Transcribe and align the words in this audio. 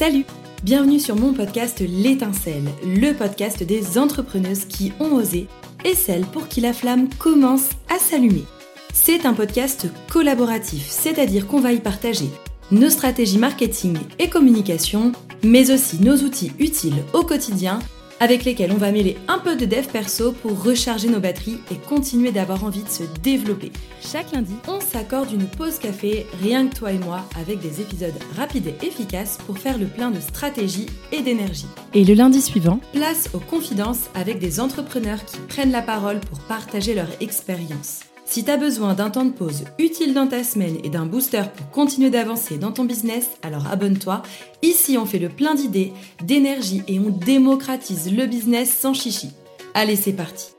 Salut 0.00 0.24
Bienvenue 0.62 0.98
sur 0.98 1.14
mon 1.14 1.34
podcast 1.34 1.80
L'étincelle, 1.86 2.64
le 2.86 3.12
podcast 3.12 3.62
des 3.62 3.98
entrepreneuses 3.98 4.64
qui 4.64 4.94
ont 4.98 5.12
osé 5.12 5.46
et 5.84 5.94
celles 5.94 6.24
pour 6.24 6.48
qui 6.48 6.62
la 6.62 6.72
flamme 6.72 7.10
commence 7.18 7.68
à 7.94 7.98
s'allumer. 7.98 8.44
C'est 8.94 9.26
un 9.26 9.34
podcast 9.34 9.88
collaboratif, 10.10 10.88
c'est-à-dire 10.88 11.46
qu'on 11.46 11.60
va 11.60 11.74
y 11.74 11.80
partager 11.80 12.30
nos 12.70 12.88
stratégies 12.88 13.36
marketing 13.36 13.98
et 14.18 14.30
communication, 14.30 15.12
mais 15.44 15.70
aussi 15.70 16.00
nos 16.00 16.16
outils 16.16 16.52
utiles 16.58 17.04
au 17.12 17.22
quotidien 17.22 17.78
avec 18.20 18.44
lesquels 18.44 18.70
on 18.72 18.76
va 18.76 18.92
mêler 18.92 19.16
un 19.26 19.38
peu 19.38 19.56
de 19.56 19.64
dev 19.64 19.86
perso 19.86 20.32
pour 20.32 20.62
recharger 20.62 21.08
nos 21.08 21.20
batteries 21.20 21.58
et 21.70 21.76
continuer 21.76 22.30
d'avoir 22.30 22.64
envie 22.64 22.82
de 22.82 22.88
se 22.88 23.02
développer. 23.22 23.72
Chaque 24.00 24.32
lundi, 24.32 24.54
on 24.68 24.80
s'accorde 24.80 25.32
une 25.32 25.46
pause 25.46 25.78
café, 25.78 26.26
rien 26.42 26.68
que 26.68 26.76
toi 26.76 26.92
et 26.92 26.98
moi, 26.98 27.24
avec 27.40 27.60
des 27.60 27.80
épisodes 27.80 28.14
rapides 28.36 28.68
et 28.68 28.86
efficaces 28.86 29.38
pour 29.46 29.58
faire 29.58 29.78
le 29.78 29.86
plein 29.86 30.10
de 30.10 30.20
stratégie 30.20 30.86
et 31.12 31.22
d'énergie. 31.22 31.66
Et 31.94 32.04
le 32.04 32.14
lundi 32.14 32.40
suivant, 32.40 32.80
place 32.92 33.30
aux 33.34 33.40
confidences 33.40 34.10
avec 34.14 34.38
des 34.38 34.60
entrepreneurs 34.60 35.24
qui 35.24 35.38
prennent 35.48 35.72
la 35.72 35.82
parole 35.82 36.20
pour 36.20 36.38
partager 36.40 36.94
leur 36.94 37.08
expérience. 37.20 38.09
Si 38.30 38.44
tu 38.44 38.50
as 38.52 38.56
besoin 38.56 38.94
d'un 38.94 39.10
temps 39.10 39.24
de 39.24 39.32
pause 39.32 39.64
utile 39.80 40.14
dans 40.14 40.28
ta 40.28 40.44
semaine 40.44 40.76
et 40.84 40.88
d'un 40.88 41.04
booster 41.04 41.42
pour 41.56 41.68
continuer 41.70 42.10
d'avancer 42.10 42.58
dans 42.58 42.70
ton 42.70 42.84
business, 42.84 43.28
alors 43.42 43.66
abonne-toi. 43.66 44.22
Ici, 44.62 44.96
on 44.96 45.04
fait 45.04 45.18
le 45.18 45.28
plein 45.28 45.56
d'idées, 45.56 45.92
d'énergie 46.22 46.84
et 46.86 47.00
on 47.00 47.10
démocratise 47.10 48.16
le 48.16 48.26
business 48.26 48.72
sans 48.72 48.94
chichi. 48.94 49.34
Allez, 49.74 49.96
c'est 49.96 50.12
parti. 50.12 50.54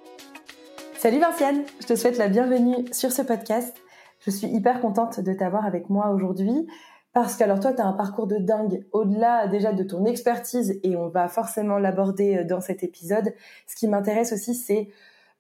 Salut 0.97 1.20
Vinciane, 1.20 1.63
je 1.80 1.88
te 1.88 1.95
souhaite 1.95 2.17
la 2.17 2.27
bienvenue 2.27 2.75
sur 2.91 3.13
ce 3.13 3.21
podcast. 3.21 3.73
Je 4.19 4.31
suis 4.31 4.47
hyper 4.47 4.81
contente 4.81 5.22
de 5.22 5.31
t'avoir 5.31 5.66
avec 5.66 5.89
moi 5.89 6.09
aujourd'hui 6.09 6.67
parce 7.13 7.38
que 7.38 7.45
alors 7.45 7.61
toi, 7.61 7.72
tu 7.72 7.81
as 7.81 7.85
un 7.85 7.94
parcours 7.94 8.27
de 8.27 8.35
dingue 8.35 8.85
au-delà 8.91 9.47
déjà 9.47 9.72
de 9.72 9.83
ton 9.83 10.03
expertise 10.03 10.78
et 10.83 10.97
on 10.97 11.08
va 11.08 11.30
forcément 11.30 11.78
l'aborder 11.78 12.35
euh, 12.35 12.44
dans 12.44 12.59
cet 12.59 12.83
épisode. 12.83 13.33
Ce 13.66 13.78
qui 13.78 13.88
m'intéresse 13.88 14.33
aussi, 14.33 14.56
c'est 14.56 14.89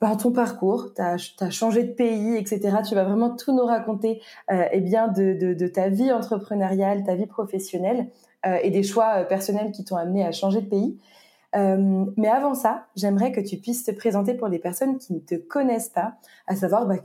par 0.01 0.17
ton 0.17 0.31
parcours, 0.31 0.95
tu 0.95 1.01
as, 1.03 1.49
changé 1.51 1.83
de 1.83 1.93
pays, 1.93 2.35
etc. 2.35 2.77
Tu 2.89 2.95
vas 2.95 3.03
vraiment 3.03 3.35
tout 3.35 3.55
nous 3.55 3.65
raconter 3.65 4.19
euh, 4.51 4.65
eh 4.71 4.81
bien 4.81 5.07
de, 5.07 5.67
ta 5.67 5.89
vie 5.89 6.11
entrepreneuriale, 6.11 7.03
ta 7.03 7.13
vie 7.13 7.27
professionnelle 7.27 8.07
euh, 8.47 8.57
et 8.63 8.71
des 8.71 8.81
choix 8.81 9.19
euh, 9.19 9.25
personnels 9.25 9.71
qui 9.71 9.85
t'ont 9.85 9.97
amené 9.97 10.25
à 10.25 10.31
changer 10.31 10.61
de 10.61 10.65
pays. 10.67 10.97
Euh, 11.55 12.05
mais 12.17 12.29
avant 12.29 12.55
ça, 12.55 12.87
j'aimerais 12.95 13.31
que 13.31 13.41
tu 13.41 13.57
puisses 13.57 13.83
te 13.83 13.91
présenter 13.91 14.33
pour 14.33 14.47
les 14.47 14.57
personnes 14.57 14.97
qui 14.97 15.13
ne 15.13 15.19
te 15.19 15.35
connaissent 15.35 15.89
pas, 15.89 16.15
à 16.47 16.55
savoir 16.55 16.87
bah, 16.87 16.95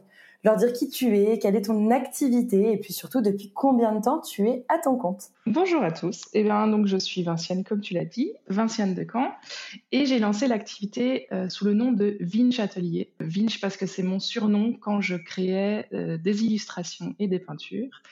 leur 0.45 0.56
dire 0.56 0.73
qui 0.73 0.89
tu 0.89 1.17
es, 1.17 1.39
quelle 1.39 1.56
est 1.56 1.67
ton 1.67 1.91
activité 1.91 2.73
et 2.73 2.77
puis 2.77 2.92
surtout 2.92 3.20
depuis 3.20 3.51
combien 3.53 3.95
de 3.95 4.03
temps 4.03 4.20
tu 4.20 4.48
es 4.48 4.65
à 4.69 4.79
ton 4.79 4.97
compte. 4.97 5.31
Bonjour 5.47 5.83
à 5.83 5.92
tous. 5.92 6.23
Eh 6.33 6.42
bien, 6.42 6.67
donc 6.69 6.87
je 6.87 6.97
suis 6.97 7.23
Vinciane, 7.23 7.65
comme 7.65 7.81
tu 7.81 7.95
l'as 7.95 8.05
dit, 8.05 8.33
Vinciane 8.48 8.95
de 8.95 9.07
Caen, 9.11 9.33
et 9.92 10.07
j'ai 10.07 10.19
lancé 10.19 10.47
l'activité 10.47 11.27
euh, 11.33 11.48
sous 11.48 11.64
le 11.64 11.75
nom 11.75 11.92
de 11.92 12.17
Vinch 12.20 12.59
Atelier. 12.61 13.12
Vinch 13.20 13.61
parce 13.61 13.77
que 13.77 13.87
c'est 13.87 14.03
mon 14.03 14.20
surnom 14.20 14.75
quand 14.75 15.01
je 15.01 15.17
créais 15.17 15.87
euh, 15.92 16.19
des 16.19 16.45
illustrations 16.45 17.14
et 17.19 17.29
des 17.29 17.39
peintures. 17.39 18.03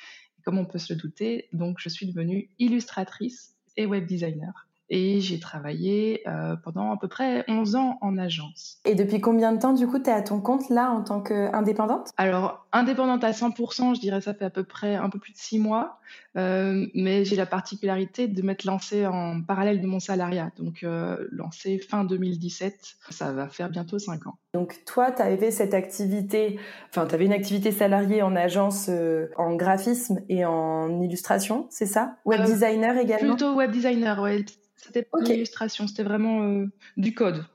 comme 0.44 0.58
on 0.58 0.66
peut 0.66 0.78
se 0.78 0.92
le 0.92 1.00
douter, 1.00 1.48
donc 1.52 1.78
je 1.80 1.88
suis 1.88 2.06
devenue 2.06 2.50
illustratrice 2.58 3.54
et 3.76 3.86
web 3.86 4.06
designer 4.06 4.66
et 4.90 5.20
j'ai 5.20 5.40
travaillé 5.40 6.22
euh, 6.28 6.56
pendant 6.56 6.92
à 6.92 6.96
peu 6.96 7.08
près 7.08 7.44
11 7.48 7.76
ans 7.76 7.98
en 8.00 8.18
agence. 8.18 8.78
Et 8.84 8.94
depuis 8.94 9.20
combien 9.20 9.52
de 9.52 9.58
temps, 9.58 9.72
du 9.72 9.86
coup, 9.86 9.98
tu 9.98 10.10
es 10.10 10.12
à 10.12 10.22
ton 10.22 10.40
compte 10.40 10.68
là 10.68 10.90
en 10.90 11.02
tant 11.02 11.20
qu'indépendante? 11.20 12.10
Alors, 12.16 12.66
indépendante 12.72 13.24
à 13.24 13.32
100%, 13.32 13.94
je 13.94 14.00
dirais 14.00 14.20
ça 14.20 14.34
fait 14.34 14.44
à 14.44 14.50
peu 14.50 14.64
près 14.64 14.94
un 14.96 15.10
peu 15.10 15.18
plus 15.18 15.32
de 15.32 15.38
6 15.38 15.58
mois, 15.58 15.98
euh, 16.36 16.86
mais 16.94 17.24
j'ai 17.24 17.36
la 17.36 17.46
particularité 17.46 18.26
de 18.26 18.42
m'être 18.42 18.64
lancée 18.64 19.06
en 19.06 19.40
parallèle 19.40 19.80
de 19.80 19.86
mon 19.86 20.00
salariat, 20.00 20.50
donc 20.58 20.82
euh, 20.82 21.28
lancée 21.30 21.78
fin 21.78 22.04
2017, 22.04 22.96
ça 23.10 23.32
va 23.32 23.48
faire 23.48 23.70
bientôt 23.70 23.98
5 24.00 24.26
ans. 24.26 24.38
Donc 24.52 24.84
toi, 24.84 25.12
tu 25.12 25.22
avais 25.22 25.52
cette 25.52 25.74
activité, 25.74 26.58
enfin, 26.90 27.06
tu 27.06 27.14
avais 27.14 27.26
une 27.26 27.32
activité 27.32 27.70
salariée 27.70 28.22
en 28.22 28.34
agence 28.34 28.86
euh, 28.88 29.28
en 29.36 29.54
graphisme 29.54 30.20
et 30.28 30.44
en 30.44 31.00
illustration, 31.00 31.68
c'est 31.70 31.86
ça? 31.86 32.16
Web 32.24 32.40
euh, 32.40 32.46
designer 32.46 32.98
également? 32.98 33.36
Plutôt 33.36 33.54
web 33.54 33.70
designer, 33.70 34.20
ouais 34.20 34.44
c'était 34.76 35.02
pas 35.02 35.18
l'illustration, 35.22 35.86
c'était 35.86 36.02
vraiment 36.02 36.66
du 36.98 37.14
code, 37.14 37.46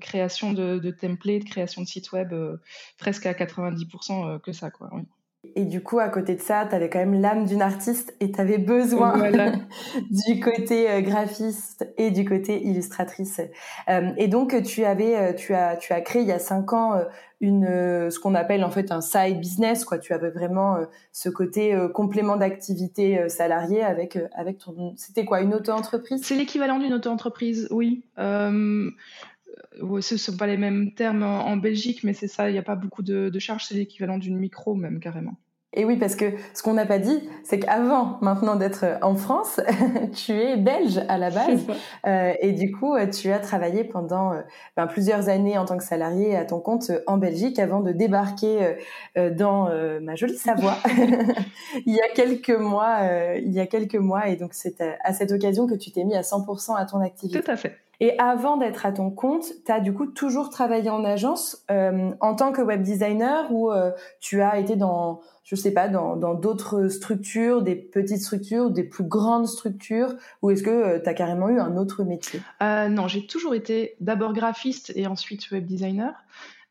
création 0.00 0.54
de, 0.54 0.78
de 0.78 0.90
templates, 0.90 1.44
création 1.44 1.82
de 1.82 1.86
sites 1.86 2.10
web, 2.12 2.32
presque 2.96 3.26
à 3.26 3.34
90% 3.34 4.40
que 4.40 4.52
ça, 4.52 4.70
quoi. 4.70 4.88
Oui. 4.94 5.02
Et 5.56 5.64
du 5.64 5.82
coup, 5.82 5.98
à 5.98 6.08
côté 6.08 6.34
de 6.34 6.40
ça, 6.40 6.66
tu 6.68 6.74
avais 6.74 6.90
quand 6.90 6.98
même 6.98 7.20
l'âme 7.20 7.46
d'une 7.46 7.62
artiste 7.62 8.14
et 8.20 8.30
tu 8.30 8.40
avais 8.40 8.58
besoin 8.58 9.14
du 10.28 10.40
côté 10.40 11.02
graphiste 11.02 11.88
et 11.96 12.10
du 12.10 12.24
côté 12.24 12.62
illustratrice. 12.62 13.40
et 13.88 14.28
donc, 14.28 14.62
tu 14.62 14.84
avais, 14.84 15.34
tu 15.34 15.54
as, 15.54 15.76
tu 15.76 15.92
as 15.92 16.00
créé 16.02 16.22
il 16.22 16.28
y 16.28 16.32
a 16.32 16.38
cinq 16.38 16.72
ans 16.72 17.00
une 17.40 17.64
euh, 17.64 18.10
ce 18.10 18.18
qu'on 18.18 18.34
appelle 18.34 18.64
en 18.64 18.70
fait 18.70 18.92
un 18.92 19.00
side 19.00 19.40
business 19.40 19.84
quoi. 19.84 19.98
Tu 19.98 20.12
avais 20.12 20.30
vraiment 20.30 20.76
euh, 20.76 20.84
ce 21.12 21.30
côté 21.30 21.74
euh, 21.74 21.88
complément 21.88 22.36
d'activité 22.36 23.28
salarié 23.28 23.82
avec 23.82 24.18
avec 24.34 24.58
ton 24.58 24.94
c'était 24.96 25.24
quoi 25.24 25.40
une 25.40 25.54
auto-entreprise? 25.54 26.22
C'est 26.22 26.36
l'équivalent 26.36 26.78
d'une 26.78 26.92
auto-entreprise 26.92 27.66
oui. 27.70 28.04
Euh, 28.18 28.90
ce 30.00 30.14
ne 30.14 30.18
sont 30.18 30.36
pas 30.36 30.46
les 30.46 30.56
mêmes 30.56 30.92
termes 30.94 31.22
en, 31.22 31.56
Belgique 31.56 32.04
mais 32.04 32.14
c'est 32.14 32.28
ça 32.28 32.48
il 32.50 32.52
n'y 32.52 32.58
a 32.58 32.62
pas 32.62 32.76
beaucoup 32.76 33.02
de, 33.02 33.28
de 33.28 33.38
charges 33.38 33.66
c'est 33.66 33.74
l'équivalent 33.74 34.18
d'une 34.18 34.38
micro 34.38 34.74
même 34.74 35.00
carrément 35.00 35.36
et 35.72 35.84
oui, 35.84 35.96
parce 35.96 36.16
que 36.16 36.32
ce 36.52 36.64
qu'on 36.64 36.74
n'a 36.74 36.84
pas 36.84 36.98
dit, 36.98 37.28
c'est 37.44 37.60
qu'avant 37.60 38.18
maintenant 38.22 38.56
d'être 38.56 38.84
en 39.02 39.14
France, 39.14 39.60
tu 40.14 40.32
es 40.32 40.56
belge 40.56 41.00
à 41.08 41.16
la 41.16 41.30
base. 41.30 41.64
Euh, 42.06 42.32
et 42.40 42.52
du 42.52 42.72
coup, 42.72 42.96
tu 43.12 43.30
as 43.30 43.38
travaillé 43.38 43.84
pendant 43.84 44.32
euh, 44.32 44.40
ben, 44.76 44.88
plusieurs 44.88 45.28
années 45.28 45.56
en 45.58 45.64
tant 45.64 45.76
que 45.76 45.84
salarié 45.84 46.34
à 46.34 46.44
ton 46.44 46.58
compte 46.58 46.90
en 47.06 47.18
Belgique 47.18 47.60
avant 47.60 47.80
de 47.80 47.92
débarquer 47.92 48.78
euh, 49.16 49.30
dans 49.30 49.68
euh, 49.68 50.00
ma 50.00 50.16
jolie 50.16 50.36
Savoie 50.36 50.76
il 51.86 51.94
y 51.94 52.00
a 52.00 52.08
quelques 52.16 52.50
mois. 52.50 53.02
il 53.36 53.52
y 53.52 53.60
a 53.60 53.66
quelques 53.66 53.94
mois. 53.94 54.28
Et 54.28 54.34
donc, 54.34 54.54
c'est 54.54 54.80
à 55.04 55.12
cette 55.12 55.30
occasion 55.30 55.68
que 55.68 55.74
tu 55.74 55.92
t'es 55.92 56.02
mis 56.02 56.16
à 56.16 56.22
100% 56.22 56.76
à 56.76 56.84
ton 56.84 56.98
activité. 57.00 57.40
Tout 57.40 57.50
à 57.50 57.56
fait. 57.56 57.76
Et 58.02 58.18
avant 58.18 58.56
d'être 58.56 58.86
à 58.86 58.92
ton 58.92 59.10
compte, 59.10 59.44
tu 59.66 59.70
as 59.70 59.78
du 59.78 59.92
coup 59.92 60.06
toujours 60.06 60.48
travaillé 60.48 60.88
en 60.88 61.04
agence 61.04 61.64
euh, 61.70 62.10
en 62.20 62.34
tant 62.34 62.50
que 62.50 62.62
web 62.62 62.82
designer 62.82 63.52
ou 63.52 63.70
euh, 63.70 63.92
tu 64.20 64.40
as 64.40 64.58
été 64.58 64.74
dans, 64.74 65.20
je 65.44 65.54
sais 65.54 65.72
pas, 65.72 65.86
dans 65.88 66.16
d'autres 66.34 66.88
structures, 66.88 67.60
des 67.60 67.76
petites 67.76 68.22
structures, 68.22 68.70
des 68.70 68.84
plus 68.84 69.04
grandes 69.04 69.46
structures, 69.46 70.14
ou 70.40 70.50
est-ce 70.50 70.62
que 70.62 70.70
euh, 70.70 70.98
tu 70.98 71.10
as 71.10 71.14
carrément 71.14 71.50
eu 71.50 71.60
un 71.60 71.76
autre 71.76 72.02
métier? 72.02 72.40
Non, 72.60 73.06
j'ai 73.06 73.26
toujours 73.26 73.54
été 73.54 73.96
d'abord 74.00 74.32
graphiste 74.32 74.92
et 74.96 75.06
ensuite 75.06 75.50
web 75.50 75.66
designer. 75.66 76.24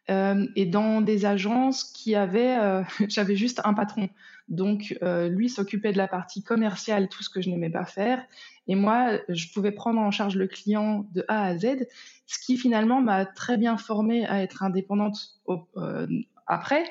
et 0.08 0.66
dans 0.66 1.02
des 1.02 1.28
agences 1.28 1.84
qui 1.84 2.16
avaient, 2.16 2.58
j'avais 3.08 3.36
juste 3.36 3.62
un 3.64 3.76
patron. 3.76 4.10
Donc, 4.50 4.98
euh, 5.04 5.30
lui 5.30 5.48
s'occupait 5.48 5.92
de 5.92 5.98
la 5.98 6.08
partie 6.08 6.44
commerciale, 6.44 7.08
tout 7.08 7.24
ce 7.24 7.30
que 7.30 7.42
je 7.42 7.50
n'aimais 7.50 7.70
pas 7.70 7.86
faire. 7.86 8.24
Et 8.68 8.76
moi, 8.76 9.20
je 9.30 9.52
pouvais 9.54 9.72
prendre 9.72 10.00
en 10.00 10.12
charge 10.12 10.36
le 10.36 10.48
client 10.48 11.06
de 11.14 11.24
A 11.28 11.46
à 11.46 11.58
Z, 11.58 11.88
ce 12.26 12.40
qui 12.40 12.58
finalement 12.58 13.02
m'a 13.02 13.26
très 13.26 13.58
bien 13.58 13.78
formée 13.78 14.26
à 14.26 14.42
être 14.42 14.64
indépendante 14.64 15.40
euh, 15.78 16.08
après. 16.48 16.84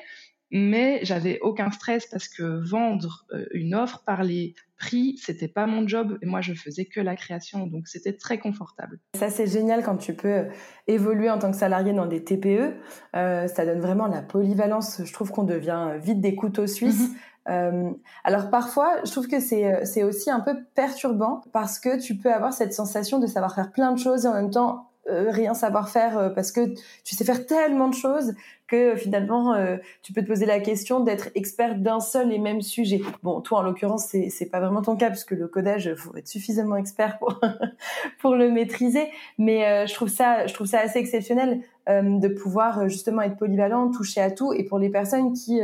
Mais 0.51 0.99
j'avais 1.03 1.39
aucun 1.41 1.69
stress 1.69 2.07
parce 2.07 2.27
que 2.27 2.43
vendre 2.67 3.25
euh, 3.33 3.45
une 3.51 3.75
offre 3.75 4.03
par 4.03 4.23
les 4.23 4.55
prix, 4.77 5.19
c'était 5.21 5.47
pas 5.47 5.67
mon 5.67 5.87
job 5.87 6.17
et 6.23 6.25
moi 6.25 6.41
je 6.41 6.53
faisais 6.53 6.85
que 6.85 6.99
la 6.99 7.15
création, 7.15 7.67
donc 7.67 7.87
c'était 7.87 8.13
très 8.13 8.39
confortable. 8.39 8.99
Ça 9.13 9.29
c'est 9.29 9.45
génial 9.45 9.83
quand 9.83 9.97
tu 9.97 10.15
peux 10.15 10.47
évoluer 10.87 11.29
en 11.29 11.37
tant 11.37 11.51
que 11.51 11.57
salarié 11.57 11.93
dans 11.93 12.07
des 12.07 12.23
TPE, 12.23 12.73
ça 13.13 13.65
donne 13.65 13.81
vraiment 13.81 14.07
la 14.07 14.23
polyvalence. 14.23 15.01
Je 15.05 15.13
trouve 15.13 15.29
qu'on 15.29 15.43
devient 15.43 15.91
vite 16.01 16.21
des 16.21 16.33
couteaux 16.33 16.65
suisses. 16.65 17.11
Euh, 17.49 17.91
alors 18.23 18.49
parfois, 18.49 18.97
je 19.03 19.11
trouve 19.11 19.27
que 19.27 19.39
c'est 19.39 19.65
euh, 19.65 19.85
c'est 19.85 20.03
aussi 20.03 20.29
un 20.29 20.39
peu 20.39 20.55
perturbant 20.75 21.41
parce 21.51 21.79
que 21.79 21.99
tu 21.99 22.15
peux 22.15 22.31
avoir 22.31 22.53
cette 22.53 22.73
sensation 22.73 23.19
de 23.19 23.27
savoir 23.27 23.55
faire 23.55 23.71
plein 23.71 23.91
de 23.91 23.99
choses 23.99 24.25
et 24.25 24.27
en 24.27 24.33
même 24.33 24.51
temps 24.51 24.88
rien 25.07 25.53
savoir 25.53 25.89
faire 25.89 26.33
parce 26.35 26.51
que 26.51 26.67
tu 27.03 27.15
sais 27.15 27.23
faire 27.23 27.45
tellement 27.45 27.87
de 27.87 27.95
choses 27.95 28.33
que 28.67 28.95
finalement 28.95 29.55
tu 30.03 30.13
peux 30.13 30.21
te 30.21 30.27
poser 30.27 30.45
la 30.45 30.59
question 30.59 30.99
d'être 30.99 31.29
expert 31.33 31.75
d'un 31.75 31.99
seul 31.99 32.31
et 32.31 32.37
même 32.37 32.61
sujet. 32.61 33.01
Bon, 33.23 33.41
toi 33.41 33.59
en 33.59 33.61
l'occurrence 33.63 34.05
c'est 34.09 34.29
c'est 34.29 34.45
pas 34.45 34.59
vraiment 34.59 34.83
ton 34.83 34.95
cas 34.95 35.09
puisque 35.09 35.31
le 35.31 35.47
codage 35.47 35.95
faut 35.95 36.15
être 36.15 36.27
suffisamment 36.27 36.75
expert 36.75 37.17
pour 37.17 37.39
pour 38.21 38.35
le 38.35 38.51
maîtriser, 38.51 39.07
mais 39.39 39.87
je 39.87 39.93
trouve 39.95 40.09
ça 40.09 40.45
je 40.45 40.53
trouve 40.53 40.67
ça 40.67 40.79
assez 40.79 40.99
exceptionnel 40.99 41.61
de 41.87 42.27
pouvoir 42.27 42.87
justement 42.87 43.23
être 43.23 43.37
polyvalent, 43.37 43.89
toucher 43.89 44.21
à 44.21 44.29
tout 44.29 44.53
et 44.53 44.63
pour 44.63 44.77
les 44.77 44.89
personnes 44.89 45.33
qui 45.33 45.59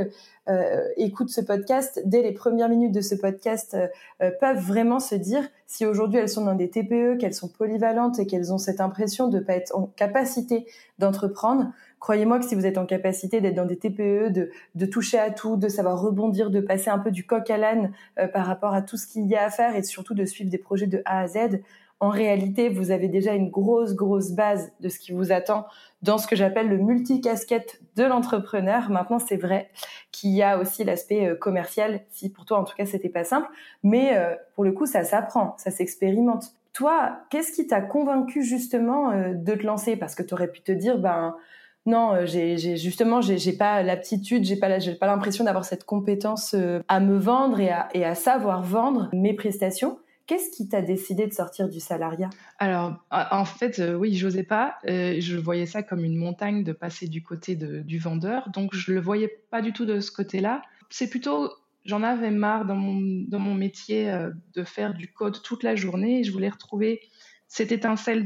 euh, 0.48 0.88
écoutent 0.96 1.30
ce 1.30 1.42
podcast, 1.42 2.02
dès 2.06 2.22
les 2.22 2.31
premières 2.31 2.70
minutes 2.70 2.94
de 2.94 3.02
ce 3.02 3.16
podcast, 3.16 3.74
euh, 3.74 3.88
euh, 4.22 4.30
peuvent 4.40 4.60
vraiment 4.60 5.00
se 5.00 5.16
dire 5.16 5.44
si 5.68 5.86
aujourd'hui 5.86 6.20
elles 6.20 6.30
sont 6.30 6.46
dans 6.46 6.56
des 6.56 6.70
TPE, 6.70 7.18
qu'elles 7.18 7.34
sont 7.34 7.48
polyvalentes 7.48 8.20
et 8.20 8.28
qu'elles 8.28 8.54
ont 8.54 8.58
cette 8.58 8.82
impression 8.82 9.28
de 9.28 9.40
pas 9.40 9.54
être 9.54 9.76
en 9.76 9.88
capacité 9.96 10.66
d'entreprendre, 11.00 11.72
croyez-moi 12.00 12.40
que 12.40 12.46
si 12.46 12.56
vous 12.56 12.66
êtes 12.66 12.78
en 12.78 12.86
capacité 12.86 13.42
d'être 13.42 13.56
dans 13.56 13.66
des 13.66 13.78
TPE, 13.78 14.30
de, 14.30 14.52
de, 14.76 14.86
toucher 14.86 15.18
à 15.18 15.32
tout, 15.32 15.58
de 15.58 15.68
savoir 15.68 16.00
rebondir, 16.00 16.52
de 16.52 16.60
passer 16.60 16.90
un 16.90 17.00
peu 17.00 17.12
du 17.12 17.26
coq 17.26 17.50
à 17.50 17.58
l'âne 17.58 17.92
euh, 18.20 18.28
par 18.28 18.46
rapport 18.46 18.74
à 18.74 18.82
tout 18.82 18.96
ce 18.96 19.08
qu'il 19.08 19.26
y 19.26 19.36
a 19.36 19.44
à 19.44 19.50
faire 19.50 19.76
et 19.76 19.82
surtout 19.82 20.14
de 20.14 20.26
suivre 20.26 20.50
des 20.50 20.60
projets 20.60 20.88
de 20.88 21.02
A 21.06 21.22
à 21.22 21.28
Z, 21.28 21.62
en 22.01 22.09
réalité, 22.09 22.68
vous 22.68 22.92
avez 22.92 23.07
déjà 23.07 23.33
une 23.33 23.50
grosse, 23.50 23.95
grosse 23.95 24.31
base 24.31 24.71
de 24.81 24.89
ce 24.89 25.00
qui 25.00 25.13
vous 25.13 25.31
attend 25.31 25.65
dans 26.01 26.18
ce 26.18 26.27
que 26.27 26.36
j'appelle 26.36 26.68
le 26.68 26.77
multicasquette 26.77 27.81
de 27.95 28.03
l'entrepreneur. 28.03 28.89
Maintenant, 28.89 29.18
c'est 29.18 29.38
vrai 29.38 29.69
qu'il 30.12 30.31
y 30.31 30.44
a 30.44 30.59
aussi 30.59 30.83
l'aspect 30.83 31.27
euh, 31.27 31.36
commercial, 31.36 32.01
si 32.09 32.30
pour 32.30 32.45
toi, 32.45 32.59
en 32.59 32.63
tout 32.65 32.75
cas, 32.75 32.86
c'était 32.86 33.09
pas 33.09 33.24
simple. 33.24 33.47
Mais 33.81 34.15
euh, 34.18 34.36
pour 34.56 34.65
le 34.65 34.74
coup, 34.74 34.86
ça 34.86 35.03
s'apprend, 35.03 35.56
ça 35.57 35.71
s'expérimente. 35.71 36.51
Toi, 36.74 37.19
qu'est-ce 37.30 37.53
qui 37.53 37.65
t'a 37.65 37.80
convaincu 37.80 38.44
justement 38.44 39.12
euh, 39.12 39.33
de 39.33 39.53
te 39.56 39.65
lancer? 39.65 39.95
Parce 39.95 40.15
que 40.15 40.24
tu 40.24 40.33
aurais 40.33 40.50
pu 40.50 40.62
te 40.62 40.74
dire, 40.74 40.97
ben 40.97 41.38
non, 41.86 42.25
j'ai 42.25 42.57
justement, 42.57 43.21
j'ai 43.21 43.53
pas 43.53 43.83
l'aptitude, 43.83 44.44
j'ai 44.44 44.57
pas, 44.57 44.69
pas 45.00 45.06
l'impression 45.06 45.44
d'avoir 45.44 45.63
cette 45.63 45.86
compétence 45.86 46.56
à 46.88 47.00
me 47.00 47.15
vendre 47.19 47.59
et 47.59 47.69
à, 47.69 47.89
et 47.94 48.03
à 48.03 48.15
savoir 48.15 48.63
vendre 48.63 49.07
mes 49.13 49.36
prestations. 49.36 50.00
Qu'est-ce 50.27 50.50
qui 50.50 50.68
t'a 50.68 50.81
décidé 50.81 51.27
de 51.27 51.33
sortir 51.33 51.69
du 51.69 51.80
salariat? 51.80 52.31
Alors, 52.57 52.95
en 53.12 53.45
fait, 53.45 53.77
euh, 53.77 53.94
oui, 53.94 54.16
j'osais 54.16 54.44
pas. 54.44 54.77
Euh, 54.88 55.18
je 55.19 55.38
voyais 55.38 55.68
ça 55.68 55.83
comme 55.83 56.04
une 56.04 56.16
montagne 56.16 56.63
de 56.63 56.72
passer 56.72 57.07
du 57.07 57.22
côté 57.22 57.56
du 57.56 58.00
vendeur. 58.00 58.50
Donc, 58.50 58.74
je 58.74 58.92
le 58.92 59.00
voyais 59.00 59.27
pas 59.51 59.62
du 59.62 59.72
tout 59.72 59.86
de 59.86 60.00
ce 60.00 60.12
côté-là. 60.12 60.63
C'est 60.89 61.12
plutôt, 61.12 61.51
j'en 61.86 62.01
avais 62.01 62.31
marre 62.31 62.66
dans 62.66 62.75
mon, 62.75 63.24
dans 63.27 63.38
mon 63.38 63.54
métier 63.54 64.10
euh, 64.10 64.31
de 64.56 64.63
faire 64.63 64.95
du 64.95 65.13
code 65.13 65.44
toute 65.44 65.62
la 65.62 65.75
journée. 65.75 66.22
Et 66.22 66.24
je 66.24 66.31
voulais 66.31 66.50
retrouver 66.50 67.01
cette 67.48 67.71
étincelle 67.71 68.24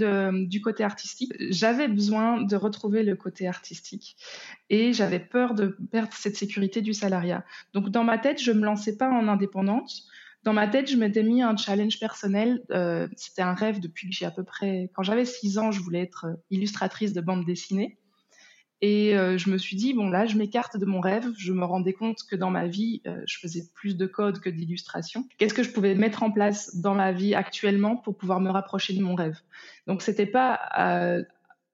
du 0.48 0.62
côté 0.62 0.86
artistique. 0.86 1.34
J'avais 1.50 1.90
besoin 1.90 2.42
de 2.42 2.56
retrouver 2.56 3.04
le 3.04 3.18
côté 3.18 3.48
artistique 3.48 4.16
et 4.70 4.94
j'avais 4.94 5.20
peur 5.20 5.54
de 5.54 5.78
perdre 5.92 6.14
cette 6.14 6.38
sécurité 6.38 6.82
du 6.82 6.94
salariat. 6.94 7.44
Donc, 7.74 7.90
dans 7.90 8.06
ma 8.06 8.18
tête, 8.18 8.42
je 8.42 8.54
me 8.54 8.64
lançais 8.64 8.96
pas 8.96 9.10
en 9.10 9.28
indépendante 9.28 10.06
dans 10.44 10.54
ma 10.54 10.68
tête, 10.68 10.90
je 10.90 10.96
m'étais 10.96 11.24
mis 11.24 11.42
un 11.42 11.58
challenge 11.58 12.00
personnel. 12.00 12.64
Euh, 12.72 13.08
c'était 13.18 13.42
un 13.42 13.54
rêve 13.54 13.80
depuis 13.80 14.10
que 14.10 14.16
j'ai 14.16 14.26
à 14.26 14.32
peu 14.32 14.44
près, 14.44 14.90
quand 14.96 15.04
j'avais 15.04 15.26
6 15.26 15.58
ans, 15.58 15.72
je 15.72 15.82
voulais 15.82 16.02
être 16.02 16.28
illustratrice 16.50 17.14
de 17.14 17.22
bande 17.22 17.46
dessinée. 17.46 17.98
Et 18.82 19.18
euh, 19.18 19.38
je 19.38 19.50
me 19.50 19.58
suis 19.58 19.76
dit, 19.76 19.94
bon 19.94 20.10
là, 20.10 20.26
je 20.26 20.38
m'écarte 20.38 20.78
de 20.78 20.86
mon 20.86 21.02
rêve. 21.02 21.28
Je 21.38 21.52
me 21.52 21.66
rendais 21.66 21.92
compte 21.92 22.20
que 22.30 22.38
dans 22.38 22.50
ma 22.50 22.68
vie, 22.68 23.02
euh, 23.06 23.22
je 23.26 23.38
faisais 23.38 23.64
plus 23.76 23.98
de 23.98 24.06
code 24.06 24.40
que 24.40 24.50
d'illustration. 24.50 25.28
Qu'est-ce 25.38 25.54
que 25.54 25.64
je 25.64 25.72
pouvais 25.72 25.96
mettre 25.96 26.24
en 26.24 26.32
place 26.32 26.78
dans 26.78 26.96
ma 26.96 27.12
vie 27.12 27.36
actuellement 27.36 27.98
pour 27.98 28.18
pouvoir 28.18 28.40
me 28.40 28.50
rapprocher 28.50 28.94
de 28.94 29.02
mon 29.02 29.16
rêve? 29.16 29.38
Donc 29.88 30.02
c'était 30.02 30.26
pas 30.26 30.58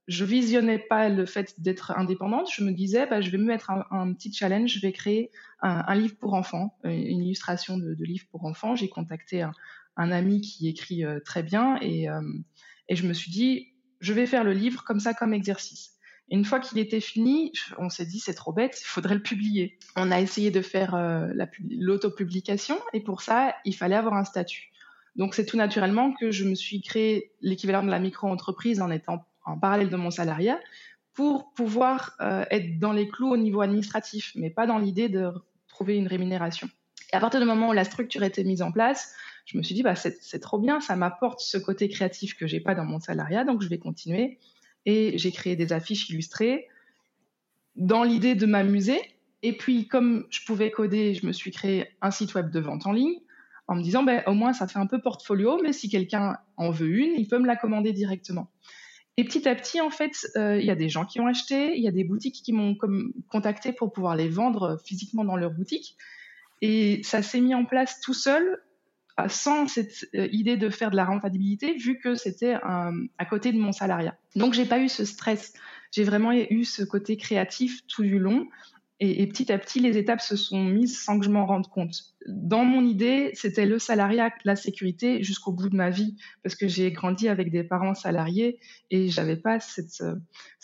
je 0.08 0.24
visionnais 0.24 0.78
pas 0.78 1.10
le 1.10 1.26
fait 1.26 1.60
d'être 1.62 1.92
indépendante. 1.98 2.48
Je 2.52 2.64
me 2.64 2.72
disais, 2.72 3.08
bah, 3.08 3.22
je 3.22 3.32
vais 3.32 3.38
me 3.38 3.46
mettre 3.46 3.72
un, 3.72 4.14
petit 4.14 4.32
challenge. 4.32 4.72
Je 4.72 4.80
vais 4.80 4.92
créer 4.92 5.32
un, 5.62 5.96
livre 5.96 6.16
pour 6.18 6.36
enfants, 6.36 6.78
euh, 6.86 6.90
une 6.90 7.24
illustration 7.24 7.78
de, 7.78 7.96
livre 8.04 8.26
pour 8.30 8.46
enfants. 8.46 8.76
J'ai 8.76 8.90
contacté 8.90 9.42
un, 9.42 9.54
ami 9.98 10.42
qui 10.42 10.68
écrit 10.68 11.04
euh, 11.04 11.20
très 11.24 11.42
bien 11.42 11.78
et, 11.82 12.10
euh, 12.10 12.22
et 12.90 12.96
je 12.96 13.08
me 13.08 13.14
suis 13.14 13.32
dit, 13.32 13.74
je 14.00 14.14
vais 14.14 14.26
faire 14.26 14.44
le 14.44 14.54
livre 14.54 14.84
comme 14.84 15.00
ça, 15.00 15.14
comme 15.14 15.34
exercice. 15.34 15.94
une 16.30 16.46
fois 16.46 16.60
qu'il 16.60 16.78
était 16.78 17.00
fini, 17.00 17.52
on 17.80 17.90
s'est 17.90 18.06
dit, 18.06 18.20
c'est 18.20 18.34
trop 18.34 18.54
bête, 18.54 18.80
il 18.82 18.86
faudrait 18.86 19.16
le 19.16 19.24
publier. 19.24 19.80
On 19.96 20.12
a 20.12 20.22
essayé 20.22 20.52
de 20.52 20.62
faire 20.62 20.96
l'autopublication 21.72 22.78
et 22.94 23.00
pour 23.00 23.22
ça, 23.22 23.56
il 23.66 23.76
fallait 23.76 23.96
avoir 23.96 24.14
un 24.14 24.26
statut. 24.26 24.72
Donc 25.16 25.34
c'est 25.34 25.46
tout 25.46 25.58
naturellement 25.58 26.14
que 26.14 26.30
je 26.30 26.44
me 26.44 26.56
suis 26.56 26.82
créé 26.82 27.32
l'équivalent 27.42 27.84
de 27.84 27.90
la 27.90 28.00
micro-entreprise 28.00 28.82
en 28.82 28.92
étant 28.92 29.26
en 29.46 29.58
parallèle 29.58 29.90
de 29.90 29.96
mon 29.96 30.12
salariat 30.12 30.60
pour 31.14 31.52
pouvoir 31.54 32.16
euh, 32.20 32.44
être 32.52 32.78
dans 32.80 32.92
les 32.92 33.08
clous 33.08 33.30
au 33.30 33.38
niveau 33.38 33.62
administratif, 33.62 34.34
mais 34.36 34.50
pas 34.50 34.68
dans 34.68 34.78
l'idée 34.78 35.10
de 35.10 35.32
trouver 35.68 35.96
une 35.96 36.08
rémunération. 36.08 36.70
Et 37.14 37.16
à 37.16 37.20
partir 37.20 37.40
du 37.40 37.46
moment 37.46 37.70
où 37.70 37.74
la 37.74 37.86
structure 37.86 38.24
était 38.24 38.44
mise 38.44 38.62
en 38.62 38.72
place, 38.72 39.14
je 39.46 39.58
me 39.58 39.64
suis 39.64 39.76
dit, 39.76 39.84
bah, 39.84 39.96
c'est 39.96 40.40
trop 40.40 40.60
bien, 40.60 40.82
ça 40.82 40.96
m'apporte 40.96 41.40
ce 41.40 41.58
côté 41.58 41.88
créatif 41.88 42.36
que 42.36 42.48
j'ai 42.48 42.60
pas 42.60 42.76
dans 42.76 42.84
mon 42.84 43.00
salariat, 43.00 43.44
donc 43.44 43.62
je 43.62 43.70
vais 43.70 43.78
continuer. 43.78 44.40
Et 44.86 45.18
j'ai 45.18 45.32
créé 45.32 45.56
des 45.56 45.72
affiches 45.72 46.10
illustrées 46.10 46.68
dans 47.76 48.04
l'idée 48.04 48.36
de 48.36 48.46
m'amuser. 48.46 49.00
Et 49.44 49.54
puis, 49.54 49.88
comme 49.88 50.26
je 50.30 50.44
pouvais 50.46 50.72
coder, 50.72 51.14
je 51.14 51.26
me 51.26 51.32
suis 51.32 51.52
créé 51.52 51.88
un 52.02 52.12
site 52.12 52.34
web 52.34 52.50
de 52.50 52.60
vente 52.60 52.88
en 52.88 52.92
ligne 52.92 53.20
en 53.68 53.76
me 53.76 53.82
disant, 53.82 54.04
bah, 54.04 54.24
au 54.28 54.34
moins, 54.34 54.54
ça 54.54 54.68
fait 54.68 54.80
un 54.80 54.88
peu 54.88 55.00
portfolio, 55.00 55.60
mais 55.62 55.74
si 55.74 55.90
quelqu'un 55.90 56.38
en 56.58 56.72
veut 56.72 56.90
une, 56.90 57.14
il 57.18 57.28
peut 57.28 57.40
me 57.40 57.48
la 57.48 57.56
commander 57.56 57.94
directement. 57.94 58.50
Et 59.18 59.24
petit 59.24 59.48
à 59.48 59.56
petit, 59.56 59.80
en 59.80 59.90
fait, 59.90 60.28
euh, 60.36 60.60
il 60.60 60.66
y 60.66 60.72
a 60.72 60.76
des 60.76 60.90
gens 60.90 61.06
qui 61.06 61.20
ont 61.22 61.28
acheté, 61.28 61.78
il 61.78 61.84
y 61.84 61.88
a 61.88 61.92
des 61.92 62.04
boutiques 62.04 62.42
qui 62.44 62.52
m'ont 62.52 62.76
contacté 63.30 63.72
pour 63.72 63.94
pouvoir 63.94 64.16
les 64.16 64.28
vendre 64.28 64.78
physiquement 64.84 65.24
dans 65.24 65.38
leur 65.38 65.52
boutique. 65.52 65.96
Et 66.62 67.02
ça 67.04 67.22
s'est 67.22 67.40
mis 67.40 67.56
en 67.56 67.66
place 67.66 68.02
tout 68.02 68.14
seul, 68.14 68.62
sans 69.30 69.68
cette 69.70 70.10
euh, 70.16 70.28
idée 70.34 70.58
de 70.58 70.70
faire 70.70 70.92
de 70.92 70.98
la 70.98 71.06
rentabilité, 71.06 71.76
vu 71.76 71.98
que 71.98 72.16
c'était 72.16 72.56
à 72.56 73.26
côté 73.30 73.54
de 73.54 73.58
mon 73.58 73.72
salariat. 73.72 74.18
Donc, 74.36 74.54
j'ai 74.54 74.66
pas 74.66 74.80
eu 74.80 74.90
ce 74.90 75.06
stress. 75.06 75.54
J'ai 75.92 76.04
vraiment 76.04 76.34
eu 76.34 76.66
ce 76.66 76.84
côté 76.84 77.16
créatif 77.16 77.88
tout 77.88 78.04
du 78.04 78.20
long. 78.20 78.50
Et, 79.02 79.28
petit 79.28 79.52
à 79.52 79.58
petit, 79.58 79.82
les 79.82 79.98
étapes 79.98 80.22
se 80.22 80.38
sont 80.38 80.64
mises 80.64 80.98
sans 81.02 81.20
que 81.20 81.26
je 81.26 81.30
m'en 81.30 81.46
rende 81.46 81.68
compte. 81.68 82.16
Dans 82.28 82.64
mon 82.64 82.86
idée, 82.86 83.32
c'était 83.34 83.66
le 83.66 83.78
salariat, 83.78 84.32
la 84.46 84.56
sécurité 84.56 85.22
jusqu'au 85.22 85.52
bout 85.52 85.68
de 85.68 85.76
ma 85.76 85.90
vie, 85.90 86.16
parce 86.44 86.56
que 86.56 86.70
j'ai 86.70 86.94
grandi 86.94 87.28
avec 87.28 87.52
des 87.52 87.66
parents 87.66 87.94
salariés 87.94 88.58
et 88.92 89.10
j'avais 89.10 89.36
pas 89.36 89.60
cette, 89.60 90.02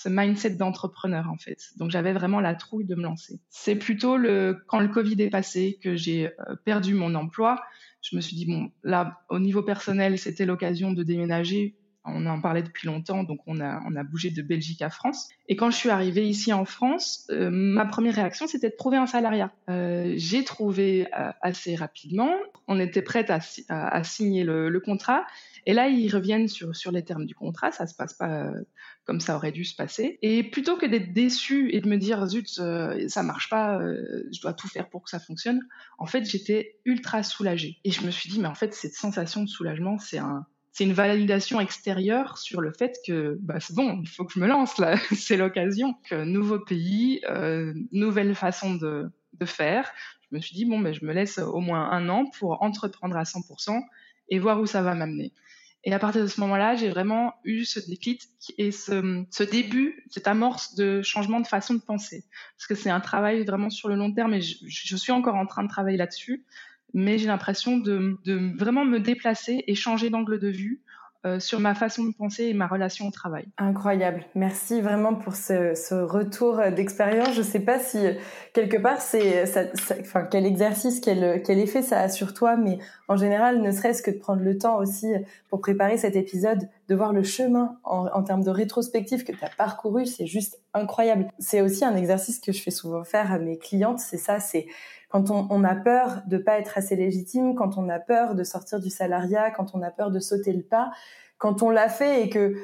ce 0.01 0.09
mindset 0.09 0.51
d'entrepreneur 0.51 1.29
en 1.29 1.37
fait. 1.37 1.71
Donc 1.75 1.91
j'avais 1.91 2.13
vraiment 2.13 2.39
la 2.39 2.55
trouille 2.55 2.85
de 2.85 2.95
me 2.95 3.03
lancer. 3.03 3.41
C'est 3.49 3.75
plutôt 3.75 4.15
le 4.15 4.63
quand 4.67 4.79
le 4.79 4.87
Covid 4.87 5.21
est 5.21 5.29
passé 5.29 5.77
que 5.83 5.97
j'ai 5.97 6.27
euh, 6.27 6.55
perdu 6.63 6.93
mon 6.93 7.15
emploi. 7.15 7.61
Je 8.01 8.15
me 8.15 8.21
suis 8.21 8.35
dit 8.35 8.45
bon 8.45 8.71
là 8.83 9.21
au 9.29 9.39
niveau 9.39 9.61
personnel 9.61 10.17
c'était 10.17 10.45
l'occasion 10.45 10.91
de 10.91 11.03
déménager 11.03 11.75
on 12.03 12.25
en 12.25 12.42
parlait 12.42 12.63
depuis 12.63 12.88
longtemps, 12.88 13.24
donc 13.24 13.39
on 13.45 13.59
a, 13.59 13.81
on 13.86 13.95
a 13.95 14.03
bougé 14.03 14.31
de 14.31 14.42
Belgique 14.42 14.81
à 14.81 14.89
France. 14.89 15.30
Et 15.48 15.56
quand 15.56 15.69
je 15.69 15.75
suis 15.75 15.89
arrivée 15.89 16.27
ici 16.27 16.51
en 16.51 16.65
France, 16.65 17.27
euh, 17.30 17.50
ma 17.51 17.86
première 17.86 18.15
réaction, 18.15 18.48
c'était 18.48 18.69
de 18.69 18.75
trouver 18.75 18.98
un 18.98 19.06
salariat. 19.06 19.51
Euh, 19.69 20.13
j'ai 20.18 20.44
trouvé 20.44 21.07
euh, 21.18 21.31
assez 21.42 21.75
rapidement. 21.75 22.33
On 22.68 22.80
était 22.80 23.03
prête 23.03 23.30
à, 23.30 23.39
à, 23.69 24.03
signer 24.03 24.44
le, 24.44 24.69
le, 24.69 24.80
contrat. 24.80 25.25
Et 25.68 25.74
là, 25.74 25.89
ils 25.89 26.09
reviennent 26.13 26.48
sur, 26.48 26.75
sur 26.75 26.92
les 26.92 27.03
termes 27.03 27.25
du 27.25 27.36
contrat. 27.36 27.71
Ça 27.71 27.86
se 27.86 27.94
passe 27.94 28.13
pas 28.13 28.51
comme 29.06 29.19
ça 29.19 29.36
aurait 29.36 29.51
dû 29.51 29.65
se 29.65 29.75
passer. 29.75 30.18
Et 30.21 30.44
plutôt 30.44 30.77
que 30.77 30.86
d'être 30.86 31.13
déçue 31.13 31.69
et 31.71 31.81
de 31.81 31.89
me 31.89 31.98
dire 31.98 32.25
zut, 32.25 32.48
ça 32.48 33.24
marche 33.24 33.50
pas, 33.50 33.80
je 34.31 34.42
dois 34.42 34.53
tout 34.53 34.68
faire 34.68 34.89
pour 34.89 35.03
que 35.03 35.09
ça 35.09 35.19
fonctionne, 35.19 35.62
en 35.98 36.06
fait, 36.06 36.24
j'étais 36.24 36.80
ultra 36.86 37.24
soulagée. 37.24 37.77
Et 37.83 37.92
je 37.92 38.06
me 38.06 38.12
suis 38.12 38.30
dit, 38.30 38.39
mais 38.39 38.48
en 38.48 38.56
fait, 38.56 38.74
cette 38.74 38.94
sensation 38.94 39.43
de 39.43 39.50
soulagement, 39.50 39.98
c'est 39.98 40.20
un, 40.20 40.46
c'est 40.71 40.85
une 40.85 40.93
validation 40.93 41.59
extérieure 41.59 42.37
sur 42.37 42.61
le 42.61 42.71
fait 42.71 42.97
que 43.05 43.37
bah, 43.41 43.59
c'est 43.59 43.75
bon, 43.75 43.99
il 44.01 44.07
faut 44.07 44.23
que 44.23 44.33
je 44.33 44.39
me 44.39 44.47
lance 44.47 44.77
là, 44.77 44.95
c'est 45.15 45.37
l'occasion. 45.37 45.95
Nouveau 46.11 46.59
pays, 46.59 47.21
euh, 47.29 47.73
nouvelle 47.91 48.35
façon 48.35 48.75
de, 48.75 49.11
faire. 49.45 49.91
Je 50.29 50.35
me 50.35 50.41
suis 50.41 50.53
dit 50.53 50.65
bon, 50.65 50.77
mais 50.77 50.93
je 50.93 51.03
me 51.03 51.13
laisse 51.13 51.39
au 51.39 51.59
moins 51.61 51.89
un 51.89 52.09
an 52.09 52.25
pour 52.37 52.61
entreprendre 52.61 53.17
à 53.17 53.23
100% 53.23 53.81
et 54.29 54.37
voir 54.37 54.61
où 54.61 54.67
ça 54.67 54.83
va 54.83 54.93
m'amener. 54.93 55.33
Et 55.83 55.91
à 55.91 55.97
partir 55.97 56.21
de 56.21 56.27
ce 56.27 56.39
moment-là, 56.41 56.75
j'ai 56.75 56.89
vraiment 56.89 57.33
eu 57.43 57.65
ce 57.65 57.79
déclic 57.79 58.21
et 58.59 58.71
ce, 58.71 59.43
début, 59.43 60.05
cette 60.11 60.27
amorce 60.27 60.75
de 60.75 61.01
changement 61.01 61.39
de 61.39 61.47
façon 61.47 61.73
de 61.73 61.79
penser. 61.79 62.23
Parce 62.55 62.67
que 62.67 62.75
c'est 62.75 62.91
un 62.91 62.99
travail 62.99 63.43
vraiment 63.43 63.71
sur 63.71 63.89
le 63.89 63.95
long 63.95 64.13
terme 64.13 64.35
et 64.35 64.41
je 64.41 64.95
suis 64.95 65.11
encore 65.11 65.35
en 65.35 65.47
train 65.47 65.63
de 65.63 65.69
travailler 65.69 65.97
là-dessus 65.97 66.45
mais 66.93 67.17
j'ai 67.17 67.27
l'impression 67.27 67.77
de, 67.77 68.17
de, 68.25 68.57
vraiment 68.57 68.86
me 68.86 69.00
déplacer 69.00 69.63
et 69.67 69.75
changer 69.75 70.10
d'angle 70.10 70.39
de 70.39 70.50
vue 70.50 70.81
euh, 71.24 71.39
sur 71.39 71.60
ma 71.60 71.75
façon 71.75 72.05
de 72.05 72.13
penser 72.13 72.45
et 72.45 72.53
ma 72.55 72.65
relation 72.65 73.07
au 73.07 73.12
travail. 73.12 73.45
Incroyable. 73.60 74.25
Merci 74.33 74.81
vraiment 74.81 75.13
pour 75.13 75.36
ce, 75.36 75.75
ce 75.75 75.93
retour 75.93 76.60
d'expérience. 76.75 77.33
Je 77.33 77.41
ne 77.41 77.45
sais 77.45 77.60
pas 77.60 77.77
si 77.77 78.00
quelque 78.53 78.77
part 78.77 79.00
c'est, 79.01 79.43
enfin 80.00 80.24
quel 80.24 80.48
exercice, 80.48 81.00
quel, 81.00 81.43
quel 81.43 81.60
effet 81.60 81.83
ça 81.83 82.00
a 82.00 82.10
sur 82.10 82.33
toi, 82.33 82.57
mais 82.57 82.79
en 83.07 83.17
général, 83.17 83.62
ne 83.62 83.71
serait-ce 83.71 84.01
que 84.01 84.10
de 84.10 84.17
prendre 84.17 84.41
le 84.41 84.57
temps 84.57 84.77
aussi 84.77 85.13
pour 85.50 85.62
préparer 85.62 85.98
cet 85.98 86.15
épisode, 86.15 86.67
de 86.91 86.95
voir 86.98 87.13
le 87.13 87.24
chemin 87.24 87.77
en, 87.86 88.21
termes 88.21 88.43
de 88.43 88.50
rétrospective 88.50 89.24
que 89.24 89.31
tu 89.31 89.45
as 89.45 89.50
parcouru, 89.57 90.05
c'est 90.05 90.25
juste 90.25 90.60
incroyable. 90.74 91.29
C'est 91.39 91.62
aussi 91.62 91.86
un 91.86 91.95
exercice 91.95 92.38
que 92.41 92.51
je 92.51 92.62
fais 92.62 92.69
souvent 92.69 93.05
faire 93.05 93.31
à 93.31 93.39
mes 93.39 93.57
clientes. 93.57 94.00
C'est 94.00 94.17
ça, 94.17 94.41
c'est 94.41 94.67
quand 95.07 95.31
on, 95.31 95.63
a 95.63 95.74
peur 95.74 96.21
de 96.27 96.38
pas 96.38 96.60
être 96.60 96.77
assez 96.77 96.98
légitime, 96.98 97.55
quand 97.55 97.77
on 97.77 97.88
a 97.88 97.98
peur 98.00 98.36
de 98.36 98.43
sortir 98.43 98.81
du 98.81 98.89
salariat, 98.89 99.51
quand 99.51 99.74
on 99.74 99.81
a 99.81 99.89
peur 99.89 100.12
de 100.12 100.19
sauter 100.19 100.51
le 100.51 100.63
pas, 100.63 100.91
quand 101.38 101.63
on 101.63 101.69
l'a 101.69 101.88
fait 101.88 102.24
et 102.24 102.29
que 102.29 102.55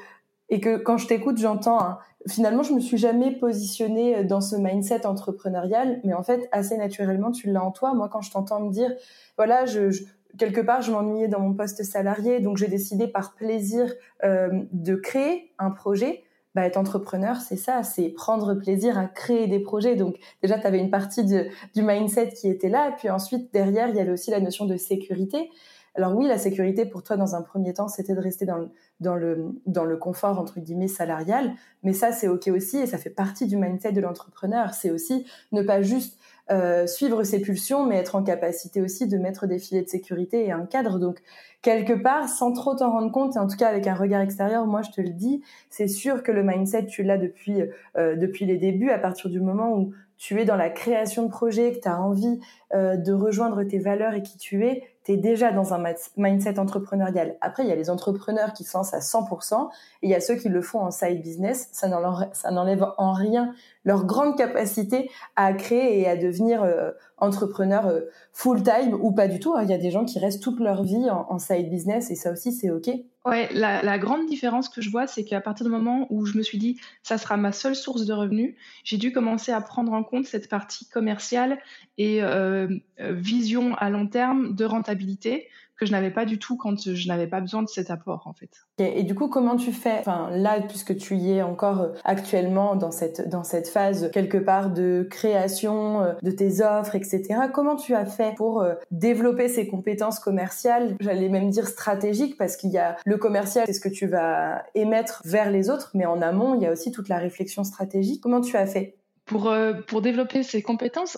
et 0.49 0.59
que 0.59 0.75
quand 0.75 0.97
je 0.97 1.07
t'écoute, 1.07 1.37
j'entends. 1.37 1.79
Hein, 1.79 1.97
finalement, 2.27 2.63
je 2.63 2.73
me 2.73 2.81
suis 2.81 2.97
jamais 2.97 3.31
positionnée 3.31 4.25
dans 4.25 4.41
ce 4.41 4.57
mindset 4.57 5.05
entrepreneurial, 5.05 6.01
mais 6.03 6.13
en 6.13 6.23
fait, 6.23 6.49
assez 6.51 6.75
naturellement, 6.75 7.31
tu 7.31 7.49
l'as 7.49 7.63
en 7.63 7.71
toi. 7.71 7.93
Moi, 7.93 8.09
quand 8.09 8.21
je 8.21 8.31
t'entends 8.31 8.59
me 8.59 8.71
dire, 8.71 8.93
voilà, 9.37 9.65
je, 9.65 10.03
quelque 10.37 10.61
part, 10.61 10.81
je 10.81 10.91
m'ennuyais 10.91 11.27
dans 11.27 11.39
mon 11.39 11.53
poste 11.53 11.83
salarié, 11.83 12.39
donc 12.39 12.57
j'ai 12.57 12.67
décidé 12.67 13.07
par 13.07 13.35
plaisir 13.35 13.93
euh, 14.23 14.49
de 14.71 14.95
créer 14.95 15.51
un 15.59 15.71
projet 15.71 16.23
bah, 16.57 16.65
être 16.65 16.77
entrepreneur, 16.77 17.35
c'est 17.35 17.55
ça, 17.55 17.83
c'est 17.83 18.09
prendre 18.09 18.55
plaisir 18.55 18.97
à 18.97 19.05
créer 19.05 19.45
des 19.45 19.59
projets. 19.59 19.95
Donc 19.95 20.15
déjà, 20.41 20.57
tu 20.57 20.65
avais 20.65 20.79
une 20.79 20.89
partie 20.89 21.23
du 21.23 21.43
mindset 21.75 22.29
qui 22.29 22.49
était 22.49 22.67
là, 22.67 22.95
puis 22.97 23.11
ensuite, 23.11 23.53
derrière, 23.53 23.89
il 23.89 23.95
y 23.95 23.99
avait 23.99 24.11
aussi 24.11 24.31
la 24.31 24.39
notion 24.39 24.65
de 24.65 24.75
sécurité. 24.75 25.51
Alors 25.97 26.15
oui, 26.15 26.27
la 26.27 26.37
sécurité 26.37 26.85
pour 26.85 27.01
toi, 27.01 27.17
dans 27.17 27.35
un 27.35 27.41
premier 27.41 27.73
temps, 27.73 27.87
c'était 27.87 28.13
de 28.13 28.19
rester 28.19 28.45
dans 28.45 29.15
le, 29.15 29.97
confort, 29.97 30.39
entre 30.39 30.59
guillemets, 30.59 30.87
salarial, 30.87 31.53
mais 31.81 31.93
ça, 31.93 32.11
c'est 32.11 32.27
OK 32.27 32.47
aussi, 32.49 32.77
et 32.77 32.85
ça 32.85 32.99
fait 32.99 33.09
partie 33.09 33.47
du 33.47 33.57
mindset 33.57 33.93
de 33.93 34.01
l'entrepreneur. 34.01 34.75
C'est 34.75 34.91
aussi 34.91 35.25
ne 35.51 35.63
pas 35.63 35.81
juste 35.81 36.19
euh, 36.51 36.85
suivre 36.85 37.23
ses 37.23 37.41
pulsions, 37.41 37.87
mais 37.87 37.95
être 37.95 38.15
en 38.15 38.23
capacité 38.23 38.79
aussi 38.79 39.07
de 39.07 39.17
mettre 39.17 39.47
des 39.47 39.57
filets 39.57 39.81
de 39.81 39.89
sécurité 39.89 40.45
et 40.45 40.51
un 40.51 40.67
cadre. 40.67 40.99
Donc, 40.99 41.19
quelque 41.63 41.93
part, 41.93 42.29
sans 42.29 42.53
trop 42.53 42.75
t'en 42.75 42.91
rendre 42.91 43.11
compte, 43.11 43.35
et 43.35 43.39
en 43.39 43.47
tout 43.47 43.57
cas 43.57 43.67
avec 43.67 43.87
un 43.87 43.95
regard 43.95 44.21
extérieur, 44.21 44.67
moi 44.67 44.83
je 44.83 44.91
te 44.91 45.01
le 45.01 45.09
dis, 45.09 45.41
c'est 45.71 45.87
sûr 45.87 46.21
que 46.21 46.31
le 46.31 46.43
mindset, 46.43 46.85
tu 46.85 47.01
l'as 47.01 47.17
depuis, 47.17 47.63
euh, 47.97 48.15
depuis 48.15 48.45
les 48.45 48.57
débuts, 48.57 48.91
à 48.91 48.99
partir 48.99 49.31
du 49.31 49.41
moment 49.41 49.75
où 49.75 49.93
tu 50.17 50.39
es 50.39 50.45
dans 50.45 50.55
la 50.55 50.69
création 50.69 51.23
de 51.23 51.29
projets, 51.29 51.73
que 51.73 51.79
tu 51.79 51.87
as 51.87 52.01
envie 52.01 52.39
euh, 52.73 52.97
de 52.97 53.13
rejoindre 53.13 53.63
tes 53.63 53.79
valeurs 53.79 54.13
et 54.13 54.23
qui 54.23 54.37
tu 54.37 54.65
es, 54.65 54.83
déjà 55.15 55.53
dans 55.53 55.73
un 55.73 55.81
mindset 56.17 56.59
entrepreneurial. 56.59 57.37
Après, 57.39 57.63
il 57.63 57.69
y 57.69 57.71
a 57.71 57.75
les 57.75 57.89
entrepreneurs 57.89 58.51
qui 58.51 58.65
se 58.65 58.75
lancent 58.75 58.93
à 58.93 58.99
100% 58.99 59.69
et 60.01 60.07
il 60.07 60.09
y 60.09 60.15
a 60.15 60.19
ceux 60.19 60.35
qui 60.35 60.49
le 60.49 60.61
font 60.61 60.81
en 60.81 60.91
side 60.91 61.21
business. 61.21 61.69
Ça 61.71 61.87
n'enlève 61.87 62.85
en 62.97 63.13
rien 63.13 63.53
leur 63.87 64.05
grande 64.05 64.37
capacité 64.37 65.09
à 65.37 65.53
créer 65.53 66.01
et 66.01 66.07
à 66.07 66.17
devenir 66.17 66.61
euh, 66.61 66.91
entrepreneur 67.15 67.87
euh, 67.87 68.01
full-time 68.33 68.93
ou 69.01 69.13
pas 69.13 69.29
du 69.29 69.39
tout. 69.39 69.55
Hein. 69.55 69.63
Il 69.63 69.69
y 69.69 69.73
a 69.73 69.77
des 69.77 69.91
gens 69.91 70.03
qui 70.03 70.19
restent 70.19 70.43
toute 70.43 70.59
leur 70.59 70.83
vie 70.83 71.09
en, 71.09 71.39
side 71.39 71.69
business 71.69 72.11
et 72.11 72.15
ça 72.15 72.33
aussi, 72.33 72.51
c'est 72.51 72.69
OK. 72.69 72.89
Ouais, 73.25 73.47
la, 73.53 73.97
grande 73.97 74.25
différence 74.25 74.67
que 74.67 74.81
je 74.81 74.89
vois, 74.89 75.07
c'est 75.07 75.23
qu'à 75.23 75.39
partir 75.39 75.65
du 75.65 75.71
moment 75.71 76.05
où 76.09 76.25
je 76.25 76.37
me 76.37 76.43
suis 76.43 76.57
dit, 76.57 76.77
ça 77.01 77.17
sera 77.17 77.37
ma 77.37 77.53
seule 77.53 77.75
source 77.75 78.05
de 78.05 78.13
revenus, 78.13 78.55
j'ai 78.83 78.97
dû 78.97 79.13
commencer 79.13 79.53
à 79.53 79.61
prendre 79.61 79.93
en 79.93 80.03
compte 80.03 80.25
cette 80.25 80.49
partie 80.49 80.89
commerciale 80.89 81.57
et 81.97 82.21
euh, 82.21 82.67
vision 82.99 83.73
à 83.75 83.89
long 83.89 84.07
terme 84.07 84.53
de 84.53 84.65
rentabilité 84.65 85.47
que 85.77 85.85
je 85.85 85.91
n'avais 85.91 86.11
pas 86.11 86.25
du 86.25 86.39
tout 86.39 86.57
quand 86.57 86.93
je 86.93 87.07
n'avais 87.07 87.27
pas 87.27 87.39
besoin 87.39 87.61
de 87.61 87.69
cet 87.69 87.91
apport 87.91 88.23
en 88.25 88.33
fait. 88.33 88.49
Et, 88.79 89.03
du 89.03 89.15
coup, 89.15 89.27
comment 89.27 89.55
tu 89.55 89.71
fais 89.71 89.99
Enfin, 89.99 90.29
là, 90.31 90.59
puisque 90.61 90.95
tu 90.97 91.15
y 91.15 91.33
es 91.33 91.41
encore 91.41 91.81
euh, 91.81 91.93
actuellement 92.03 92.75
dans 92.75 92.91
cette 92.91 93.29
dans 93.29 93.43
cette 93.43 93.67
phase 93.67 94.09
quelque 94.11 94.37
part 94.37 94.71
de 94.71 95.07
création 95.09 96.01
euh, 96.01 96.13
de 96.21 96.31
tes 96.31 96.61
offres, 96.61 96.95
etc. 96.95 97.23
Comment 97.53 97.75
tu 97.75 97.93
as 97.95 98.05
fait 98.05 98.35
pour 98.35 98.61
euh, 98.61 98.73
développer 98.91 99.47
ces 99.47 99.67
compétences 99.67 100.19
commerciales? 100.19 100.95
J'allais 100.99 101.29
même 101.29 101.49
dire 101.49 101.67
stratégiques 101.67 102.37
parce 102.37 102.57
qu'il 102.57 102.71
y 102.71 102.77
a 102.77 102.97
le 103.05 103.17
commercial, 103.17 103.65
c'est 103.67 103.73
ce 103.73 103.81
que 103.81 103.89
tu 103.89 104.07
vas 104.07 104.63
émettre 104.75 105.21
vers 105.25 105.51
les 105.51 105.69
autres, 105.69 105.91
mais 105.93 106.05
en 106.05 106.21
amont, 106.21 106.55
il 106.55 106.61
y 106.61 106.65
a 106.65 106.71
aussi 106.71 106.91
toute 106.91 107.09
la 107.09 107.17
réflexion 107.17 107.63
stratégique. 107.63 108.21
Comment 108.21 108.41
tu 108.41 108.57
as 108.57 108.65
fait? 108.65 108.95
Pour, 109.25 109.53
pour 109.87 110.01
développer 110.01 110.41
ces 110.41 110.61
compétences, 110.61 111.17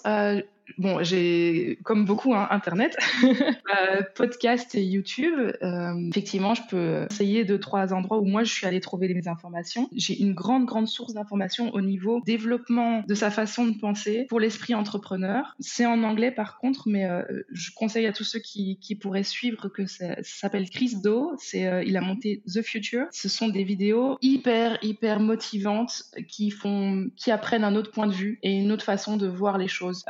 bon, 0.77 1.03
j'ai, 1.03 1.79
comme 1.83 2.05
beaucoup, 2.05 2.33
hein, 2.33 2.47
Internet, 2.51 2.97
euh, 3.23 4.01
podcast 4.15 4.75
et 4.75 4.83
YouTube. 4.83 5.53
Euh, 5.61 6.09
effectivement, 6.09 6.53
je 6.53 6.61
peux 6.69 7.07
essayer 7.09 7.45
deux, 7.45 7.59
trois 7.59 7.93
endroits 7.93 8.19
où 8.19 8.25
moi, 8.25 8.43
je 8.43 8.53
suis 8.53 8.65
allée 8.65 8.79
trouver 8.79 9.13
mes 9.13 9.27
informations. 9.27 9.89
J'ai 9.95 10.19
une 10.19 10.33
grande, 10.33 10.65
grande 10.65 10.87
source 10.87 11.13
d'informations 11.13 11.73
au 11.73 11.81
niveau 11.81 12.21
développement 12.25 13.03
de 13.07 13.15
sa 13.15 13.31
façon 13.31 13.65
de 13.65 13.77
penser 13.77 14.25
pour 14.29 14.39
l'esprit 14.39 14.75
entrepreneur. 14.75 15.55
C'est 15.59 15.85
en 15.85 16.03
anglais, 16.03 16.31
par 16.31 16.57
contre, 16.57 16.87
mais 16.87 17.05
euh, 17.05 17.23
je 17.51 17.71
conseille 17.75 18.05
à 18.05 18.13
tous 18.13 18.23
ceux 18.23 18.39
qui, 18.39 18.77
qui 18.79 18.95
pourraient 18.95 19.23
suivre 19.23 19.69
que 19.69 19.85
ça, 19.85 20.15
s'appelle 20.21 20.69
Chris 20.69 20.95
Do. 21.03 21.33
C'est, 21.37 21.83
il 21.85 21.97
a 21.97 22.01
monté 22.01 22.41
The 22.47 22.61
Future. 22.61 23.05
Ce 23.11 23.29
sont 23.29 23.49
des 23.49 23.63
vidéos 23.63 24.17
hyper, 24.21 24.77
hyper 24.81 25.19
motivantes 25.19 26.03
qui 26.27 26.51
font, 26.51 27.09
qui 27.15 27.31
apprennent 27.31 27.63
un 27.63 27.75
autre 27.75 27.91
point 27.91 28.07
de 28.07 28.13
vue 28.13 28.39
et 28.43 28.51
une 28.51 28.71
autre 28.71 28.85
façon 28.85 29.17
de 29.17 29.27
voir 29.27 29.57
les 29.57 29.67
choses. 29.67 30.03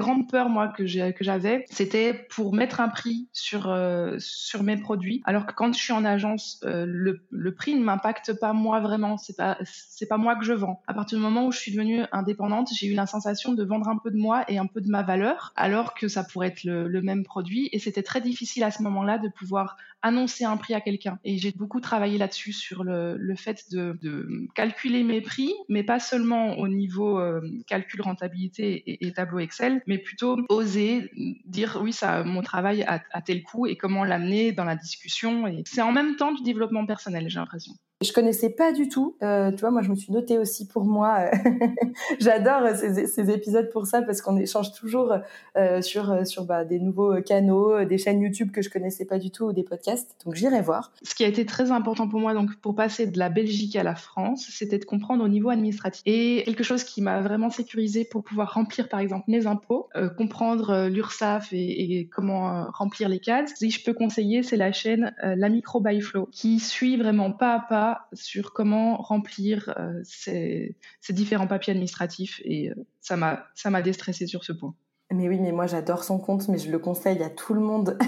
Grande 0.00 0.28
peur 0.28 0.48
moi 0.48 0.68
que 0.68 0.86
j'avais, 0.86 1.64
c'était 1.70 2.14
pour 2.30 2.54
mettre 2.54 2.80
un 2.80 2.88
prix 2.88 3.28
sur 3.32 3.68
euh, 3.68 4.16
sur 4.18 4.62
mes 4.62 4.76
produits. 4.76 5.22
Alors 5.24 5.46
que 5.46 5.52
quand 5.52 5.72
je 5.72 5.78
suis 5.78 5.92
en 5.92 6.04
agence, 6.04 6.60
euh, 6.64 6.84
le, 6.86 7.54
prix 7.54 7.74
ne 7.74 7.84
m'impacte 7.84 8.32
pas 8.32 8.52
moi 8.52 8.80
vraiment. 8.80 9.16
C'est 9.18 9.36
pas 9.36 10.16
moi 10.16 10.36
que 10.36 10.44
je 10.44 10.52
vends. 10.52 10.82
À 10.86 10.94
partir 10.94 11.18
du 11.18 11.24
moment 11.24 11.46
où 11.46 11.52
je 11.52 11.58
suis 11.58 11.72
devenue 11.72 12.02
indépendante, 12.12 12.70
j'ai 12.74 12.86
eu 12.88 12.94
la 12.94 13.06
sensation 13.06 13.52
de 13.52 13.64
vendre 13.64 13.88
un 13.88 13.98
peu 13.98 14.10
de 14.10 14.16
moi 14.16 14.44
et 14.48 14.58
un 14.58 14.66
peu 14.66 14.80
de 14.80 14.88
ma 14.88 15.02
valeur, 15.02 15.52
alors 15.56 15.94
que 15.94 16.08
ça 16.08 16.24
pourrait 16.24 16.48
être 16.48 16.64
le, 16.64 17.00
même 17.00 17.24
produit. 17.24 17.68
Et 17.72 17.78
c'était 17.78 18.02
très 18.02 18.20
difficile 18.20 18.64
à 18.64 18.70
ce 18.70 18.82
moment-là 18.82 19.18
de 19.18 19.28
pouvoir 19.28 19.76
annoncer 20.02 20.44
un 20.44 20.56
prix 20.56 20.74
à 20.74 20.80
quelqu'un. 20.80 21.18
Et 21.24 21.36
j'ai 21.38 21.52
beaucoup 21.52 21.80
travaillé 21.80 22.18
là-dessus 22.18 22.52
sur 22.52 22.84
le, 22.84 23.34
fait 23.36 23.70
de, 23.70 23.98
de, 24.02 24.48
calculer 24.54 25.02
mes 25.02 25.20
prix, 25.20 25.52
mais 25.68 25.82
pas 25.82 26.00
seulement 26.00 26.58
au 26.58 26.68
niveau 26.68 27.18
euh, 27.18 27.40
calcul 27.66 28.00
rentabilité 28.00 28.82
et, 28.86 29.06
et 29.06 29.12
tableau 29.12 29.40
Excel, 29.40 29.82
mais 29.90 29.98
plutôt 29.98 30.36
oser 30.48 31.10
dire 31.46 31.80
oui, 31.82 31.92
ça, 31.92 32.22
mon 32.22 32.42
travail 32.42 32.84
a, 32.84 33.20
tel 33.22 33.42
coût 33.42 33.66
et 33.66 33.76
comment 33.76 34.04
l'amener 34.04 34.52
dans 34.52 34.64
la 34.64 34.76
discussion. 34.76 35.48
Et 35.48 35.64
c'est 35.66 35.82
en 35.82 35.90
même 35.90 36.14
temps 36.14 36.32
du 36.32 36.44
développement 36.44 36.86
personnel, 36.86 37.28
j'ai 37.28 37.40
l'impression. 37.40 37.72
Je 38.02 38.12
connaissais 38.14 38.48
pas 38.48 38.72
du 38.72 38.88
tout. 38.88 39.14
Euh, 39.22 39.50
tu 39.50 39.58
vois, 39.58 39.70
moi, 39.70 39.82
je 39.82 39.90
me 39.90 39.94
suis 39.94 40.10
notée 40.10 40.38
aussi 40.38 40.66
pour 40.66 40.86
moi. 40.86 41.26
J'adore 42.18 42.74
ces, 42.74 43.30
épisodes 43.30 43.68
pour 43.70 43.86
ça 43.86 44.00
parce 44.00 44.22
qu'on 44.22 44.38
échange 44.38 44.72
toujours 44.72 45.18
euh, 45.58 45.82
sur 45.82 46.10
euh, 46.10 46.24
sur 46.24 46.46
bah, 46.46 46.64
des 46.64 46.78
nouveaux 46.78 47.20
canaux, 47.20 47.84
des 47.84 47.98
chaînes 47.98 48.22
YouTube 48.22 48.52
que 48.52 48.62
je 48.62 48.70
connaissais 48.70 49.04
pas 49.04 49.18
du 49.18 49.30
tout 49.30 49.44
ou 49.44 49.52
des 49.52 49.64
podcasts. 49.64 50.16
Donc 50.24 50.34
j'irai 50.34 50.62
voir. 50.62 50.92
Ce 51.02 51.14
qui 51.14 51.24
a 51.24 51.28
été 51.28 51.44
très 51.44 51.72
important 51.72 52.08
pour 52.08 52.20
moi, 52.20 52.32
donc 52.32 52.56
pour 52.62 52.74
passer 52.74 53.06
de 53.06 53.18
la 53.18 53.28
Belgique 53.28 53.76
à 53.76 53.82
la 53.82 53.94
France, 53.94 54.48
c'était 54.50 54.78
de 54.78 54.86
comprendre 54.86 55.22
au 55.22 55.28
niveau 55.28 55.50
administratif 55.50 56.02
et 56.06 56.42
quelque 56.46 56.64
chose 56.64 56.84
qui 56.84 57.02
m'a 57.02 57.20
vraiment 57.20 57.50
sécurisé 57.50 58.06
pour 58.06 58.24
pouvoir 58.24 58.54
remplir, 58.54 58.88
par 58.88 59.00
exemple, 59.00 59.24
mes 59.28 59.46
impôts, 59.46 59.90
comprendre 60.16 60.88
l'URSSAF 60.88 61.52
et, 61.52 61.98
et, 61.98 62.06
comment 62.06 62.64
remplir 62.72 63.10
les 63.10 63.18
cases. 63.18 63.52
Si 63.56 63.70
je 63.70 63.84
peux 63.84 63.92
conseiller, 63.92 64.42
c'est 64.42 64.56
la 64.56 64.72
chaîne 64.72 65.12
La 65.22 65.50
Micro 65.50 65.80
by 65.80 66.00
Flow 66.00 66.30
qui 66.32 66.60
suit 66.60 66.96
vraiment 66.96 67.30
pas 67.30 67.56
à 67.56 67.60
pas 67.60 67.89
sur 68.12 68.52
comment 68.52 68.96
remplir 68.96 69.72
euh, 69.78 70.00
ces, 70.04 70.76
différents 71.10 71.46
papiers 71.46 71.72
administratifs 71.72 72.40
et 72.44 72.70
euh, 72.70 72.74
ça 73.00 73.16
m'a 73.16 73.46
ça 73.54 73.70
m'a 73.70 73.82
déstressé 73.82 74.26
sur 74.26 74.44
ce 74.44 74.52
point. 74.52 74.74
Mais 75.12 75.28
oui, 75.28 75.40
mais 75.40 75.50
moi 75.50 75.66
j'adore 75.66 76.04
son 76.04 76.18
compte, 76.18 76.46
mais 76.46 76.58
je 76.58 76.70
le 76.70 76.78
conseille 76.78 77.20
à 77.24 77.30
tout 77.30 77.52
le 77.52 77.60
monde. 77.60 77.98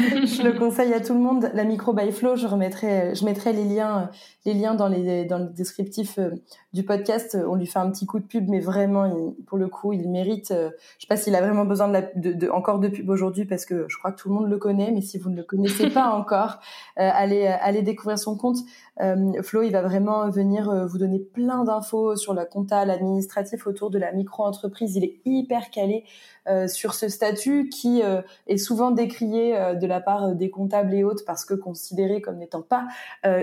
je 0.00 0.42
le 0.42 0.58
conseille 0.58 0.94
à 0.94 1.00
tout 1.00 1.12
le 1.12 1.20
monde. 1.20 1.50
La 1.52 1.64
micro 1.64 1.92
by 1.92 2.12
Flow, 2.12 2.34
je 2.34 2.46
remettrai, 2.46 3.14
je 3.14 3.26
mettrai 3.26 3.52
les 3.52 3.64
liens, 3.64 4.08
les 4.46 4.54
liens 4.54 4.74
dans 4.74 4.88
les 4.88 5.26
dans 5.26 5.36
le 5.36 5.50
descriptif 5.50 6.18
euh, 6.18 6.30
du 6.72 6.82
podcast. 6.82 7.36
On 7.46 7.56
lui 7.56 7.66
fait 7.66 7.78
un 7.78 7.90
petit 7.90 8.06
coup 8.06 8.20
de 8.20 8.24
pub, 8.24 8.48
mais 8.48 8.58
vraiment, 8.58 9.34
pour 9.46 9.58
le 9.58 9.68
coup, 9.68 9.92
il 9.92 10.08
mérite. 10.08 10.50
Euh, 10.50 10.70
je 10.96 11.02
sais 11.02 11.08
pas 11.08 11.18
s'il 11.18 11.34
a 11.34 11.42
vraiment 11.42 11.66
besoin 11.66 11.88
de, 11.88 11.92
la, 11.92 12.02
de, 12.14 12.48
encore 12.48 12.78
de 12.78 12.88
pub 12.88 13.10
aujourd'hui 13.10 13.44
parce 13.44 13.66
que 13.66 13.84
je 13.88 13.98
crois 13.98 14.10
que 14.10 14.18
tout 14.18 14.30
le 14.30 14.34
monde 14.34 14.48
le 14.48 14.56
connaît, 14.56 14.90
mais 14.90 15.02
si 15.02 15.18
vous 15.18 15.28
ne 15.28 15.36
le 15.36 15.44
connaissez 15.44 15.90
pas 15.90 16.08
encore, 16.14 16.58
euh, 16.98 17.10
allez 17.12 17.46
allez 17.46 17.82
découvrir 17.82 18.18
son 18.18 18.34
compte. 18.34 18.56
Flo, 19.42 19.62
il 19.62 19.70
va 19.70 19.82
vraiment 19.82 20.28
venir 20.28 20.88
vous 20.88 20.98
donner 20.98 21.20
plein 21.20 21.62
d'infos 21.62 22.16
sur 22.16 22.34
la 22.34 22.44
compta, 22.44 22.84
l'administratif 22.84 23.68
autour 23.68 23.90
de 23.90 23.98
la 23.98 24.10
micro 24.10 24.42
entreprise. 24.42 24.96
Il 24.96 25.04
est 25.04 25.20
hyper 25.24 25.70
calé 25.70 25.97
euh, 26.48 26.66
sur 26.66 26.94
ce 26.94 27.08
statut 27.08 27.68
qui 27.68 28.02
euh, 28.02 28.22
est 28.46 28.56
souvent 28.56 28.90
décrié 28.90 29.56
euh, 29.56 29.74
de 29.74 29.86
la 29.86 30.00
part 30.00 30.34
des 30.34 30.50
comptables 30.50 30.94
et 30.94 31.04
autres 31.04 31.24
parce 31.26 31.44
que 31.44 31.54
considéré 31.54 32.20
comme 32.20 32.38
n'étant 32.38 32.62
pas 32.62 32.88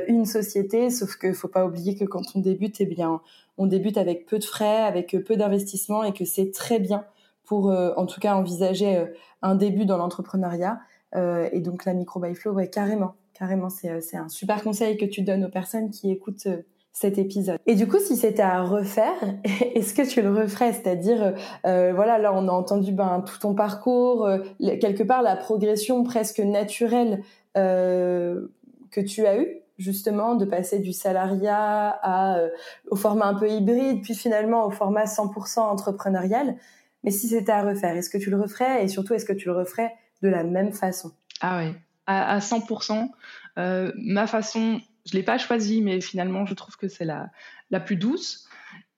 une 0.08 0.26
société. 0.26 0.90
Sauf 0.90 1.18
qu'il 1.18 1.34
faut 1.34 1.48
pas 1.48 1.66
oublier 1.66 1.96
que 1.96 2.06
quand 2.06 2.36
on 2.36 2.40
débute, 2.40 2.82
eh 2.82 2.86
bien, 2.86 3.22
on 3.58 3.68
débute 3.68 3.98
avec 3.98 4.26
peu 4.26 4.40
de 4.40 4.44
frais, 4.44 4.82
avec 4.82 5.16
peu 5.26 5.36
d'investissement 5.36 6.04
et 6.04 6.14
que 6.14 6.26
c'est 6.26 6.52
très 6.52 6.80
bien 6.80 7.06
pour, 7.44 7.68
en 7.68 8.06
tout 8.06 8.20
cas, 8.20 8.36
envisager 8.36 9.06
un 9.42 9.56
début 9.56 9.86
dans 9.86 9.98
l'entrepreneuriat. 9.98 10.80
et 11.14 11.60
donc 11.60 11.86
la 11.86 11.94
micro 11.94 12.20
by 12.20 12.34
flow, 12.34 12.58
carrément, 12.72 13.16
carrément, 13.34 13.70
c'est 13.70 14.18
un 14.18 14.30
super 14.30 14.64
conseil 14.64 14.98
que 14.98 15.06
tu 15.06 15.22
donnes 15.22 15.46
aux 15.46 15.50
personnes 15.50 15.92
qui 15.92 16.12
écoutent 16.12 16.48
cet 16.96 17.18
épisode. 17.18 17.60
Et 17.66 17.76
du 17.76 17.90
coup, 17.90 18.00
si 18.00 18.16
c'était 18.16 18.42
à 18.42 18.64
refaire, 18.64 19.22
est-ce 19.76 19.94
que 19.94 20.08
tu 20.08 20.22
le 20.22 20.34
referais? 20.34 20.72
C'est-à-dire, 20.72 21.36
euh, 21.68 21.92
voilà, 21.94 22.18
là, 22.18 22.34
on 22.34 22.48
a 22.48 22.52
entendu 22.52 22.94
ben, 22.94 23.22
tout 23.28 23.38
ton 23.38 23.54
parcours, 23.54 24.26
euh, 24.26 24.40
quelque 24.60 25.04
part 25.04 25.22
la 25.22 25.36
progression 25.36 26.04
presque 26.04 26.40
naturelle 26.40 27.22
euh, 27.58 28.48
que 28.92 29.02
tu 29.02 29.26
as 29.26 29.38
eue 29.38 29.58
justement 29.78 30.36
de 30.36 30.46
passer 30.46 30.80
du 30.80 30.94
salariat 30.94 32.00
euh, 32.38 32.48
au 32.90 32.96
format 32.96 33.26
un 33.26 33.36
peu 33.36 33.50
hybride, 33.50 34.02
puis 34.02 34.16
finalement 34.16 34.66
au 34.66 34.72
format 34.72 35.04
100% 35.04 35.60
entrepreneurial. 35.60 36.56
Mais 37.04 37.12
si 37.12 37.28
c'était 37.28 37.52
à 37.52 37.62
refaire, 37.62 37.98
est-ce 37.98 38.10
que 38.10 38.18
tu 38.18 38.30
le 38.30 38.40
referais? 38.40 38.86
Et 38.86 38.88
surtout 38.88 39.14
est-ce 39.16 39.26
que 39.26 39.34
tu 39.34 39.50
le 39.50 39.58
referais 39.58 39.92
de 40.22 40.30
la 40.30 40.46
même 40.46 40.72
façon? 40.72 41.12
Ah 41.42 41.60
oui, 41.60 41.74
à, 42.08 42.36
à 42.36 42.40
100%. 42.40 43.10
Euh, 43.58 43.92
ma 43.98 44.28
façon 44.28 44.80
je 45.06 45.14
l'ai 45.14 45.24
pas 45.24 45.38
choisi, 45.38 45.82
mais 45.82 46.02
finalement, 46.02 46.46
je 46.46 46.54
trouve 46.54 46.78
que 46.78 46.88
c'est 46.88 47.06
la, 47.06 47.30
la 47.70 47.80
plus 47.80 47.96
douce. 47.96 48.48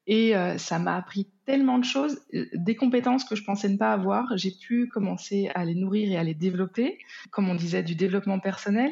Et 0.10 0.38
euh, 0.38 0.58
ça 0.58 0.80
m'a 0.80 0.96
appris 0.96 1.28
tellement 1.46 1.78
de 1.78 1.84
choses, 1.84 2.22
euh, 2.34 2.46
des 2.54 2.78
compétences 2.78 3.26
que 3.26 3.36
je 3.36 3.44
pensais 3.44 3.68
ne 3.68 3.76
pas 3.76 3.92
avoir. 3.92 4.38
J'ai 4.38 4.52
pu 4.52 4.88
commencer 4.88 5.52
à 5.54 5.66
les 5.66 5.76
nourrir 5.76 6.12
et 6.12 6.18
à 6.18 6.24
les 6.24 6.34
développer, 6.34 6.98
comme 7.30 7.50
on 7.50 7.56
disait, 7.56 7.84
du 7.84 7.96
développement 7.96 8.40
personnel. 8.40 8.92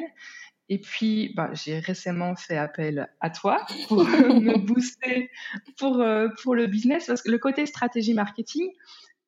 Et 0.68 0.78
puis, 0.78 1.32
bah, 1.34 1.50
j'ai 1.54 1.78
récemment 1.78 2.36
fait 2.36 2.58
appel 2.58 3.08
à 3.20 3.30
toi 3.30 3.64
pour 3.88 4.04
me 4.04 4.58
booster 4.58 5.30
pour, 5.78 6.00
euh, 6.00 6.28
pour 6.42 6.54
le 6.54 6.66
business, 6.66 7.06
parce 7.06 7.22
que 7.22 7.30
le 7.30 7.38
côté 7.38 7.64
stratégie 7.64 8.12
marketing, 8.12 8.68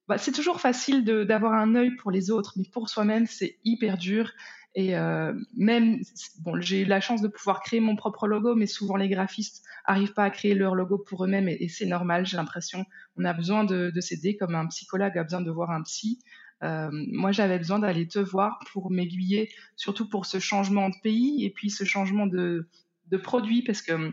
bah, 0.08 0.18
c'est 0.18 0.32
toujours 0.32 0.60
facile 0.60 1.04
d'avoir 1.04 1.54
un 1.54 1.74
œil 1.74 1.94
pour 1.96 2.10
les 2.10 2.30
autres, 2.30 2.52
mais 2.56 2.64
pour 2.70 2.90
soi-même, 2.90 3.26
c'est 3.26 3.58
hyper 3.64 3.96
dur. 3.96 4.30
Et 4.74 4.96
euh, 4.96 5.32
même, 5.56 6.00
bon, 6.40 6.60
j'ai 6.60 6.82
eu 6.82 6.84
la 6.84 7.00
chance 7.00 7.22
de 7.22 7.28
pouvoir 7.28 7.62
créer 7.62 7.80
mon 7.80 7.96
propre 7.96 8.26
logo, 8.26 8.54
mais 8.54 8.66
souvent 8.66 8.96
les 8.96 9.08
graphistes 9.08 9.64
n'arrivent 9.88 10.12
pas 10.12 10.24
à 10.24 10.30
créer 10.30 10.54
leur 10.54 10.74
logo 10.74 10.98
pour 10.98 11.24
eux-mêmes, 11.24 11.48
et, 11.48 11.68
c'est 11.68 11.86
normal, 11.86 12.26
j'ai 12.26 12.36
l'impression. 12.36 12.84
On 13.16 13.24
a 13.24 13.32
besoin 13.32 13.64
de, 13.64 13.90
de 13.90 14.00
s'aider, 14.00 14.36
comme 14.36 14.54
un 14.54 14.66
psychologue 14.66 15.16
a 15.16 15.24
besoin 15.24 15.40
de 15.40 15.50
voir 15.50 15.70
un 15.70 15.82
psy. 15.82 16.20
Euh, 16.62 16.90
moi, 16.92 17.32
j'avais 17.32 17.58
besoin 17.58 17.78
d'aller 17.78 18.06
te 18.08 18.18
voir 18.18 18.58
pour 18.72 18.90
m'aiguiller, 18.90 19.50
surtout 19.76 20.08
pour 20.08 20.26
ce 20.26 20.38
changement 20.38 20.90
de 20.90 20.96
pays 21.02 21.44
et 21.44 21.50
puis 21.50 21.70
ce 21.70 21.84
changement 21.84 22.26
de, 22.26 22.68
de 23.06 23.16
produit, 23.16 23.62
parce 23.62 23.82
que 23.82 24.12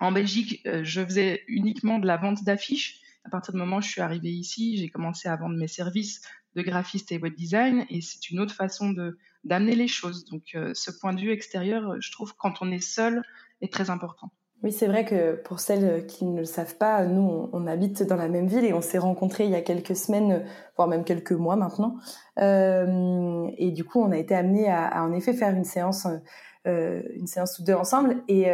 en 0.00 0.10
Belgique, 0.10 0.62
euh, 0.66 0.82
je 0.82 1.04
faisais 1.04 1.44
uniquement 1.46 1.98
de 2.00 2.06
la 2.06 2.16
vente 2.16 2.42
d'affiches. 2.44 3.00
À 3.24 3.30
partir 3.30 3.52
du 3.52 3.60
moment 3.60 3.76
où 3.76 3.82
je 3.82 3.88
suis 3.88 4.00
arrivée 4.00 4.32
ici, 4.32 4.76
j'ai 4.78 4.88
commencé 4.88 5.28
à 5.28 5.36
vendre 5.36 5.56
mes 5.56 5.68
services 5.68 6.22
de 6.54 6.62
graphiste 6.62 7.12
et 7.12 7.18
web 7.18 7.34
design, 7.34 7.86
et 7.90 8.00
c'est 8.00 8.30
une 8.30 8.40
autre 8.40 8.54
façon 8.54 8.90
de 8.90 9.18
d'amener 9.44 9.74
les 9.74 9.88
choses. 9.88 10.24
Donc, 10.26 10.42
euh, 10.54 10.70
ce 10.74 10.90
point 10.90 11.12
de 11.12 11.20
vue 11.20 11.32
extérieur, 11.32 11.96
je 12.00 12.12
trouve, 12.12 12.34
quand 12.36 12.62
on 12.62 12.70
est 12.70 12.80
seul, 12.80 13.22
est 13.60 13.72
très 13.72 13.90
important. 13.90 14.30
Oui, 14.62 14.70
c'est 14.70 14.86
vrai 14.86 15.04
que 15.04 15.34
pour 15.34 15.58
celles 15.58 16.06
qui 16.06 16.24
ne 16.24 16.38
le 16.38 16.44
savent 16.44 16.76
pas, 16.76 17.04
nous, 17.04 17.48
on, 17.52 17.66
habite 17.66 18.04
dans 18.04 18.14
la 18.14 18.28
même 18.28 18.46
ville 18.46 18.64
et 18.64 18.72
on 18.72 18.80
s'est 18.80 18.98
rencontrés 18.98 19.44
il 19.44 19.50
y 19.50 19.56
a 19.56 19.60
quelques 19.60 19.96
semaines, 19.96 20.44
voire 20.76 20.86
même 20.86 21.02
quelques 21.02 21.32
mois 21.32 21.56
maintenant. 21.56 21.96
Euh, 22.38 23.48
et 23.58 23.72
du 23.72 23.82
coup, 23.82 24.00
on 24.00 24.12
a 24.12 24.18
été 24.18 24.36
amenés 24.36 24.70
à, 24.70 25.02
en 25.02 25.12
effet 25.12 25.32
faire 25.32 25.52
une 25.52 25.64
séance, 25.64 26.06
euh, 26.68 27.02
une 27.16 27.26
séance 27.26 27.54
tous 27.54 27.64
deux 27.64 27.74
ensemble. 27.74 28.22
Et, 28.28 28.46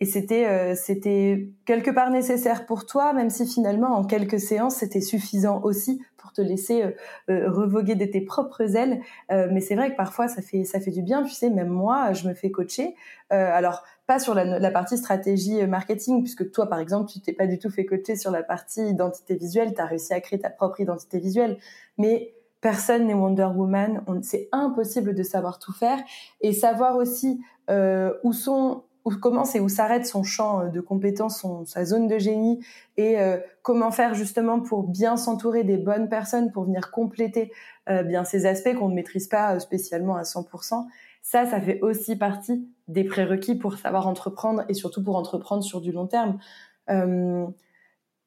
et 0.00 0.04
c'était, 0.04 0.46
euh, 0.46 0.74
c'était 0.74 1.50
quelque 1.64 1.90
part 1.90 2.10
nécessaire 2.10 2.66
pour 2.66 2.86
toi, 2.86 3.12
même 3.12 3.30
si 3.30 3.46
finalement, 3.46 3.96
en 3.96 4.04
quelques 4.04 4.40
séances, 4.40 4.76
c'était 4.76 5.00
suffisant 5.00 5.60
aussi 5.62 6.02
pour 6.16 6.32
te 6.32 6.40
laisser 6.40 6.84
revoguer 7.28 7.94
de 7.94 8.04
tes 8.04 8.20
propres 8.20 8.76
ailes. 8.76 9.00
mais 9.30 9.60
c'est 9.60 9.76
vrai 9.76 9.92
que 9.92 9.96
parfois, 9.96 10.28
ça 10.28 10.42
fait, 10.42 10.64
ça 10.64 10.80
fait 10.80 10.90
du 10.90 11.00
bien. 11.00 11.22
Tu 11.22 11.30
sais, 11.30 11.48
même 11.48 11.68
moi, 11.68 12.12
je 12.12 12.28
me 12.28 12.34
fais 12.34 12.50
coacher. 12.50 12.96
alors, 13.30 13.84
pas 14.08 14.18
sur 14.18 14.32
la, 14.34 14.70
partie 14.70 14.96
stratégie 14.96 15.60
euh, 15.60 15.66
marketing, 15.66 16.22
puisque 16.22 16.50
toi, 16.50 16.66
par 16.66 16.80
exemple, 16.80 17.10
tu 17.12 17.20
t'es 17.20 17.34
pas 17.34 17.46
du 17.46 17.58
tout 17.58 17.68
fait 17.68 17.84
coacher 17.84 18.16
sur 18.16 18.30
la 18.30 18.42
partie 18.42 18.88
identité 18.88 19.36
visuelle, 19.36 19.74
tu 19.74 19.80
as 19.82 19.84
réussi 19.84 20.14
à 20.14 20.20
créer 20.22 20.40
ta 20.40 20.48
propre 20.48 20.80
identité 20.80 21.18
visuelle, 21.18 21.58
mais 21.98 22.34
personne 22.62 23.06
n'est 23.06 23.12
Wonder 23.12 23.50
Woman, 23.54 24.02
c'est 24.22 24.48
impossible 24.50 25.14
de 25.14 25.22
savoir 25.22 25.58
tout 25.58 25.74
faire, 25.74 25.98
et 26.40 26.54
savoir 26.54 26.96
aussi 26.96 27.38
euh, 27.68 28.14
où 28.24 28.32
sont 28.32 28.84
où 29.08 29.18
commence 29.18 29.54
et 29.54 29.60
où 29.60 29.68
s'arrête 29.68 30.06
son 30.06 30.22
champ 30.22 30.60
euh, 30.60 30.68
de 30.68 30.80
compétences, 30.80 31.40
son, 31.40 31.64
sa 31.64 31.84
zone 31.84 32.06
de 32.06 32.18
génie, 32.18 32.64
et 32.96 33.18
euh, 33.18 33.38
comment 33.62 33.90
faire 33.90 34.14
justement 34.14 34.60
pour 34.60 34.86
bien 34.86 35.16
s'entourer 35.16 35.64
des 35.64 35.78
bonnes 35.78 36.08
personnes 36.08 36.52
pour 36.52 36.64
venir 36.64 36.90
compléter 36.90 37.52
euh, 37.88 38.02
bien 38.02 38.24
ces 38.24 38.44
aspects 38.46 38.74
qu'on 38.74 38.88
ne 38.88 38.94
maîtrise 38.94 39.26
pas 39.26 39.58
spécialement 39.60 40.16
à 40.16 40.22
100%. 40.22 40.86
Ça, 41.22 41.46
ça 41.46 41.60
fait 41.60 41.80
aussi 41.80 42.16
partie 42.16 42.68
des 42.86 43.04
prérequis 43.04 43.54
pour 43.54 43.74
savoir 43.74 44.06
entreprendre 44.06 44.64
et 44.68 44.74
surtout 44.74 45.02
pour 45.02 45.16
entreprendre 45.16 45.62
sur 45.62 45.80
du 45.80 45.92
long 45.92 46.06
terme. 46.06 46.38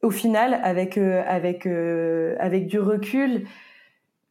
Au 0.04 0.10
final, 0.10 0.60
avec 0.64 0.98
avec 0.98 1.66
avec 1.66 2.68
du 2.68 2.80
recul, 2.80 3.48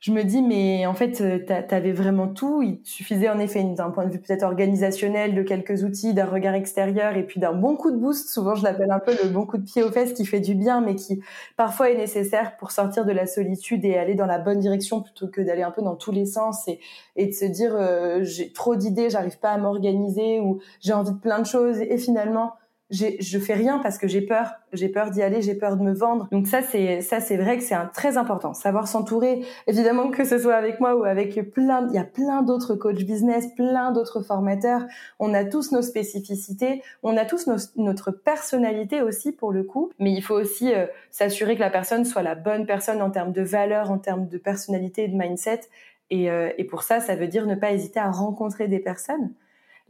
je 0.00 0.12
me 0.12 0.23
dis 0.25 0.40
mais 0.40 0.87
en 0.87 0.95
fait 0.95 1.21
euh, 1.21 1.38
tu 1.47 1.75
avais 1.75 1.92
vraiment 1.92 2.26
tout. 2.26 2.62
Il 2.62 2.80
suffisait 2.85 3.28
en 3.28 3.38
effet 3.38 3.62
d'un 3.62 3.90
point 3.90 4.07
de 4.07 4.12
vue 4.12 4.19
peut-être 4.19 4.45
organisationnel 4.45 5.35
de 5.35 5.42
quelques 5.42 5.83
outils 5.85 6.14
d'un 6.14 6.25
regard 6.25 6.54
extérieur 6.54 7.16
et 7.19 7.26
puis 7.26 7.38
d'un 7.38 7.52
bon 7.52 7.76
coup 7.76 7.90
de 7.90 7.99
boost. 7.99 8.30
Souvent 8.30 8.54
je 8.54 8.64
l'appelle 8.64 8.90
un 8.90 8.99
peu 8.99 9.12
le 9.23 9.28
bon 9.28 9.45
coup 9.45 9.59
de 9.59 9.64
pied 9.64 9.83
aux 9.83 9.92
fesses 9.92 10.14
qui 10.14 10.25
fait 10.25 10.40
du 10.40 10.54
bien 10.54 10.80
mais 10.80 10.95
qui 10.95 11.21
parfois 11.59 11.90
est 11.90 11.99
nécessaire 11.99 12.57
pour 12.57 12.71
sortir 12.71 13.04
de 13.04 13.12
la 13.12 13.26
solitude 13.26 13.85
et 13.85 13.99
aller 13.99 14.14
dans 14.14 14.25
la 14.25 14.38
bonne 14.38 14.61
direction 14.61 15.02
plutôt 15.02 15.28
que 15.28 15.42
d'aller 15.42 15.62
un 15.62 15.71
peu 15.71 15.83
dans 15.83 15.97
tous 15.97 16.12
les 16.12 16.25
sens 16.25 16.66
et, 16.66 17.26
de 17.26 17.33
se 17.33 17.45
dire 17.45 17.75
euh, 17.75 18.21
j'ai 18.23 18.52
trop 18.52 18.76
d'idées 18.76 19.11
j'arrive 19.11 19.38
pas 19.38 19.50
à 19.50 19.59
m'organiser 19.59 20.40
ou 20.40 20.61
j'ai 20.80 20.94
envie 20.94 21.12
de 21.12 21.18
plein 21.18 21.40
de 21.40 21.46
choses. 21.46 21.79
Et 21.79 21.98
finalement 21.98 22.55
je 22.90 23.38
fais 23.38 23.55
rien 23.55 23.79
parce 23.79 23.98
que 23.98 24.09
j'ai 24.09 24.20
peur, 24.20 24.53
j'ai 24.72 24.88
peur 24.88 25.11
d'y 25.11 25.22
aller, 25.22 25.42
j'ai 25.42 25.55
peur 25.55 25.76
de 25.76 25.83
me 25.83 25.92
vendre. 25.92 26.29
Donc 26.33 26.46
ça 26.46 26.61
c'est 26.62 27.00
ça 27.00 27.20
c'est 27.20 27.37
vrai 27.37 27.57
que 27.57 27.62
c'est 27.62 27.74
un 27.74 27.87
très 27.87 28.16
important, 28.16 28.53
savoir 28.53 28.88
s'entourer. 28.88 29.44
Évidemment 29.66 30.11
que 30.11 30.24
ce 30.24 30.38
soit 30.38 30.55
avec 30.55 30.81
moi 30.81 30.96
ou 30.96 31.05
avec 31.05 31.50
plein, 31.53 31.87
il 31.88 31.94
y 31.94 31.98
a 31.98 32.05
plein 32.05 32.42
d'autres 32.42 32.74
coachs 32.74 33.05
business, 33.05 33.46
plein 33.55 33.92
d'autres 33.92 34.22
formateurs. 34.22 34.87
On 35.18 35.35
a 35.35 35.44
tous 35.44 35.72
nos 35.72 35.83
spécificités, 35.83 36.83
on 37.03 37.16
a 37.16 37.24
tous 37.24 37.48
notre 37.76 38.11
personnalité 38.11 39.03
aussi 39.03 39.33
pour 39.33 39.53
le 39.53 39.62
coup. 39.62 39.90
Mais 39.98 40.12
il 40.12 40.22
faut 40.22 40.35
aussi 40.35 40.74
euh, 40.74 40.87
s'assurer 41.11 41.55
que 41.55 41.61
la 41.61 41.70
personne 41.70 42.05
soit 42.05 42.22
la 42.22 42.35
bonne 42.35 42.66
personne 42.66 43.03
en 43.03 43.11
termes 43.11 43.33
de 43.33 43.42
valeur, 43.42 43.90
en 43.90 43.98
termes 43.98 44.26
de 44.26 44.38
personnalité 44.38 45.05
et 45.05 45.09
de 45.09 45.16
mindset. 45.16 45.61
Et, 46.11 46.29
euh, 46.31 46.50
et 46.59 46.64
pour 46.64 46.83
ça, 46.83 46.98
ça 46.98 47.14
veut 47.14 47.29
dire 47.29 47.46
ne 47.46 47.55
pas 47.55 47.70
hésiter 47.72 48.00
à 48.00 48.11
rencontrer 48.11 48.66
des 48.66 48.81
personnes 48.81 49.33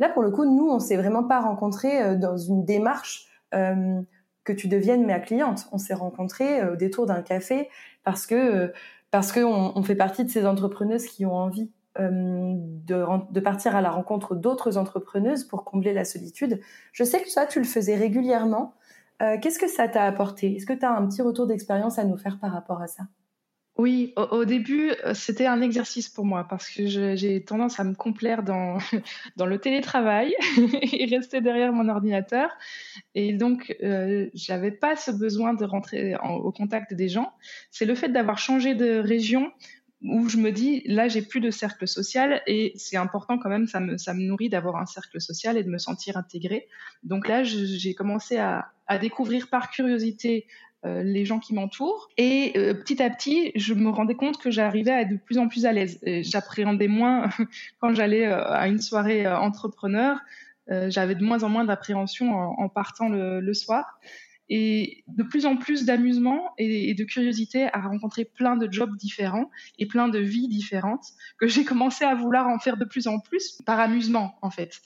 Là, 0.00 0.08
pour 0.08 0.22
le 0.22 0.30
coup, 0.30 0.46
nous, 0.46 0.68
on 0.68 0.80
s'est 0.80 0.96
vraiment 0.96 1.22
pas 1.22 1.40
rencontrés 1.40 2.02
euh, 2.02 2.16
dans 2.16 2.36
une 2.36 2.64
démarche 2.64 3.26
euh, 3.54 4.00
que 4.44 4.52
tu 4.52 4.66
deviennes 4.66 5.06
ma 5.06 5.20
cliente. 5.20 5.68
On 5.72 5.78
s'est 5.78 5.94
rencontrés 5.94 6.60
euh, 6.60 6.72
au 6.72 6.76
détour 6.76 7.06
d'un 7.06 7.22
café 7.22 7.68
parce 8.02 8.26
que 8.26 8.72
on 9.12 9.82
fait 9.82 9.96
partie 9.96 10.24
de 10.24 10.30
ces 10.30 10.46
entrepreneuses 10.46 11.06
qui 11.06 11.26
ont 11.26 11.34
envie 11.34 11.70
de, 11.98 13.32
de, 13.32 13.40
partir 13.40 13.74
à 13.74 13.82
la 13.82 13.90
rencontre 13.90 14.36
d'autres 14.36 14.78
entrepreneuses 14.78 15.44
pour 15.44 15.64
combler 15.64 15.92
la 15.92 16.04
solitude. 16.04 16.60
Je 16.92 17.02
sais 17.02 17.20
que 17.20 17.28
ça, 17.28 17.44
tu 17.44 17.58
le 17.58 17.66
faisais 17.66 17.96
régulièrement. 17.96 18.74
Qu'est-ce 19.18 19.58
que 19.58 19.68
ça 19.68 19.88
t'a 19.88 20.04
apporté? 20.04 20.54
Est-ce 20.54 20.64
que 20.64 20.72
tu 20.72 20.84
as 20.84 20.92
un 20.92 21.04
petit 21.08 21.22
retour 21.22 21.48
d'expérience 21.48 21.98
à 21.98 22.04
nous 22.04 22.16
faire 22.16 22.38
par 22.38 22.52
rapport 22.52 22.80
à 22.80 22.86
ça? 22.86 23.02
Oui, 23.80 24.12
au, 24.16 24.44
début, 24.44 24.92
euh, 25.04 25.14
c'était 25.14 25.46
un 25.46 25.62
exercice 25.62 26.10
pour 26.10 26.26
moi 26.26 26.46
parce 26.48 26.68
que 26.68 26.86
j'ai 26.86 27.42
tendance 27.42 27.80
à 27.80 27.84
me 27.84 27.94
complaire 27.94 28.42
dans, 28.42 28.76
le 29.38 29.58
télétravail 29.58 30.34
et 30.92 31.06
rester 31.06 31.40
derrière 31.40 31.72
mon 31.72 31.88
ordinateur. 31.88 32.50
Et 33.14 33.32
donc, 33.32 33.74
euh, 33.82 34.28
j'avais 34.34 34.70
pas 34.70 34.96
ce 34.96 35.10
besoin 35.10 35.54
de 35.54 35.64
rentrer 35.64 36.14
au 36.22 36.52
contact 36.52 36.92
des 36.92 37.08
gens. 37.08 37.32
C'est 37.70 37.86
le 37.86 37.94
fait 37.94 38.10
d'avoir 38.10 38.38
changé 38.38 38.74
de 38.74 38.98
région 38.98 39.50
où 40.02 40.28
je 40.28 40.36
me 40.36 40.50
dis, 40.52 40.82
là, 40.84 41.08
j'ai 41.08 41.22
plus 41.22 41.40
de 41.40 41.50
cercle 41.50 41.88
social 41.88 42.42
et 42.46 42.72
c'est 42.76 42.96
important 42.96 43.38
quand 43.38 43.50
même, 43.50 43.66
ça 43.66 43.80
me, 43.80 44.22
nourrit 44.26 44.48
d'avoir 44.50 44.76
un 44.76 44.86
cercle 44.86 45.20
social 45.20 45.56
et 45.56 45.64
de 45.64 45.70
me 45.70 45.78
sentir 45.78 46.16
intégrée. 46.18 46.68
Donc 47.02 47.28
là, 47.28 47.44
j'ai 47.44 47.94
commencé 47.94 48.36
à 48.36 48.98
découvrir 49.00 49.48
par 49.48 49.70
curiosité 49.70 50.46
euh, 50.86 51.02
les 51.02 51.26
gens 51.26 51.38
qui 51.38 51.52
m'entourent. 51.52 52.08
Et 52.16 52.52
euh, 52.56 52.72
petit 52.72 53.02
à 53.02 53.10
petit, 53.10 53.52
je 53.54 53.74
me 53.74 53.90
rendais 53.90 54.14
compte 54.14 54.38
que 54.38 54.50
j'arrivais 54.50 54.90
à 54.90 55.02
être 55.02 55.10
de 55.10 55.18
plus 55.18 55.36
en 55.36 55.46
plus 55.46 55.66
à 55.66 55.72
l'aise. 55.72 56.00
J'appréhendais 56.22 56.88
moins 56.88 57.28
quand 57.80 57.92
j'allais 57.92 58.26
euh, 58.26 58.50
à 58.50 58.66
une 58.66 58.80
soirée 58.80 59.26
entrepreneur. 59.28 60.18
J'avais 60.86 61.16
de 61.16 61.24
moins 61.24 61.42
en 61.42 61.48
moins 61.48 61.64
d'appréhension 61.64 62.32
en, 62.32 62.68
partant 62.68 63.08
le, 63.08 63.54
soir. 63.54 63.98
Et 64.48 65.02
de 65.08 65.24
plus 65.24 65.44
en 65.44 65.56
plus 65.56 65.84
d'amusement 65.84 66.52
et, 66.58 66.94
de 66.94 67.02
curiosité 67.02 67.68
à 67.72 67.80
rencontrer 67.80 68.24
plein 68.24 68.54
de 68.54 68.70
jobs 68.70 68.96
différents 68.96 69.50
et 69.80 69.86
plein 69.86 70.06
de 70.06 70.20
vies 70.20 70.46
différentes 70.46 71.04
que 71.38 71.48
j'ai 71.48 71.64
commencé 71.64 72.04
à 72.04 72.14
vouloir 72.14 72.46
en 72.46 72.60
faire 72.60 72.76
de 72.76 72.84
plus 72.84 73.08
en 73.08 73.18
plus 73.18 73.60
par 73.66 73.80
amusement 73.80 74.38
en 74.42 74.50
fait. 74.50 74.80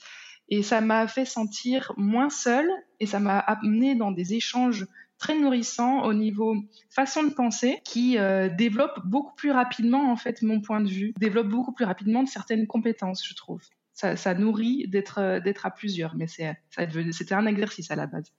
Et 0.49 0.63
ça 0.63 0.81
m'a 0.81 1.07
fait 1.07 1.25
sentir 1.25 1.93
moins 1.97 2.31
seule 2.31 2.69
et 2.99 3.05
ça 3.05 3.19
m'a 3.19 3.37
amené 3.37 3.93
dans 3.93 4.11
des 4.11 4.33
échanges 4.33 4.87
très 5.17 5.37
nourrissant 5.37 6.03
au 6.03 6.13
niveau 6.13 6.55
façon 6.89 7.23
de 7.23 7.33
penser 7.33 7.79
qui 7.83 8.17
euh, 8.17 8.49
développe 8.49 8.99
beaucoup 9.05 9.33
plus 9.35 9.51
rapidement 9.51 10.11
en 10.11 10.15
fait 10.15 10.41
mon 10.41 10.61
point 10.61 10.81
de 10.81 10.89
vue, 10.89 11.13
développe 11.17 11.47
beaucoup 11.47 11.71
plus 11.71 11.85
rapidement 11.85 12.23
de 12.23 12.27
certaines 12.27 12.67
compétences, 12.67 13.25
je 13.27 13.35
trouve. 13.35 13.61
Ça, 13.93 14.33
nourrit 14.33 14.87
d'être 14.89 15.19
euh, 15.19 15.39
d'être 15.39 15.65
à 15.65 15.71
plusieurs, 15.71 16.15
mais 16.17 16.27
c'était 16.27 17.33
un 17.33 17.45
exercice 17.45 17.91
à 17.91 17.95
la 17.95 18.07
base. 18.07 18.33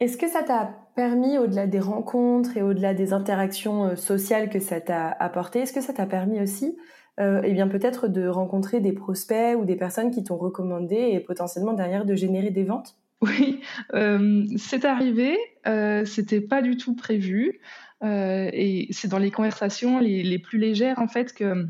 Est-ce 0.00 0.16
que 0.16 0.28
ça 0.28 0.42
t'a 0.42 0.74
permis, 0.94 1.38
au-delà 1.38 1.66
des 1.66 1.80
rencontres 1.80 2.56
et 2.56 2.62
au-delà 2.62 2.94
des 2.94 3.12
interactions 3.12 3.84
euh, 3.84 3.96
sociales 3.96 4.48
que 4.48 4.58
ça 4.58 4.80
t'a 4.80 5.08
apporté, 5.10 5.60
est-ce 5.60 5.72
que 5.72 5.82
ça 5.82 5.92
t'a 5.92 6.06
permis 6.06 6.40
aussi, 6.40 6.76
eh 7.18 7.52
bien 7.52 7.66
peut-être 7.66 8.08
de 8.08 8.26
rencontrer 8.28 8.80
des 8.80 8.92
prospects 8.92 9.56
ou 9.58 9.64
des 9.64 9.76
personnes 9.76 10.10
qui 10.10 10.22
t'ont 10.22 10.36
recommandé 10.36 10.96
et 10.96 11.20
potentiellement 11.20 11.72
derrière 11.72 12.04
de 12.04 12.14
générer 12.14 12.50
des 12.50 12.64
ventes? 12.64 12.98
Oui, 13.22 13.60
euh, 13.94 14.44
c'est 14.56 14.84
arrivé, 14.84 15.38
euh, 15.66 16.04
c'était 16.04 16.40
pas 16.40 16.62
du 16.62 16.76
tout 16.76 16.94
prévu, 16.94 17.60
euh, 18.04 18.50
et 18.52 18.88
c'est 18.90 19.08
dans 19.08 19.18
les 19.18 19.30
conversations 19.30 19.98
les, 19.98 20.38
plus 20.38 20.58
légères 20.58 20.98
en 20.98 21.08
fait 21.08 21.32
que 21.32 21.66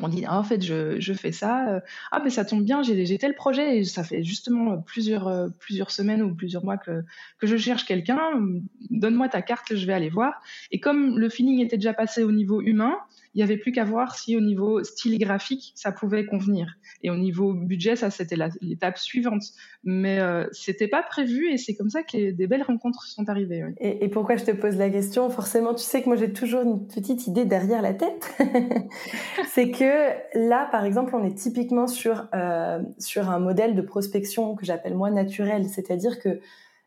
on 0.00 0.08
dit 0.08 0.24
ah, 0.26 0.38
en 0.38 0.42
fait 0.42 0.62
je, 0.62 0.98
je 0.98 1.12
fais 1.12 1.32
ça, 1.32 1.82
ah 2.10 2.20
mais 2.24 2.30
ça 2.30 2.44
tombe 2.44 2.64
bien, 2.64 2.82
j'ai 2.82 3.18
tel 3.18 3.34
projet 3.34 3.78
et 3.78 3.84
ça 3.84 4.02
fait 4.02 4.24
justement 4.24 4.78
plusieurs 4.78 5.52
plusieurs 5.58 5.90
semaines 5.90 6.22
ou 6.22 6.34
plusieurs 6.34 6.64
mois 6.64 6.78
que 6.78 7.04
que 7.38 7.46
je 7.46 7.56
cherche 7.56 7.84
quelqu'un, 7.84 8.18
donne-moi 8.90 9.28
ta 9.28 9.42
carte, 9.42 9.76
je 9.76 9.86
vais 9.86 9.92
aller 9.92 10.08
voir. 10.08 10.40
Et 10.70 10.80
comme 10.80 11.18
le 11.18 11.28
feeling 11.28 11.60
était 11.60 11.76
déjà 11.76 11.94
passé 11.94 12.24
au 12.24 12.32
niveau 12.32 12.60
humain, 12.62 12.96
Il 13.34 13.38
n'y 13.38 13.42
avait 13.42 13.56
plus 13.56 13.72
qu'à 13.72 13.84
voir 13.84 14.16
si 14.16 14.36
au 14.36 14.40
niveau 14.40 14.82
style 14.84 15.18
graphique, 15.18 15.72
ça 15.74 15.90
pouvait 15.90 16.26
convenir. 16.26 16.76
Et 17.02 17.10
au 17.10 17.16
niveau 17.16 17.54
budget, 17.54 17.96
ça, 17.96 18.10
c'était 18.10 18.36
l'étape 18.60 18.98
suivante. 18.98 19.42
Mais 19.84 20.20
euh, 20.20 20.46
c'était 20.52 20.88
pas 20.88 21.02
prévu 21.02 21.50
et 21.50 21.56
c'est 21.56 21.74
comme 21.74 21.90
ça 21.90 22.02
que 22.02 22.30
des 22.30 22.46
belles 22.46 22.62
rencontres 22.62 23.04
sont 23.06 23.28
arrivées. 23.28 23.64
Et, 23.80 24.08
pourquoi 24.08 24.36
je 24.36 24.44
te 24.44 24.50
pose 24.50 24.76
la 24.76 24.90
question? 24.90 25.30
Forcément, 25.30 25.74
tu 25.74 25.82
sais 25.82 26.02
que 26.02 26.08
moi, 26.08 26.16
j'ai 26.16 26.32
toujours 26.32 26.62
une 26.62 26.86
petite 26.86 27.26
idée 27.26 27.44
derrière 27.44 27.82
la 27.82 27.94
tête. 27.94 28.30
c'est 29.48 29.70
que 29.70 30.10
là, 30.38 30.68
par 30.70 30.84
exemple, 30.84 31.14
on 31.16 31.24
est 31.24 31.34
typiquement 31.34 31.86
sur, 31.86 32.28
euh, 32.34 32.80
sur 32.98 33.30
un 33.30 33.38
modèle 33.38 33.74
de 33.74 33.82
prospection 33.82 34.54
que 34.54 34.66
j'appelle 34.66 34.94
moi 34.94 35.10
naturel. 35.10 35.66
C'est-à-dire 35.68 36.20
que 36.20 36.40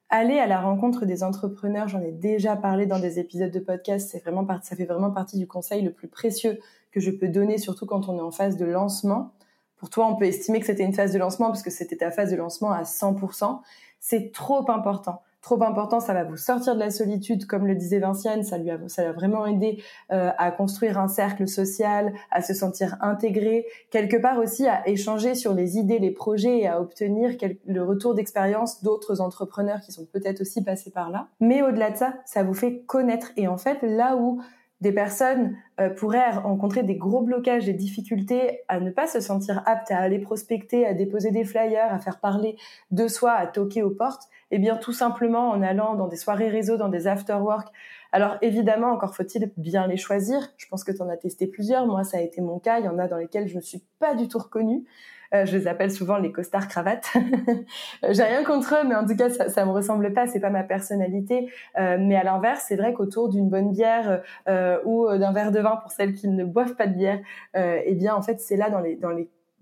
aller 0.09 0.37
à 0.39 0.47
la 0.47 0.61
rencontre 0.61 1.05
des 1.05 1.23
entrepreneurs, 1.23 1.87
j'en 1.87 2.01
ai 2.01 2.11
déjà 2.11 2.55
parlé 2.55 2.85
dans 2.85 2.99
des 2.99 3.19
épisodes 3.19 3.51
de 3.51 3.59
podcast, 3.59 4.09
c'est 4.11 4.19
vraiment 4.19 4.45
ça 4.61 4.75
fait 4.75 4.85
vraiment 4.85 5.11
partie 5.11 5.37
du 5.37 5.47
conseil 5.47 5.81
le 5.81 5.91
plus 5.91 6.07
précieux 6.07 6.59
que 6.91 6.99
je 6.99 7.11
peux 7.11 7.27
donner, 7.27 7.57
surtout 7.57 7.85
quand 7.85 8.07
on 8.07 8.17
est 8.17 8.21
en 8.21 8.31
phase 8.31 8.57
de 8.57 8.65
lancement. 8.65 9.33
Pour 9.77 9.89
toi, 9.89 10.07
on 10.07 10.15
peut 10.15 10.25
estimer 10.25 10.59
que 10.59 10.65
c'était 10.65 10.83
une 10.83 10.93
phase 10.93 11.11
de 11.11 11.19
lancement 11.19 11.47
parce 11.47 11.61
que 11.61 11.69
c'était 11.69 11.97
ta 11.97 12.11
phase 12.11 12.31
de 12.31 12.37
lancement 12.37 12.71
à 12.71 12.83
100%. 12.83 13.59
C'est 13.99 14.31
trop 14.31 14.69
important 14.71 15.21
trop 15.45 15.62
important, 15.63 15.99
ça 15.99 16.15
va 16.15 16.23
vous 16.23 16.38
sortir 16.38 16.73
de 16.73 16.79
la 16.79 16.89
solitude, 16.89 17.45
comme 17.45 17.67
le 17.67 17.75
disait 17.75 17.99
Vinciane, 17.99 18.41
ça 18.41 18.58
lui 18.58 18.71
a, 18.71 18.79
ça 18.88 19.12
vraiment 19.12 19.45
aidé 19.45 19.84
euh, 20.12 20.31
à 20.39 20.49
construire 20.49 20.97
un 20.97 21.08
cercle 21.08 21.47
social, 21.47 22.13
à 22.31 22.41
se 22.41 22.55
sentir 22.55 22.97
intégré, 22.99 23.67
quelque 23.91 24.17
part 24.17 24.39
aussi 24.39 24.65
à 24.65 24.88
échanger 24.89 25.36
sur 25.36 25.53
les 25.53 25.77
idées, 25.77 25.99
les 25.99 26.10
projets 26.10 26.62
et 26.62 26.67
à 26.67 26.81
obtenir 26.81 27.38
le 27.67 27.84
retour 27.84 28.15
d'expérience 28.15 28.81
d'autres 28.81 29.21
entrepreneurs 29.21 29.81
qui 29.81 29.91
sont 29.91 30.08
peut-être 30.12 30.41
aussi 30.41 30.63
passés 30.63 30.89
par 30.89 31.12
là. 31.12 31.27
Mais 31.39 31.62
au-delà 31.62 31.91
de 31.91 31.97
ça, 31.97 32.15
ça 32.25 32.41
vous 32.41 32.55
fait 32.55 32.79
connaître 32.88 33.31
et 33.38 33.47
en 33.47 33.58
fait 33.58 33.77
là 33.84 34.15
où 34.15 34.41
des 34.81 34.91
personnes 34.91 35.55
euh, 35.79 35.89
pourraient 35.89 36.31
rencontrer 36.31 36.81
des 36.81 36.95
gros 36.95 37.21
blocages, 37.21 37.65
des 37.65 37.73
difficultés 37.73 38.62
à 38.67 38.79
ne 38.79 38.89
pas 38.89 39.05
se 39.05 39.19
sentir 39.19 39.62
aptes 39.67 39.91
à 39.91 39.99
aller 39.99 40.19
prospecter, 40.19 40.88
à 40.88 40.95
déposer 40.95 41.29
des 41.29 41.43
flyers, 41.43 41.93
à 41.93 41.99
faire 41.99 42.19
parler 42.19 42.58
de 42.89 43.08
soi, 43.08 43.34
à 43.34 43.45
toquer 43.45 43.84
aux 43.84 43.91
portes, 43.91 44.27
eh 44.51 44.60
bien, 44.60 44.77
tout 44.77 44.93
simplement 44.93 45.49
en 45.49 45.62
allant 45.62 45.95
dans 45.95 46.08
des 46.08 46.15
soirées 46.15 46.49
réseau, 46.49 46.77
dans 46.77 46.89
des 46.89 47.08
after-work. 47.08 47.67
Alors, 48.12 48.38
évidemment, 48.41 48.91
encore 48.91 49.15
faut-il 49.15 49.51
bien 49.58 49.88
les 49.88 49.97
choisir. 49.97 50.39
Je 50.58 50.67
pense 50.67 50.84
que 50.84 50.91
tu 50.91 51.01
en 51.01 51.10
as 51.10 51.17
testé 51.17 51.47
plusieurs. 51.47 51.86
Moi, 51.88 52.03
ça 52.03 52.17
a 52.17 52.21
été 52.21 52.41
mon 52.41 52.60
cas. 52.60 52.79
Il 52.79 52.86
y 52.86 52.88
en 52.88 52.99
a 52.99 53.08
dans 53.08 53.17
lesquels 53.17 53.47
je 53.47 53.55
ne 53.55 53.62
suis 53.62 53.84
pas 53.99 54.15
du 54.15 54.27
tout 54.27 54.38
reconnue. 54.38 54.86
Euh, 55.34 55.45
je 55.45 55.58
les 55.58 55.67
appelle 55.67 55.91
souvent 55.91 56.17
les 56.17 56.31
costards 56.31 56.67
cravates. 56.67 57.12
J'ai 58.10 58.23
rien 58.23 58.43
contre 58.43 58.75
eux, 58.75 58.88
mais 58.88 58.95
en 58.95 59.05
tout 59.05 59.15
cas, 59.15 59.29
ça, 59.29 59.49
ça 59.49 59.65
me 59.65 59.71
ressemble 59.71 60.13
pas. 60.13 60.27
C'est 60.27 60.39
pas 60.39 60.49
ma 60.49 60.63
personnalité. 60.63 61.49
Euh, 61.77 61.97
mais 61.99 62.15
à 62.15 62.23
l'inverse, 62.23 62.65
c'est 62.67 62.75
vrai 62.75 62.93
qu'autour 62.93 63.29
d'une 63.29 63.49
bonne 63.49 63.71
bière 63.71 64.21
euh, 64.47 64.79
ou 64.86 65.08
d'un 65.10 65.34
verre 65.34 65.51
de 65.51 65.60
vin 65.60 65.77
pour 65.77 65.91
celles 65.91 66.13
qui 66.13 66.27
ne 66.27 66.45
boivent 66.45 66.75
pas 66.75 66.88
de 66.88 66.93
bière, 66.93 67.19
eh 67.55 67.95
bien, 67.95 68.15
en 68.15 68.21
fait, 68.21 68.39
c'est 68.39 68.55
là 68.55 68.69
dans 68.69 68.79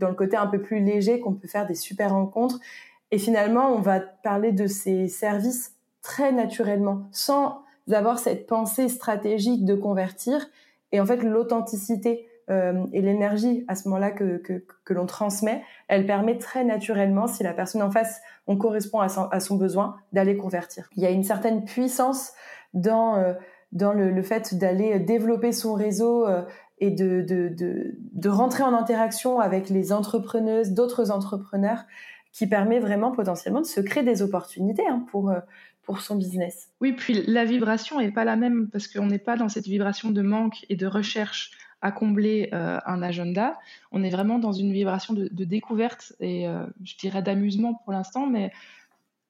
le 0.07 0.13
côté 0.15 0.37
un 0.37 0.47
peu 0.47 0.61
plus 0.61 0.79
léger 0.79 1.19
qu'on 1.19 1.33
peut 1.33 1.47
faire 1.47 1.65
des 1.65 1.75
super 1.75 2.11
rencontres 2.11 2.59
et 3.13 3.19
finalement, 3.19 3.67
on 3.67 3.79
va 3.79 3.99
parler 3.99 4.51
de 4.51 4.65
ces 4.65 5.07
services 5.07 5.75
très 6.01 6.31
naturellement, 6.31 7.03
sans 7.11 7.61
avoir 7.91 8.17
cette 8.17 8.47
pensée 8.47 8.89
stratégique 8.89 9.65
de 9.65 9.75
convertir. 9.75 10.43
Et 10.91 10.99
en 10.99 11.05
fait, 11.05 11.17
l'authenticité 11.17 12.27
euh, 12.49 12.83
et 12.91 13.03
l'énergie 13.03 13.65
à 13.67 13.75
ce 13.75 13.87
moment-là 13.87 14.09
que, 14.09 14.37
que, 14.37 14.93
l'on 14.93 15.05
transmet, 15.05 15.61
elle 15.89 16.07
permet 16.07 16.39
très 16.39 16.63
naturellement, 16.63 17.27
si 17.27 17.43
la 17.43 17.53
personne 17.53 17.83
en 17.83 17.91
face, 17.91 18.19
on 18.47 18.57
correspond 18.57 18.99
à 18.99 19.09
son, 19.39 19.57
besoin, 19.57 19.97
d'aller 20.11 20.35
convertir. 20.35 20.89
Il 20.97 21.03
y 21.03 21.05
a 21.05 21.11
une 21.11 21.23
certaine 21.23 21.65
puissance 21.65 22.31
dans, 22.73 23.17
euh, 23.17 23.33
dans 23.73 23.93
le, 23.93 24.23
fait 24.23 24.55
d'aller 24.55 24.99
développer 24.99 25.51
son 25.51 25.75
réseau 25.75 26.25
euh, 26.25 26.41
et 26.79 26.89
de, 26.89 27.21
de, 27.21 27.53
de, 28.11 28.29
rentrer 28.29 28.63
en 28.63 28.73
interaction 28.73 29.39
avec 29.39 29.69
les 29.69 29.93
entrepreneuses, 29.93 30.71
d'autres 30.71 31.11
entrepreneurs 31.11 31.85
qui 32.33 32.47
permet 32.47 32.79
vraiment 32.79 33.11
potentiellement 33.11 33.61
de 33.61 33.65
se 33.65 33.79
créer 33.79 34.03
des 34.03 34.21
opportunités 34.21 34.85
hein, 34.87 35.05
pour, 35.11 35.29
euh, 35.29 35.39
pour 35.83 36.01
son 36.01 36.15
business. 36.15 36.69
Oui, 36.81 36.93
puis 36.93 37.23
la 37.27 37.45
vibration 37.45 37.99
n'est 37.99 38.11
pas 38.11 38.25
la 38.25 38.35
même 38.35 38.69
parce 38.69 38.87
qu'on 38.87 39.05
n'est 39.05 39.19
pas 39.19 39.37
dans 39.37 39.49
cette 39.49 39.67
vibration 39.67 40.09
de 40.09 40.21
manque 40.21 40.65
et 40.67 40.75
de 40.75 40.87
recherche 40.87 41.51
à 41.81 41.91
combler 41.91 42.49
euh, 42.53 42.79
un 42.85 43.03
agenda. 43.03 43.59
On 43.91 44.03
est 44.03 44.09
vraiment 44.09 44.39
dans 44.39 44.53
une 44.53 44.73
vibration 44.73 45.13
de, 45.13 45.29
découverte 45.43 46.13
et 46.19 46.47
euh, 46.47 46.65
je 46.83 46.97
dirais 46.97 47.21
d'amusement 47.21 47.75
pour 47.83 47.93
l'instant, 47.93 48.25
mais 48.25 48.51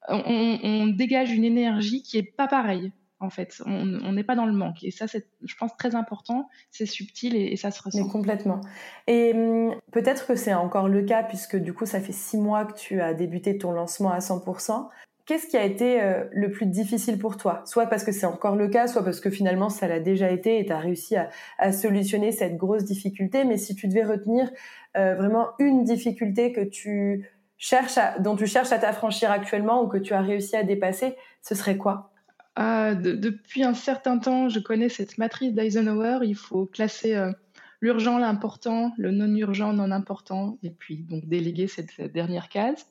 on, 0.08 0.60
on, 0.63 0.88
dégage 0.88 1.32
une 1.32 1.46
énergie 1.46 2.04
qui 2.04 2.18
est 2.18 2.24
pas 2.24 2.48
pareille 2.48 2.92
en 3.24 3.30
fait. 3.30 3.62
On 3.66 4.12
n'est 4.12 4.24
pas 4.24 4.36
dans 4.36 4.46
le 4.46 4.54
manque. 4.54 4.84
Et 4.84 4.92
ça, 4.92 5.08
c'est, 5.08 5.28
je 5.44 5.56
pense, 5.56 5.76
très 5.78 5.96
important. 5.96 6.50
C'est 6.72 6.86
subtil 6.86 7.36
et, 7.36 7.56
ça 7.56 7.72
se 7.72 7.82
ressent. 7.82 8.04
Mais 8.04 8.10
complètement. 8.10 8.62
Et 9.08 9.34
hum, 9.34 9.76
peut-être 9.92 10.28
que 10.28 10.36
c'est 10.36 10.54
encore 10.54 10.90
le 10.90 11.04
cas, 11.04 11.24
puisque 11.24 11.56
du 11.56 11.74
coup, 11.74 11.86
ça 11.86 12.00
fait 12.00 12.14
six 12.14 12.38
mois 12.38 12.66
que 12.66 12.74
tu 12.74 13.02
as 13.02 13.14
débuté 13.14 13.58
ton 13.58 13.72
lancement 13.72 14.12
à 14.12 14.20
100%. 14.20 14.90
Qu'est-ce 15.26 15.48
qui 15.48 15.56
a 15.56 15.64
été 15.64 16.02
euh, 16.02 16.26
le 16.34 16.52
plus 16.52 16.66
difficile 16.66 17.18
pour 17.18 17.38
toi? 17.38 17.62
Soit 17.66 17.88
parce 17.88 18.04
que 18.04 18.12
c'est 18.12 18.26
encore 18.26 18.58
le 18.58 18.68
cas, 18.68 18.88
soit 18.88 19.06
parce 19.06 19.22
que 19.22 19.30
finalement 19.30 19.70
ça 19.70 19.88
l'a 19.88 20.02
déjà 20.02 20.30
été 20.30 20.60
et 20.60 20.66
tu 20.66 20.74
as 20.74 20.80
réussi 20.80 21.16
à, 21.58 21.72
solutionner 21.72 22.34
cette 22.34 22.58
grosse 22.58 22.84
difficulté. 22.84 23.46
Mais 23.46 23.56
si 23.56 23.74
tu 23.74 23.88
devais 23.88 24.04
retenir 24.04 24.52
euh, 24.98 25.16
vraiment 25.16 25.52
une 25.60 25.86
difficulté 25.86 26.52
que 26.52 26.60
tu 26.60 27.32
cherches 27.58 27.98
dont 28.20 28.36
tu 28.36 28.48
cherches 28.48 28.74
à 28.74 28.80
t'affranchir 28.80 29.32
actuellement 29.32 29.82
ou 29.82 29.88
que 29.88 29.98
tu 29.98 30.14
as 30.14 30.22
réussi 30.22 30.58
à 30.58 30.64
dépasser, 30.64 31.16
ce 31.42 31.56
serait 31.56 31.78
quoi? 31.78 32.12
Ah, 32.56 32.94
depuis 32.94 33.63
un 33.63 33.74
certain 33.74 34.20
temps, 34.20 34.50
je 34.50 34.60
connais 34.60 34.89
cette 34.89 35.18
matrice 35.18 35.54
d'Eisenhower. 35.54 36.20
Il 36.24 36.36
faut 36.36 36.66
classer 36.66 37.16
euh, 37.16 37.32
l'urgent, 37.82 38.18
l'important, 38.18 38.94
le 38.98 39.12
non 39.12 39.34
urgent, 39.36 39.74
non 39.74 39.92
important, 39.92 40.58
et 40.62 40.70
puis 40.70 40.98
donc 40.98 41.28
déléguer 41.28 41.68
cette 41.68 42.00
dernière 42.13 42.50
case. 42.50 42.86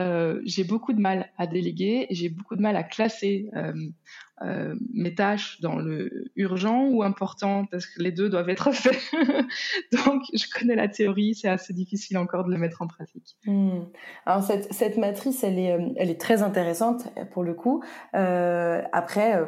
Euh, 0.00 0.40
j'ai 0.44 0.64
beaucoup 0.64 0.92
de 0.92 1.00
mal 1.00 1.30
à 1.38 1.46
déléguer, 1.46 2.06
j'ai 2.10 2.28
beaucoup 2.28 2.56
de 2.56 2.62
mal 2.62 2.76
à 2.76 2.82
classer 2.82 3.48
euh, 3.54 3.72
euh, 4.42 4.74
mes 4.92 5.14
tâches 5.14 5.60
dans 5.60 5.76
le 5.76 6.24
urgent 6.34 6.86
ou 6.88 7.02
important 7.02 7.64
parce 7.66 7.86
que 7.86 8.02
les 8.02 8.10
deux 8.10 8.28
doivent 8.28 8.48
être 8.48 8.72
faits. 8.72 8.98
Donc, 9.92 10.22
je 10.32 10.46
connais 10.52 10.74
la 10.74 10.88
théorie, 10.88 11.34
c'est 11.34 11.48
assez 11.48 11.72
difficile 11.72 12.18
encore 12.18 12.44
de 12.44 12.50
le 12.50 12.58
mettre 12.58 12.82
en 12.82 12.88
pratique. 12.88 13.36
Hmm. 13.46 13.84
Alors, 14.26 14.42
cette, 14.42 14.72
cette, 14.72 14.96
matrice, 14.96 15.44
elle 15.44 15.58
est, 15.58 15.78
elle 15.96 16.10
est 16.10 16.20
très 16.20 16.42
intéressante 16.42 17.08
pour 17.30 17.44
le 17.44 17.54
coup. 17.54 17.82
après, 18.12 19.40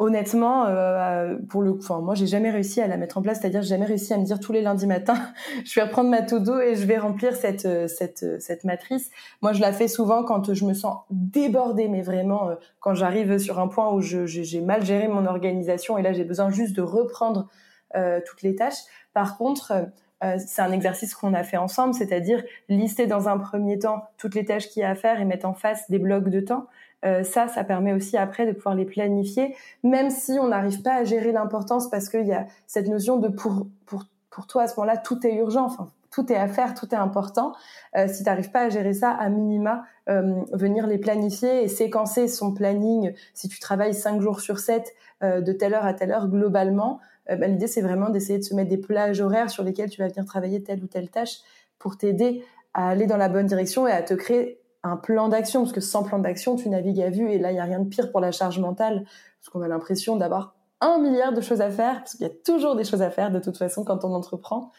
honnêtement, 0.00 0.64
euh, 0.64 1.36
pour 1.50 1.60
le, 1.60 1.72
enfin, 1.72 2.00
moi, 2.00 2.14
j'ai 2.14 2.26
jamais 2.26 2.50
réussi 2.50 2.80
à 2.80 2.88
la 2.88 2.96
mettre 2.96 3.18
en 3.18 3.22
place. 3.22 3.38
C'est-à-dire, 3.40 3.60
j'ai 3.60 3.68
jamais 3.68 3.84
réussi 3.84 4.14
à 4.14 4.18
me 4.18 4.24
dire 4.24 4.40
tous 4.40 4.50
les 4.50 4.62
lundis 4.62 4.86
matins, 4.86 5.18
je 5.64 5.78
vais 5.78 5.86
reprendre 5.86 6.08
ma 6.08 6.22
to-do 6.22 6.58
et 6.58 6.74
je 6.74 6.86
vais 6.86 6.96
remplir 6.96 7.36
cette, 7.36 7.66
euh, 7.66 7.86
cette, 7.86 8.22
euh, 8.22 8.38
cette 8.40 8.64
matrice. 8.64 9.10
Moi, 9.42 9.52
je 9.52 9.60
la 9.60 9.72
fais 9.72 9.88
souvent 9.88 10.24
quand 10.24 10.54
je 10.54 10.64
me 10.64 10.72
sens 10.72 10.96
débordée, 11.10 11.86
mais 11.86 12.00
vraiment 12.00 12.48
euh, 12.48 12.54
quand 12.80 12.94
j'arrive 12.94 13.36
sur 13.36 13.60
un 13.60 13.68
point 13.68 13.92
où 13.92 14.00
j'ai 14.00 14.60
mal 14.62 14.84
géré 14.84 15.06
mon 15.06 15.26
organisation 15.26 15.98
et 15.98 16.02
là, 16.02 16.14
j'ai 16.14 16.24
besoin 16.24 16.50
juste 16.50 16.74
de 16.74 16.82
reprendre 16.82 17.48
euh, 17.94 18.20
toutes 18.26 18.40
les 18.40 18.56
tâches. 18.56 18.80
Par 19.12 19.36
contre, 19.36 19.90
c'est 20.38 20.60
un 20.60 20.70
exercice 20.70 21.14
qu'on 21.14 21.32
a 21.32 21.42
fait 21.42 21.56
ensemble, 21.56 21.94
c'est-à-dire 21.94 22.42
lister 22.68 23.06
dans 23.06 23.28
un 23.28 23.38
premier 23.38 23.78
temps 23.78 24.04
toutes 24.18 24.34
les 24.34 24.44
tâches 24.44 24.68
qu'il 24.68 24.82
y 24.82 24.84
a 24.84 24.90
à 24.90 24.94
faire 24.94 25.18
et 25.18 25.24
mettre 25.24 25.46
en 25.46 25.54
face 25.54 25.90
des 25.90 25.98
blocs 25.98 26.28
de 26.28 26.40
temps. 26.40 26.66
Euh, 27.04 27.22
ça, 27.22 27.48
ça 27.48 27.64
permet 27.64 27.92
aussi 27.92 28.16
après 28.16 28.46
de 28.46 28.52
pouvoir 28.52 28.74
les 28.74 28.84
planifier, 28.84 29.56
même 29.82 30.10
si 30.10 30.32
on 30.32 30.48
n'arrive 30.48 30.82
pas 30.82 30.94
à 30.94 31.04
gérer 31.04 31.32
l'importance 31.32 31.88
parce 31.88 32.08
qu'il 32.08 32.26
y 32.26 32.32
a 32.32 32.46
cette 32.66 32.88
notion 32.88 33.16
de 33.16 33.28
pour, 33.28 33.66
pour, 33.86 34.04
pour 34.28 34.46
toi 34.46 34.62
à 34.62 34.66
ce 34.66 34.76
moment-là, 34.76 34.98
tout 34.98 35.26
est 35.26 35.34
urgent, 35.36 35.64
enfin, 35.64 35.90
tout 36.10 36.32
est 36.32 36.36
à 36.36 36.48
faire, 36.48 36.74
tout 36.74 36.92
est 36.92 36.98
important. 36.98 37.52
Euh, 37.96 38.06
si 38.08 38.22
tu 38.22 38.28
n'arrives 38.28 38.50
pas 38.50 38.62
à 38.62 38.68
gérer 38.68 38.92
ça, 38.92 39.10
à 39.10 39.28
minima, 39.28 39.84
euh, 40.08 40.42
venir 40.52 40.86
les 40.86 40.98
planifier 40.98 41.62
et 41.62 41.68
séquencer 41.68 42.28
son 42.28 42.52
planning, 42.52 43.12
si 43.34 43.48
tu 43.48 43.60
travailles 43.60 43.94
cinq 43.94 44.20
jours 44.20 44.40
sur 44.40 44.58
7, 44.58 44.92
euh, 45.22 45.40
de 45.40 45.52
telle 45.52 45.74
heure 45.74 45.84
à 45.84 45.94
telle 45.94 46.12
heure 46.12 46.28
globalement, 46.28 47.00
euh, 47.30 47.36
bah, 47.36 47.46
l'idée 47.46 47.66
c'est 47.66 47.82
vraiment 47.82 48.10
d'essayer 48.10 48.38
de 48.38 48.44
se 48.44 48.54
mettre 48.54 48.70
des 48.70 48.78
plages 48.78 49.20
horaires 49.20 49.50
sur 49.50 49.62
lesquelles 49.62 49.90
tu 49.90 50.00
vas 50.00 50.08
venir 50.08 50.24
travailler 50.24 50.62
telle 50.62 50.82
ou 50.82 50.86
telle 50.86 51.10
tâche 51.10 51.38
pour 51.78 51.96
t'aider 51.96 52.44
à 52.74 52.88
aller 52.88 53.06
dans 53.06 53.16
la 53.16 53.28
bonne 53.28 53.46
direction 53.46 53.86
et 53.86 53.92
à 53.92 54.02
te 54.02 54.14
créer 54.14 54.59
un 54.82 54.96
plan 54.96 55.28
d'action, 55.28 55.62
parce 55.62 55.72
que 55.72 55.80
sans 55.80 56.02
plan 56.02 56.18
d'action, 56.18 56.56
tu 56.56 56.68
navigues 56.68 57.02
à 57.02 57.10
vue, 57.10 57.30
et 57.30 57.38
là, 57.38 57.50
il 57.50 57.54
n'y 57.54 57.60
a 57.60 57.64
rien 57.64 57.80
de 57.80 57.88
pire 57.88 58.10
pour 58.10 58.20
la 58.20 58.32
charge 58.32 58.58
mentale, 58.58 59.04
parce 59.40 59.50
qu'on 59.50 59.62
a 59.62 59.68
l'impression 59.68 60.16
d'avoir 60.16 60.54
un 60.80 60.98
milliard 60.98 61.32
de 61.32 61.40
choses 61.40 61.60
à 61.60 61.70
faire, 61.70 61.98
parce 61.98 62.12
qu'il 62.12 62.26
y 62.26 62.30
a 62.30 62.32
toujours 62.44 62.76
des 62.76 62.84
choses 62.84 63.02
à 63.02 63.10
faire 63.10 63.30
de 63.30 63.38
toute 63.38 63.58
façon 63.58 63.84
quand 63.84 64.04
on 64.04 64.14
entreprend, 64.14 64.72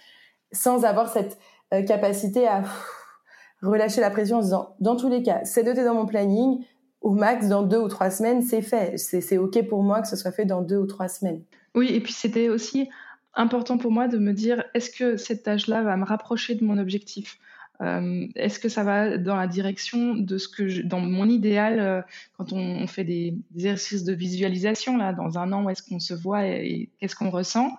sans 0.52 0.84
avoir 0.86 1.10
cette 1.10 1.38
euh, 1.74 1.84
capacité 1.84 2.48
à 2.48 2.64
relâcher 3.62 4.02
la 4.02 4.10
pression 4.10 4.38
en 4.38 4.42
se 4.42 4.46
disant, 4.46 4.76
dans 4.80 4.96
tous 4.96 5.10
les 5.10 5.22
cas, 5.22 5.42
c'est 5.46 5.64
noté 5.64 5.84
dans 5.84 5.94
mon 5.94 6.06
planning, 6.06 6.66
au 7.02 7.12
max, 7.12 7.48
dans 7.48 7.64
deux 7.64 7.80
ou 7.80 7.88
trois 7.88 8.12
semaines, 8.12 8.42
c'est 8.42 8.62
fait. 8.62 8.98
C'est 8.98 9.38
OK 9.38 9.68
pour 9.68 9.82
moi 9.82 10.02
que 10.02 10.08
ce 10.08 10.16
soit 10.16 10.32
fait 10.32 10.46
dans 10.46 10.62
deux 10.62 10.78
ou 10.78 10.86
trois 10.86 11.08
semaines. 11.08 11.44
Oui, 11.74 11.88
et 11.92 12.00
puis 12.00 12.14
c'était 12.14 12.50
aussi 12.50 12.90
important 13.34 13.78
pour 13.78 13.92
moi 13.92 14.08
de 14.08 14.18
me 14.18 14.34
dire, 14.34 14.64
est-ce 14.74 14.92
que 14.92 15.18
cette 15.18 15.44
tâche-là 15.44 15.82
va 15.82 15.98
me 15.98 16.06
rapprocher 16.06 16.56
de 16.56 16.64
mon 16.64 16.78
objectif? 16.78 17.40
Euh, 17.82 18.28
est-ce 18.36 18.60
que 18.60 18.70
ça 18.70 18.84
va 18.84 19.18
dans 19.18 19.36
la 19.36 19.48
direction 19.48 20.14
de 20.14 20.38
ce 20.38 20.48
que, 20.48 20.82
dans 20.84 21.00
mon 21.00 21.28
idéal, 21.28 21.80
euh, 21.80 22.02
quand 22.38 22.54
on, 22.54 22.86
fait 22.88 23.04
des, 23.04 23.36
exercices 23.56 24.04
de 24.04 24.14
visualisation 24.14 24.98
là, 24.98 25.14
dans 25.14 25.40
un 25.40 25.52
an, 25.52 25.64
où 25.64 25.70
est-ce 25.70 25.82
qu'on 25.82 26.00
se 26.00 26.14
voit 26.14 26.46
et, 26.46 26.90
qu'est-ce 27.00 27.16
qu'on 27.16 27.32
ressent? 27.32 27.72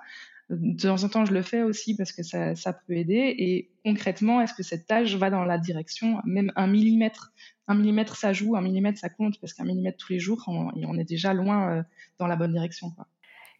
De 0.51 0.77
temps 0.77 1.03
en 1.05 1.09
temps, 1.09 1.25
je 1.25 1.33
le 1.33 1.43
fais 1.43 1.63
aussi 1.63 1.97
parce 1.97 2.13
que 2.13 2.23
ça, 2.23 2.73
peut 2.73 2.95
aider. 2.95 3.35
Et 3.39 3.71
concrètement, 3.85 4.41
est-ce 4.41 4.55
que 4.55 4.63
cette 4.63 4.87
tâche 4.87 5.15
va 5.15 5.31
dans 5.31 5.45
la 5.45 5.57
direction, 5.57 6.21
même 6.25 6.53
un 6.57 6.67
millimètre? 6.67 7.33
Un 7.69 7.77
millimètre, 7.77 8.17
ça 8.17 8.33
joue, 8.33 8.57
un 8.57 8.61
millimètre, 8.61 8.99
ça 8.99 9.09
compte, 9.09 9.41
parce 9.41 9.55
qu'un 9.55 9.65
millimètre 9.65 9.99
tous 9.99 10.13
les 10.13 10.19
jours, 10.19 10.43
on, 10.49 10.99
est 10.99 11.05
déjà 11.05 11.33
loin 11.33 11.71
euh, 11.71 11.83
dans 12.19 12.27
la 12.27 12.37
bonne 12.37 12.53
direction. 12.53 12.93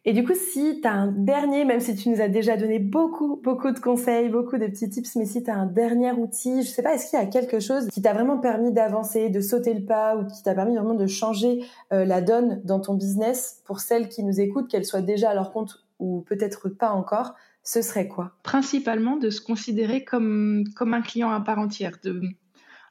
Et 0.05 0.11
du 0.11 0.25
coup, 0.25 0.33
si 0.33 0.81
tu 0.81 0.87
as 0.87 0.91
un 0.91 1.07
dernier, 1.07 1.63
même 1.63 1.79
si 1.79 1.95
tu 1.95 2.09
nous 2.09 2.19
as 2.19 2.27
déjà 2.27 2.57
donné 2.57 2.77
beaucoup, 2.77 3.39
beaucoup 3.41 3.71
de 3.71 3.79
conseils, 3.79 4.27
beaucoup 4.27 4.57
de 4.57 4.67
petits 4.67 4.89
tips, 4.89 5.15
mais 5.15 5.25
si 5.25 5.43
tu 5.43 5.49
as 5.49 5.55
un 5.55 5.65
dernier 5.65 6.11
outil, 6.11 6.61
je 6.61 6.67
sais 6.67 6.83
pas, 6.83 6.93
est-ce 6.93 7.09
qu'il 7.09 7.17
y 7.17 7.21
a 7.21 7.25
quelque 7.25 7.61
chose 7.61 7.87
qui 7.87 8.01
t'a 8.01 8.13
vraiment 8.13 8.37
permis 8.37 8.73
d'avancer, 8.73 9.29
de 9.29 9.39
sauter 9.39 9.73
le 9.73 9.85
pas, 9.85 10.17
ou 10.17 10.27
qui 10.27 10.43
t'a 10.43 10.53
permis 10.53 10.75
vraiment 10.75 10.93
de 10.93 11.07
changer 11.07 11.63
euh, 11.93 12.03
la 12.03 12.19
donne 12.19 12.61
dans 12.65 12.81
ton 12.81 12.95
business 12.95 13.61
pour 13.63 13.79
celles 13.79 14.09
qui 14.09 14.23
nous 14.23 14.41
écoutent, 14.41 14.67
qu'elles 14.67 14.85
soient 14.85 15.01
déjà 15.01 15.29
à 15.29 15.35
leur 15.35 15.53
compte 15.53 15.85
ou 15.99 16.21
peut-être 16.27 16.67
pas 16.67 16.91
encore, 16.91 17.35
ce 17.63 17.81
serait 17.81 18.09
quoi? 18.09 18.33
Principalement 18.43 19.15
de 19.15 19.29
se 19.29 19.39
considérer 19.39 20.03
comme, 20.03 20.65
comme 20.75 20.93
un 20.93 21.01
client 21.01 21.31
à 21.31 21.39
part 21.39 21.59
entière, 21.59 21.97
de, 22.03 22.21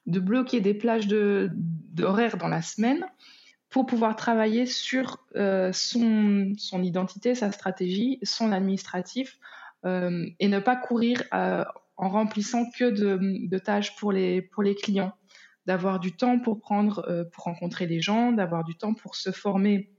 de 0.06 0.18
bloquer 0.18 0.62
des 0.62 0.72
plages 0.72 1.08
d'horaires 1.08 2.38
dans 2.38 2.48
la 2.48 2.62
semaine 2.62 3.04
pour 3.72 3.86
pouvoir 3.86 4.16
travailler 4.16 4.66
sur 4.66 5.24
euh, 5.34 5.72
son, 5.72 6.54
identité, 6.82 7.34
sa 7.34 7.50
stratégie, 7.50 8.18
son 8.22 8.52
administratif, 8.52 9.38
euh, 9.86 10.26
et 10.38 10.48
ne 10.48 10.58
pas 10.58 10.76
courir 10.76 11.22
euh, 11.32 11.64
en 11.96 12.10
remplissant 12.10 12.70
que 12.70 12.90
de, 12.90 13.58
tâches 13.58 13.96
pour 13.96 14.12
les, 14.12 14.46
clients, 14.82 15.14
d'avoir 15.64 16.00
du 16.00 16.12
temps 16.12 16.38
pour 16.38 16.60
prendre, 16.60 17.30
pour 17.32 17.44
rencontrer 17.44 17.86
les 17.86 18.02
gens, 18.02 18.32
d'avoir 18.32 18.62
du 18.62 18.76
temps 18.76 18.92
pour 18.92 19.16
se 19.16 19.30
former 19.30 19.90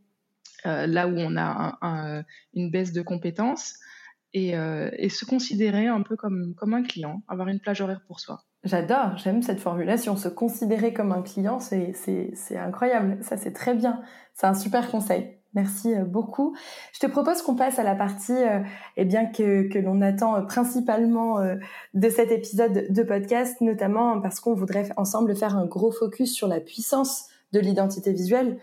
là 0.66 1.08
où 1.08 1.16
on 1.18 1.36
a 1.36 1.78
un, 1.82 2.24
une 2.54 2.72
baisse 2.72 2.94
de 2.94 3.02
compétences, 3.02 3.74
et, 4.34 4.52
se 4.54 5.26
considérer 5.26 5.88
un 5.88 6.02
peu 6.02 6.16
comme 6.16 6.74
un 6.74 6.84
client, 6.84 7.24
avoir 7.28 7.48
une 7.48 7.60
plage 7.60 7.82
horaire 7.82 8.02
pour 8.06 8.20
soi. 8.20 8.44
J'adore, 8.64 9.18
j'aime 9.18 9.42
cette 9.42 9.60
formulation. 9.60 10.16
Se 10.16 10.30
considérer 10.30 10.94
comme 10.94 11.12
un 11.12 11.22
client, 11.22 11.60
c'est 11.60 11.94
incroyable. 12.56 13.18
Ça, 13.22 13.36
c'est 13.36 13.52
très 13.52 13.74
bien. 13.74 14.02
C'est 14.34 14.48
un 14.48 14.54
super 14.54 14.90
conseil. 14.90 15.38
Merci 15.54 15.94
euh, 15.94 16.04
beaucoup. 16.04 16.56
Je 16.94 17.00
te 17.00 17.08
propose 17.08 17.42
qu'on 17.42 17.56
passe 17.56 17.78
à 17.78 17.84
la 17.84 17.96
partie 17.96 18.32
euh, 18.32 18.62
eh 18.98 19.06
bien 19.06 19.26
que, 19.26 19.68
que 19.68 19.78
l'on 19.78 20.02
attend 20.02 20.36
euh, 20.36 20.42
principalement 20.42 21.40
de 21.94 22.10
cet 22.10 22.32
épisode 22.32 22.88
de 22.90 23.04
podcast, 23.04 23.62
notamment 23.62 24.20
parce 24.22 24.40
qu'on 24.40 24.54
voudrait 24.54 24.90
ensemble 24.98 25.36
faire 25.36 25.58
un 25.58 25.66
gros 25.66 25.92
focus 25.92 26.34
sur 26.34 26.48
la 26.48 26.60
puissance 26.60 27.28
de 27.52 27.60
l'identité 27.60 28.12
visuelle 28.12 28.58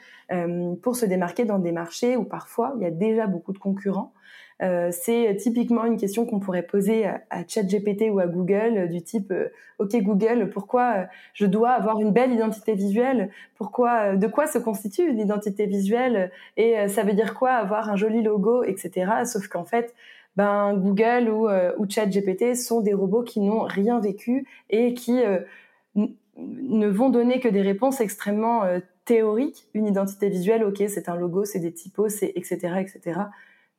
pour 0.82 0.96
se 0.96 1.06
démarquer 1.06 1.44
dans 1.44 1.58
des 1.58 1.72
marchés 1.72 2.16
où 2.16 2.24
parfois 2.24 2.74
il 2.76 2.82
y 2.82 2.86
a 2.86 2.90
déjà 2.90 3.26
beaucoup 3.26 3.52
de 3.52 3.58
concurrents. 3.58 4.12
Euh, 4.62 4.90
c'est 4.92 5.34
typiquement 5.36 5.84
une 5.86 5.96
question 5.96 6.26
qu'on 6.26 6.38
pourrait 6.38 6.62
poser 6.62 7.06
à, 7.06 7.20
ChatGPT 7.48 8.10
ou 8.10 8.18
à 8.18 8.26
Google 8.26 8.76
euh, 8.76 8.86
du 8.86 9.00
type 9.02 9.30
euh, 9.30 9.48
OK 9.78 9.96
Google, 9.96 10.50
pourquoi 10.50 11.06
je 11.32 11.46
dois 11.46 11.70
avoir 11.70 11.98
une 12.00 12.12
belle 12.12 12.32
identité 12.32 12.74
visuelle? 12.74 13.30
Pourquoi 13.56 14.14
de 14.14 14.26
quoi 14.26 14.46
se 14.46 14.58
constitue 14.58 15.08
une 15.08 15.18
identité 15.18 15.64
visuelle? 15.64 16.30
Et 16.58 16.86
ça 16.88 17.02
veut 17.02 17.14
dire 17.14 17.32
quoi 17.32 17.52
avoir 17.52 17.88
un 17.88 17.96
joli 17.96 18.22
logo, 18.22 18.62
etc. 18.62 19.24
Sauf 19.24 19.48
qu'en 19.48 19.64
fait, 19.64 19.94
ben 20.36 20.74
Google 20.74 21.30
ou, 21.30 21.88
ChatGPT 21.88 22.54
sont 22.54 22.82
des 22.82 22.92
robots 22.92 23.22
qui 23.22 23.40
n'ont 23.40 23.62
rien 23.62 24.00
vécu 24.00 24.46
et 24.68 24.92
qui 24.92 25.18
ne 25.96 26.86
vont 26.86 27.08
donner 27.08 27.40
que 27.40 27.48
des 27.48 27.62
réponses 27.62 28.02
extrêmement 28.02 28.64
théoriques. 29.06 29.64
Une 29.72 29.86
identité 29.86 30.28
visuelle, 30.28 30.62
ok, 30.62 30.82
c'est 30.88 31.08
un 31.08 31.16
logo, 31.16 31.46
c'est 31.46 31.58
des 31.58 31.72
typos, 31.72 32.10
c'est 32.10 32.34
etc. 32.36 32.74
etc. 32.80 33.20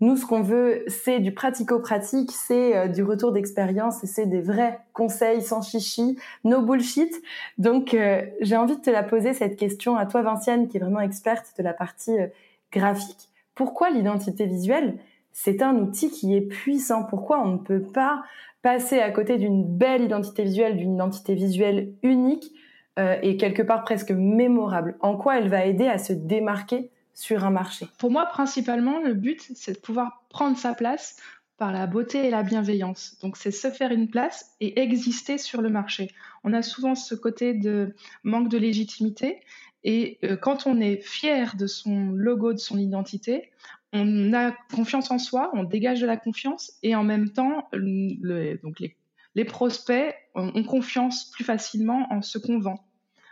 Nous, 0.01 0.17
ce 0.17 0.25
qu'on 0.25 0.41
veut, 0.41 0.83
c'est 0.87 1.19
du 1.19 1.31
pratico-pratique, 1.31 2.31
c'est 2.31 2.75
euh, 2.75 2.87
du 2.87 3.03
retour 3.03 3.31
d'expérience 3.31 3.99
c'est 4.03 4.25
des 4.25 4.41
vrais 4.41 4.79
conseils 4.93 5.43
sans 5.43 5.61
chichi, 5.61 6.17
no 6.43 6.63
bullshit. 6.63 7.21
Donc, 7.59 7.93
euh, 7.93 8.23
j'ai 8.41 8.57
envie 8.57 8.77
de 8.77 8.81
te 8.81 8.89
la 8.89 9.03
poser 9.03 9.33
cette 9.33 9.57
question 9.57 9.95
à 9.95 10.07
toi, 10.07 10.23
Vinciane, 10.23 10.67
qui 10.67 10.77
est 10.77 10.79
vraiment 10.79 11.01
experte 11.01 11.53
de 11.55 11.61
la 11.61 11.73
partie 11.73 12.17
euh, 12.19 12.27
graphique. 12.71 13.29
Pourquoi 13.53 13.91
l'identité 13.91 14.47
visuelle, 14.47 14.97
c'est 15.33 15.61
un 15.61 15.75
outil 15.75 16.09
qui 16.09 16.35
est 16.35 16.41
puissant? 16.41 17.03
Pourquoi 17.03 17.39
on 17.39 17.49
ne 17.49 17.57
peut 17.57 17.83
pas 17.83 18.23
passer 18.63 18.99
à 18.99 19.11
côté 19.11 19.37
d'une 19.37 19.63
belle 19.63 20.01
identité 20.01 20.43
visuelle, 20.43 20.77
d'une 20.77 20.95
identité 20.95 21.35
visuelle 21.35 21.93
unique 22.01 22.51
et 22.97 23.37
quelque 23.37 23.61
part 23.61 23.83
presque 23.83 24.11
mémorable? 24.11 24.95
En 24.99 25.17
quoi 25.17 25.37
elle 25.37 25.49
va 25.49 25.65
aider 25.65 25.87
à 25.87 25.97
se 25.97 26.13
démarquer 26.13 26.91
sur 27.13 27.43
un 27.45 27.49
marché 27.49 27.87
Pour 27.97 28.11
moi, 28.11 28.25
principalement, 28.25 28.99
le 28.99 29.13
but, 29.13 29.51
c'est 29.55 29.73
de 29.73 29.79
pouvoir 29.79 30.23
prendre 30.29 30.57
sa 30.57 30.73
place 30.73 31.17
par 31.57 31.71
la 31.71 31.85
beauté 31.85 32.25
et 32.25 32.29
la 32.31 32.43
bienveillance. 32.43 33.17
Donc, 33.21 33.37
c'est 33.37 33.51
se 33.51 33.69
faire 33.69 33.91
une 33.91 34.09
place 34.09 34.55
et 34.59 34.79
exister 34.79 35.37
sur 35.37 35.61
le 35.61 35.69
marché. 35.69 36.09
On 36.43 36.53
a 36.53 36.61
souvent 36.61 36.95
ce 36.95 37.13
côté 37.13 37.53
de 37.53 37.95
manque 38.23 38.49
de 38.49 38.57
légitimité. 38.57 39.41
Et 39.83 40.19
euh, 40.23 40.35
quand 40.35 40.65
on 40.65 40.79
est 40.79 40.97
fier 40.97 41.55
de 41.55 41.67
son 41.67 42.11
logo, 42.11 42.53
de 42.53 42.57
son 42.59 42.77
identité, 42.77 43.51
on 43.93 44.33
a 44.33 44.51
confiance 44.73 45.11
en 45.11 45.19
soi, 45.19 45.51
on 45.53 45.63
dégage 45.63 46.01
de 46.01 46.07
la 46.07 46.17
confiance 46.17 46.73
et 46.81 46.95
en 46.95 47.03
même 47.03 47.29
temps, 47.29 47.67
donc 47.73 48.79
les, 48.79 48.95
les 49.35 49.45
prospects 49.45 50.15
ont 50.33 50.63
confiance 50.63 51.29
plus 51.31 51.43
facilement 51.43 52.07
en 52.09 52.21
ce 52.21 52.37
qu'on 52.37 52.59
vend. 52.59 52.85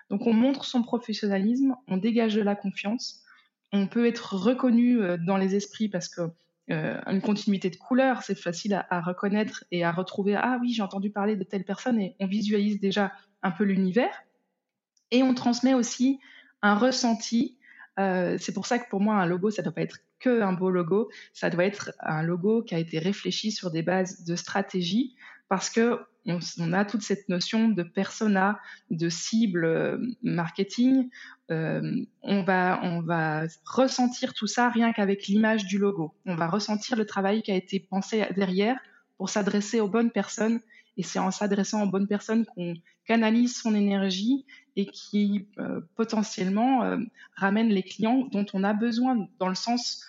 Donc 0.09 0.25
on 0.25 0.33
montre 0.33 0.65
son 0.65 0.81
professionnalisme, 0.81 1.75
on 1.87 1.97
dégage 1.97 2.35
de 2.35 2.41
la 2.41 2.55
confiance 2.55 3.23
on 3.71 3.87
peut 3.87 4.07
être 4.07 4.35
reconnu 4.35 5.01
euh, 5.01 5.17
dans 5.17 5.37
les 5.37 5.55
esprits 5.55 5.89
parce 5.89 6.07
que 6.09 6.21
euh, 6.71 6.99
une 7.07 7.21
continuité 7.21 7.69
de 7.69 7.75
couleurs, 7.75 8.21
c'est 8.21 8.35
facile 8.35 8.85
à, 8.89 9.01
reconnaître 9.01 9.63
et 9.71 9.83
à 9.83 9.91
retrouver. 9.91 10.35
Ah 10.35 10.59
oui, 10.61 10.71
j'ai 10.73 10.83
entendu 10.83 11.09
parler 11.09 11.35
de 11.35 11.43
telle 11.43 11.63
personne 11.63 11.99
et 11.99 12.15
on 12.19 12.27
visualise 12.27 12.79
déjà 12.79 13.11
un 13.41 13.51
peu 13.51 13.63
l'univers. 13.63 14.23
Et 15.11 15.23
on 15.23 15.33
transmet 15.33 15.73
aussi 15.73 16.19
un 16.61 16.75
ressenti. 16.75 17.57
Euh, 17.99 18.37
c'est 18.39 18.53
pour 18.53 18.67
ça 18.67 18.77
que 18.77 18.87
pour 18.87 19.01
moi, 19.01 19.15
un 19.15 19.25
logo, 19.25 19.49
ça 19.49 19.63
ne 19.63 19.65
doit 19.65 19.73
pas 19.73 19.81
être 19.81 19.97
que 20.19 20.41
un 20.41 20.53
beau 20.53 20.69
logo. 20.69 21.09
Ça 21.33 21.49
doit 21.49 21.65
être 21.65 21.91
un 22.01 22.21
logo 22.21 22.61
qui 22.61 22.75
a 22.75 22.77
été 22.77 22.99
réfléchi 22.99 23.51
sur 23.51 23.71
des 23.71 23.81
bases 23.81 24.23
de 24.23 24.35
stratégie 24.35 25.15
parce 25.47 25.71
que 25.71 25.99
on, 26.25 26.73
a 26.73 26.85
toute 26.85 27.01
cette 27.01 27.29
notion 27.29 27.69
de 27.69 27.83
persona, 27.83 28.59
de 28.91 29.09
cible 29.09 29.65
euh, 29.65 29.97
marketing. 30.21 31.09
Euh, 31.51 32.05
on, 32.21 32.43
va, 32.43 33.47
ressentir 33.65 34.33
tout 34.33 34.47
ça 34.47 34.69
rien 34.69 34.91
qu'avec 34.91 35.27
l'image 35.27 35.65
du 35.65 35.77
logo. 35.77 36.13
On 36.25 36.35
va 36.35 36.47
ressentir 36.47 36.95
le 36.95 37.05
travail 37.05 37.41
qui 37.41 37.51
a 37.51 37.55
été 37.55 37.79
pensé 37.79 38.25
derrière 38.35 38.77
pour 39.17 39.29
s'adresser 39.29 39.79
aux 39.79 39.87
bonnes 39.87 40.11
personnes. 40.11 40.59
Et 40.97 41.03
c'est 41.03 41.19
en 41.19 41.31
s'adressant 41.31 41.83
aux 41.83 41.89
bonnes 41.89 42.07
personnes 42.07 42.45
qu'on 42.45 42.73
canalise 43.05 43.55
son 43.55 43.73
énergie 43.73 44.45
et 44.75 44.85
qui 44.85 45.47
euh, 45.57 45.81
potentiellement 45.95 46.97
ramène 47.35 47.69
les 47.69 47.83
clients 47.83 48.27
dont 48.31 48.45
on 48.53 48.63
a 48.63 48.73
besoin 48.73 49.27
dans 49.39 49.49
le 49.49 49.55
sens 49.55 50.05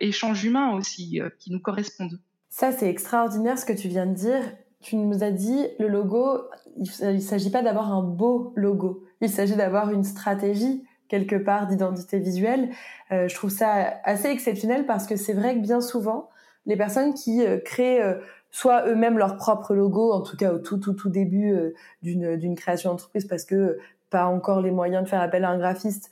échange 0.00 0.42
humain 0.42 0.70
aussi, 0.70 1.20
qui 1.38 1.52
nous 1.52 1.60
correspondent. 1.60 2.18
Ça, 2.48 2.72
c'est 2.72 2.88
extraordinaire 2.88 3.58
ce 3.58 3.66
que 3.66 3.74
tu 3.74 3.88
viens 3.88 4.06
de 4.06 4.14
dire 4.14 4.42
tu 4.86 4.94
nous 4.94 5.24
as 5.24 5.32
dit, 5.32 5.66
le 5.80 5.88
logo, 5.88 6.42
il 6.76 7.14
ne 7.14 7.18
s'agit 7.18 7.50
pas 7.50 7.60
d'avoir 7.60 7.92
un 7.92 8.02
beau 8.02 8.52
logo, 8.54 9.02
il 9.20 9.28
s'agit 9.28 9.56
d'avoir 9.56 9.90
une 9.90 10.04
stratégie 10.04 10.84
quelque 11.08 11.34
part 11.34 11.66
d'identité 11.66 12.20
visuelle. 12.20 12.70
Euh, 13.10 13.26
je 13.26 13.34
trouve 13.34 13.50
ça 13.50 13.94
assez 14.04 14.28
exceptionnel 14.28 14.86
parce 14.86 15.08
que 15.08 15.16
c'est 15.16 15.32
vrai 15.32 15.56
que 15.56 15.60
bien 15.60 15.80
souvent, 15.80 16.30
les 16.66 16.76
personnes 16.76 17.14
qui 17.14 17.44
euh, 17.44 17.58
créent 17.58 18.00
euh, 18.00 18.14
soit 18.52 18.86
eux-mêmes 18.86 19.18
leur 19.18 19.36
propre 19.36 19.74
logo, 19.74 20.12
en 20.12 20.20
tout 20.20 20.36
cas 20.36 20.52
au 20.52 20.58
tout 20.58 20.78
tout 20.78 20.92
tout 20.92 21.10
début 21.10 21.74
d'une 22.02 22.54
création 22.54 22.90
d'entreprise, 22.90 23.26
parce 23.26 23.44
que 23.44 23.78
pas 24.08 24.26
encore 24.26 24.60
les 24.60 24.70
moyens 24.70 25.02
de 25.02 25.08
faire 25.08 25.20
appel 25.20 25.44
à 25.44 25.50
un 25.50 25.58
graphiste, 25.58 26.10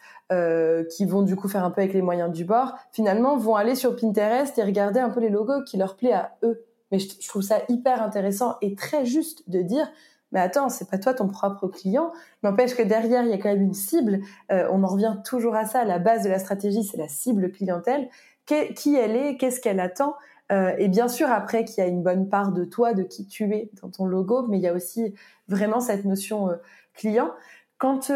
qui 0.90 1.04
vont 1.04 1.22
du 1.22 1.36
coup 1.36 1.48
faire 1.48 1.64
un 1.64 1.70
peu 1.70 1.80
avec 1.80 1.94
les 1.94 2.02
moyens 2.02 2.32
du 2.32 2.44
bord, 2.44 2.74
finalement 2.90 3.36
vont 3.36 3.54
aller 3.54 3.76
sur 3.76 3.94
Pinterest 3.94 4.58
et 4.58 4.64
regarder 4.64 4.98
un 4.98 5.10
peu 5.10 5.20
les 5.20 5.30
logos 5.30 5.62
qui 5.64 5.76
leur 5.76 5.96
plaît 5.96 6.12
à 6.12 6.36
eux. 6.42 6.64
Mais 6.94 7.00
je, 7.00 7.26
trouve 7.26 7.42
ça 7.42 7.58
hyper 7.68 8.04
intéressant 8.04 8.56
et 8.62 8.76
très 8.76 9.04
juste 9.04 9.50
de 9.50 9.62
dire, 9.62 9.90
mais 10.30 10.38
attends, 10.38 10.68
c'est 10.68 10.88
pas 10.88 10.96
toi 10.96 11.12
ton 11.12 11.26
propre 11.26 11.66
client. 11.66 12.12
N'empêche 12.44 12.76
que 12.76 12.84
derrière, 12.84 13.24
il 13.24 13.30
y 13.30 13.32
a 13.32 13.38
quand 13.38 13.48
même 13.48 13.62
une 13.62 13.74
cible. 13.74 14.20
Euh, 14.52 14.68
on 14.70 14.84
en 14.84 14.86
revient 14.86 15.16
toujours 15.24 15.56
à 15.56 15.64
ça. 15.64 15.84
La 15.84 15.98
base 15.98 16.22
de 16.22 16.28
la 16.28 16.38
stratégie, 16.38 16.84
c'est 16.84 16.96
la 16.96 17.08
cible 17.08 17.50
clientèle. 17.50 18.08
qui 18.46 18.94
elle 18.94 19.16
est? 19.16 19.36
Qu'est-ce 19.38 19.60
qu'elle 19.60 19.80
attend? 19.80 20.14
Euh, 20.52 20.72
Et 20.78 20.86
bien 20.86 21.08
sûr, 21.08 21.28
après, 21.28 21.64
qu'il 21.64 21.82
y 21.82 21.84
a 21.84 21.90
une 21.90 22.04
bonne 22.04 22.28
part 22.28 22.52
de 22.52 22.64
toi, 22.64 22.94
de 22.94 23.02
qui 23.02 23.26
tu 23.26 23.52
es 23.52 23.70
dans 23.82 23.90
ton 23.90 24.06
logo, 24.06 24.46
mais 24.46 24.58
il 24.58 24.62
y 24.62 24.68
a 24.68 24.72
aussi 24.72 25.14
vraiment 25.48 25.80
cette 25.80 26.04
notion 26.04 26.48
euh, 26.48 26.54
client. 26.94 27.32
Quand 27.78 28.10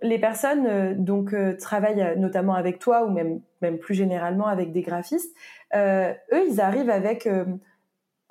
les 0.00 0.18
personnes 0.20 0.94
donc 1.04 1.34
travaillent 1.58 2.18
notamment 2.18 2.54
avec 2.54 2.78
toi 2.78 3.04
ou 3.04 3.10
même 3.10 3.40
même 3.60 3.78
plus 3.78 3.94
généralement 3.94 4.46
avec 4.46 4.72
des 4.72 4.80
graphistes, 4.80 5.36
eux, 5.74 6.46
ils 6.48 6.60
arrivent 6.60 6.88
avec 6.88 7.28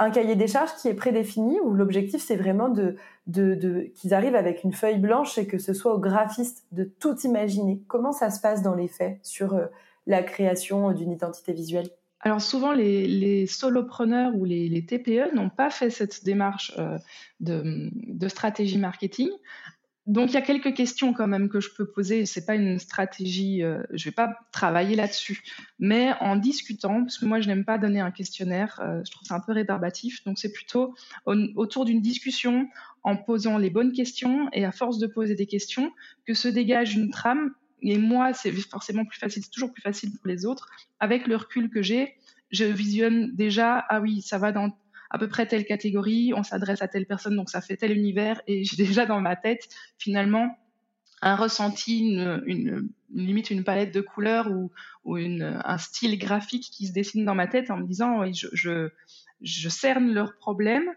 un 0.02 0.10
cahier 0.10 0.36
des 0.36 0.48
charges 0.48 0.74
qui 0.82 0.88
est 0.88 0.96
prédéfini 0.96 1.60
où 1.60 1.74
l'objectif 1.74 2.24
c'est 2.24 2.36
vraiment 2.36 2.70
de, 2.70 2.98
qu'ils 3.96 4.14
arrivent 4.16 4.36
avec 4.36 4.64
une 4.64 4.74
feuille 4.74 4.98
blanche 4.98 5.38
et 5.38 5.46
que 5.46 5.60
ce 5.60 5.74
soit 5.74 5.94
au 5.94 6.00
graphiste 6.00 6.66
de 6.72 6.84
tout 6.84 7.16
imaginer. 7.24 7.84
Comment 7.88 8.12
ça 8.12 8.32
se 8.32 8.42
passe 8.42 8.64
dans 8.64 8.74
les 8.74 8.88
faits 8.88 9.20
sur 9.22 9.54
euh, 9.54 9.68
la 10.08 10.24
création 10.24 10.92
d'une 10.92 11.12
identité 11.12 11.54
visuelle? 11.54 11.88
Alors 12.20 12.42
souvent, 12.42 12.72
les, 12.72 13.46
solopreneurs 13.46 14.36
ou 14.36 14.44
les, 14.46 14.86
TPE 14.86 15.36
n'ont 15.36 15.50
pas 15.50 15.70
fait 15.70 15.92
cette 15.92 16.24
démarche 16.24 16.74
euh, 16.80 16.98
de, 17.40 18.28
stratégie 18.28 18.80
marketing. 18.80 19.30
Donc 20.08 20.32
il 20.32 20.34
y 20.34 20.38
a 20.38 20.42
quelques 20.42 20.74
questions 20.74 21.14
quand 21.14 21.28
même 21.28 21.48
que 21.48 21.60
je 21.60 21.70
peux 21.76 21.86
poser. 21.86 22.26
C'est 22.26 22.46
pas 22.46 22.56
une 22.56 22.80
stratégie, 22.80 23.64
euh, 23.64 23.84
je 23.92 24.06
vais 24.06 24.14
pas 24.14 24.36
travailler 24.52 24.96
là-dessus, 24.96 25.44
mais 25.80 26.14
en 26.20 26.36
discutant, 26.36 27.02
parce 27.02 27.18
que 27.18 27.26
moi 27.26 27.40
je 27.40 27.48
n'aime 27.48 27.66
pas 27.66 27.78
donner 27.78 28.00
un 28.00 28.12
questionnaire, 28.12 28.80
euh, 28.84 29.02
je 29.06 29.12
trouve 29.12 29.28
ça 29.28 29.36
un 29.36 29.40
peu 29.40 29.52
rébarbatif. 29.52 30.24
Donc 30.24 30.40
c'est 30.40 30.52
plutôt 30.52 30.96
autour 31.26 31.86
d'une 31.86 32.02
discussion, 32.02 32.68
en 33.04 33.16
posant 33.16 33.58
les 33.58 33.70
bonnes 33.70 33.94
questions 33.94 34.50
et 34.54 34.66
à 34.66 34.72
force 34.72 34.98
de 35.00 35.08
poser 35.08 35.36
des 35.36 35.48
questions, 35.48 35.92
que 36.26 36.34
se 36.34 36.48
dégage 36.48 36.96
une 36.96 37.10
trame 37.10 37.52
et 37.82 37.98
moi, 37.98 38.34
c'est 38.34 38.52
forcément 38.52 39.06
plus 39.06 39.20
facile, 39.20 39.44
c'est 39.44 39.50
toujours 39.50 39.74
plus 39.74 39.82
facile 39.82 40.12
pour 40.12 40.28
les 40.28 40.46
autres. 40.46 40.70
Avec 41.00 41.28
le 41.28 41.36
recul 41.36 41.70
que 41.70 41.82
j'ai, 41.82 42.16
je 42.52 42.66
visionne 42.66 43.36
déjà, 43.36 43.84
ah 43.90 44.02
oui, 44.02 44.22
ça 44.22 44.38
va 44.38 44.52
dans 44.52 44.70
à 45.12 45.20
peu 45.20 45.28
près 45.28 45.46
telle 45.46 45.66
catégorie, 45.66 46.34
on 46.34 46.42
s'adresse 46.42 46.82
à 46.82 46.88
telle 46.88 47.06
personne, 47.06 47.36
donc 47.36 47.50
ça 47.50 47.62
fait 47.62 47.76
tel 47.76 47.92
univers, 47.92 48.42
et 48.48 48.64
j'ai 48.64 48.78
déjà 48.78 49.06
dans 49.06 49.20
ma 49.20 49.36
tête, 49.36 49.68
finalement, 49.98 50.58
un 51.22 51.36
ressenti, 51.36 52.00
une, 52.00 52.90
limite 53.14 53.52
une 53.52 53.64
palette 53.64 53.94
de 53.94 54.02
couleurs 54.02 54.50
ou, 54.50 54.72
un 55.06 55.78
style 55.78 56.18
graphique 56.18 56.70
qui 56.72 56.88
se 56.88 56.94
dessine 56.94 57.26
dans 57.26 57.36
ma 57.36 57.48
tête 57.48 57.70
en 57.70 57.78
me 57.78 57.86
disant, 57.86 58.24
je, 58.32 58.90
je 59.42 59.70
cerne 59.70 60.14
leurs 60.14 60.38
problèmes, 60.38 60.90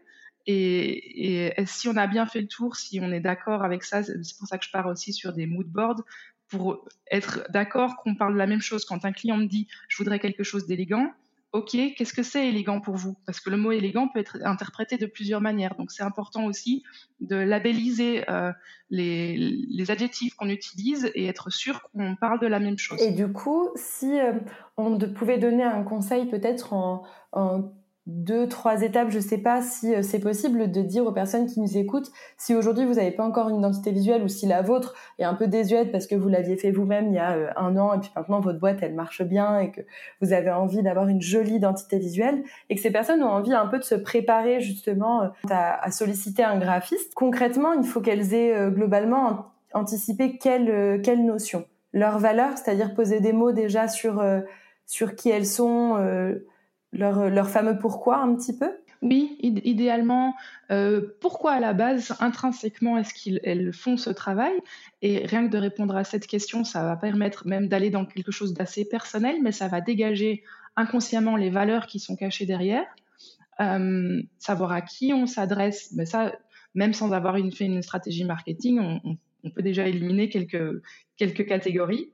et, 0.46 1.58
et, 1.58 1.66
si 1.66 1.88
on 1.88 1.96
a 1.96 2.06
bien 2.06 2.26
fait 2.26 2.40
le 2.40 2.48
tour, 2.48 2.76
si 2.76 3.00
on 3.00 3.10
est 3.10 3.20
d'accord 3.20 3.64
avec 3.64 3.82
ça, 3.82 4.02
c'est 4.04 4.38
pour 4.38 4.46
ça 4.46 4.58
que 4.58 4.64
je 4.64 4.70
pars 4.70 4.86
aussi 4.86 5.12
sur 5.12 5.32
des 5.32 5.46
mood 5.46 5.66
boards 5.66 6.02
pour 6.48 6.86
être 7.10 7.46
d'accord 7.50 7.96
qu'on 7.96 8.14
parle 8.14 8.34
de 8.34 8.38
la 8.38 8.46
même 8.46 8.60
chose. 8.60 8.84
Quand 8.84 9.04
un 9.04 9.12
client 9.12 9.38
me 9.38 9.46
dit 9.46 9.66
je 9.88 9.96
voudrais 9.96 10.18
quelque 10.18 10.44
chose 10.44 10.66
d'élégant, 10.66 11.10
ok, 11.54 11.76
qu'est-ce 11.96 12.12
que 12.12 12.24
c'est 12.24 12.48
élégant 12.48 12.80
pour 12.80 12.96
vous? 12.96 13.16
Parce 13.26 13.38
que 13.38 13.48
le 13.48 13.56
mot 13.56 13.70
élégant 13.70 14.08
peut 14.08 14.18
être 14.18 14.38
interprété 14.44 14.98
de 14.98 15.06
plusieurs 15.06 15.40
manières. 15.40 15.76
Donc 15.76 15.92
c'est 15.92 16.02
important 16.02 16.46
aussi 16.46 16.82
de 17.20 17.36
labelliser 17.36 18.28
euh, 18.28 18.52
les, 18.90 19.90
adjectifs 19.90 20.34
qu'on 20.34 20.48
utilise 20.48 21.12
et 21.14 21.26
être 21.26 21.50
sûr 21.50 21.82
qu'on 21.92 22.16
parle 22.16 22.40
de 22.40 22.48
la 22.48 22.58
même 22.58 22.76
chose. 22.76 23.00
Et 23.00 23.12
du 23.12 23.28
coup, 23.28 23.68
si 23.76 24.18
euh, 24.18 24.32
on 24.76 24.98
pouvait 24.98 25.38
donner 25.38 25.62
un 25.62 25.84
conseil 25.84 26.26
peut-être 26.26 26.72
en, 26.72 27.04
en 27.30 27.72
deux, 28.06 28.48
trois 28.48 28.82
étapes. 28.82 29.08
Je 29.08 29.16
ne 29.16 29.22
sais 29.22 29.38
pas 29.38 29.62
si 29.62 29.94
euh, 29.94 30.02
c'est 30.02 30.18
possible 30.18 30.70
de 30.70 30.82
dire 30.82 31.06
aux 31.06 31.12
personnes 31.12 31.46
qui 31.46 31.60
nous 31.60 31.78
écoutent 31.78 32.10
si 32.36 32.54
aujourd'hui 32.54 32.84
vous 32.84 32.94
n'avez 32.94 33.12
pas 33.12 33.24
encore 33.24 33.48
une 33.48 33.56
identité 33.56 33.92
visuelle 33.92 34.22
ou 34.22 34.28
si 34.28 34.46
la 34.46 34.60
vôtre 34.60 34.94
est 35.18 35.24
un 35.24 35.34
peu 35.34 35.46
désuète 35.46 35.90
parce 35.90 36.06
que 36.06 36.14
vous 36.14 36.28
l'aviez 36.28 36.56
fait 36.56 36.70
vous-même 36.70 37.08
il 37.08 37.14
y 37.14 37.18
a 37.18 37.32
euh, 37.32 37.50
un 37.56 37.78
an 37.78 37.94
et 37.94 38.00
puis 38.00 38.10
maintenant 38.14 38.40
votre 38.40 38.58
boîte 38.58 38.78
elle 38.82 38.94
marche 38.94 39.22
bien 39.22 39.58
et 39.58 39.70
que 39.70 39.80
vous 40.20 40.34
avez 40.34 40.50
envie 40.50 40.82
d'avoir 40.82 41.08
une 41.08 41.22
jolie 41.22 41.54
identité 41.54 41.98
visuelle 41.98 42.42
et 42.68 42.74
que 42.74 42.80
ces 42.82 42.90
personnes 42.90 43.22
ont 43.22 43.30
envie 43.30 43.54
un 43.54 43.66
peu 43.66 43.78
de 43.78 43.84
se 43.84 43.94
préparer 43.94 44.60
justement 44.60 45.22
euh, 45.22 45.28
à, 45.48 45.90
solliciter 45.90 46.42
un 46.42 46.58
graphiste. 46.58 47.14
Concrètement, 47.14 47.72
il 47.72 47.84
faut 47.84 48.00
qu'elles 48.00 48.34
aient 48.34 48.70
globalement 48.70 49.46
anticipé 49.72 50.36
quelle, 50.38 51.00
quelle 51.02 51.24
notion 51.24 51.64
Leur 51.92 52.18
valeur, 52.18 52.58
c'est-à-dire 52.58 52.94
poser 52.94 53.20
des 53.20 53.32
mots 53.32 53.52
déjà 53.52 53.86
sur, 53.86 54.22
sur 54.86 55.14
qui 55.14 55.30
elles 55.30 55.46
sont 55.46 55.96
leur, 56.94 57.28
leur 57.28 57.50
fameux 57.50 57.78
pourquoi 57.78 58.18
un 58.18 58.34
petit 58.34 58.56
peu? 58.56 58.70
Oui, 59.02 59.36
idéalement, 59.42 60.34
euh, 60.70 61.02
pourquoi 61.20 61.52
à 61.52 61.60
la 61.60 61.74
base, 61.74 62.16
intrinsèquement, 62.20 62.96
est-ce 62.96 63.12
qu'elles 63.12 63.74
font 63.74 63.98
ce 63.98 64.08
travail? 64.08 64.54
Et 65.02 65.26
rien 65.26 65.46
que 65.46 65.52
de 65.52 65.58
répondre 65.58 65.94
à 65.94 66.04
cette 66.04 66.26
question, 66.26 66.64
ça 66.64 66.82
va 66.82 66.96
permettre 66.96 67.46
même 67.46 67.68
d'aller 67.68 67.90
dans 67.90 68.06
quelque 68.06 68.32
chose 68.32 68.54
d'assez 68.54 68.88
personnel, 68.88 69.36
mais 69.42 69.52
ça 69.52 69.68
va 69.68 69.82
dégager 69.82 70.42
inconsciemment 70.76 71.36
les 71.36 71.50
valeurs 71.50 71.86
qui 71.86 72.00
sont 72.00 72.16
cachées 72.16 72.46
derrière, 72.46 72.86
euh, 73.60 74.22
savoir 74.38 74.72
à 74.72 74.80
qui 74.80 75.12
on 75.12 75.26
s'adresse. 75.26 75.92
Mais 75.94 76.06
ça, 76.06 76.32
même 76.74 76.94
sans 76.94 77.12
avoir 77.12 77.36
une, 77.36 77.52
fait 77.52 77.66
une 77.66 77.82
stratégie 77.82 78.24
marketing, 78.24 78.80
on, 78.80 79.18
on 79.44 79.50
peut 79.50 79.62
déjà 79.62 79.86
éliminer 79.86 80.30
quelques, 80.30 80.82
quelques 81.18 81.46
catégories. 81.46 82.10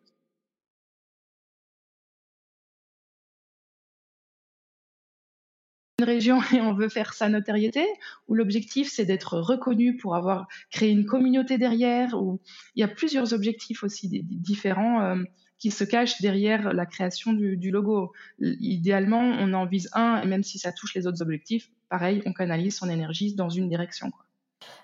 Région 6.05 6.41
et 6.55 6.61
on 6.61 6.75
veut 6.75 6.89
faire 6.89 7.15
sa 7.15 7.29
notoriété, 7.29 7.85
ou 8.29 8.35
l'objectif 8.35 8.91
c'est 8.91 9.05
d'être 9.05 9.39
reconnu 9.39 9.97
pour 9.97 10.15
avoir 10.17 10.47
créé 10.71 10.91
une 10.91 11.07
communauté 11.07 11.59
derrière, 11.59 12.15
ou 12.15 12.41
il 12.75 12.81
y 12.81 12.85
a 12.85 12.89
plusieurs 12.89 13.33
objectifs 13.33 13.83
aussi 13.83 14.09
différents 14.25 15.03
euh, 15.03 15.23
qui 15.59 15.71
se 15.71 15.85
cachent 15.85 16.21
derrière 16.23 16.73
la 16.73 16.87
création 16.87 17.33
du, 17.35 17.71
logo. 17.71 18.13
Idéalement, 18.41 19.21
on 19.21 19.53
en 19.53 19.67
vise 19.67 19.91
un, 19.93 20.23
et 20.23 20.27
même 20.27 20.43
si 20.43 20.59
ça 20.59 20.73
touche 20.73 20.95
les 20.95 21.07
autres 21.07 21.21
objectifs, 21.21 21.71
pareil, 21.91 22.23
on 22.25 22.33
canalise 22.33 22.77
son 22.77 22.89
énergie 22.89 23.35
dans 23.35 23.51
une 23.51 23.69
direction. 23.69 24.11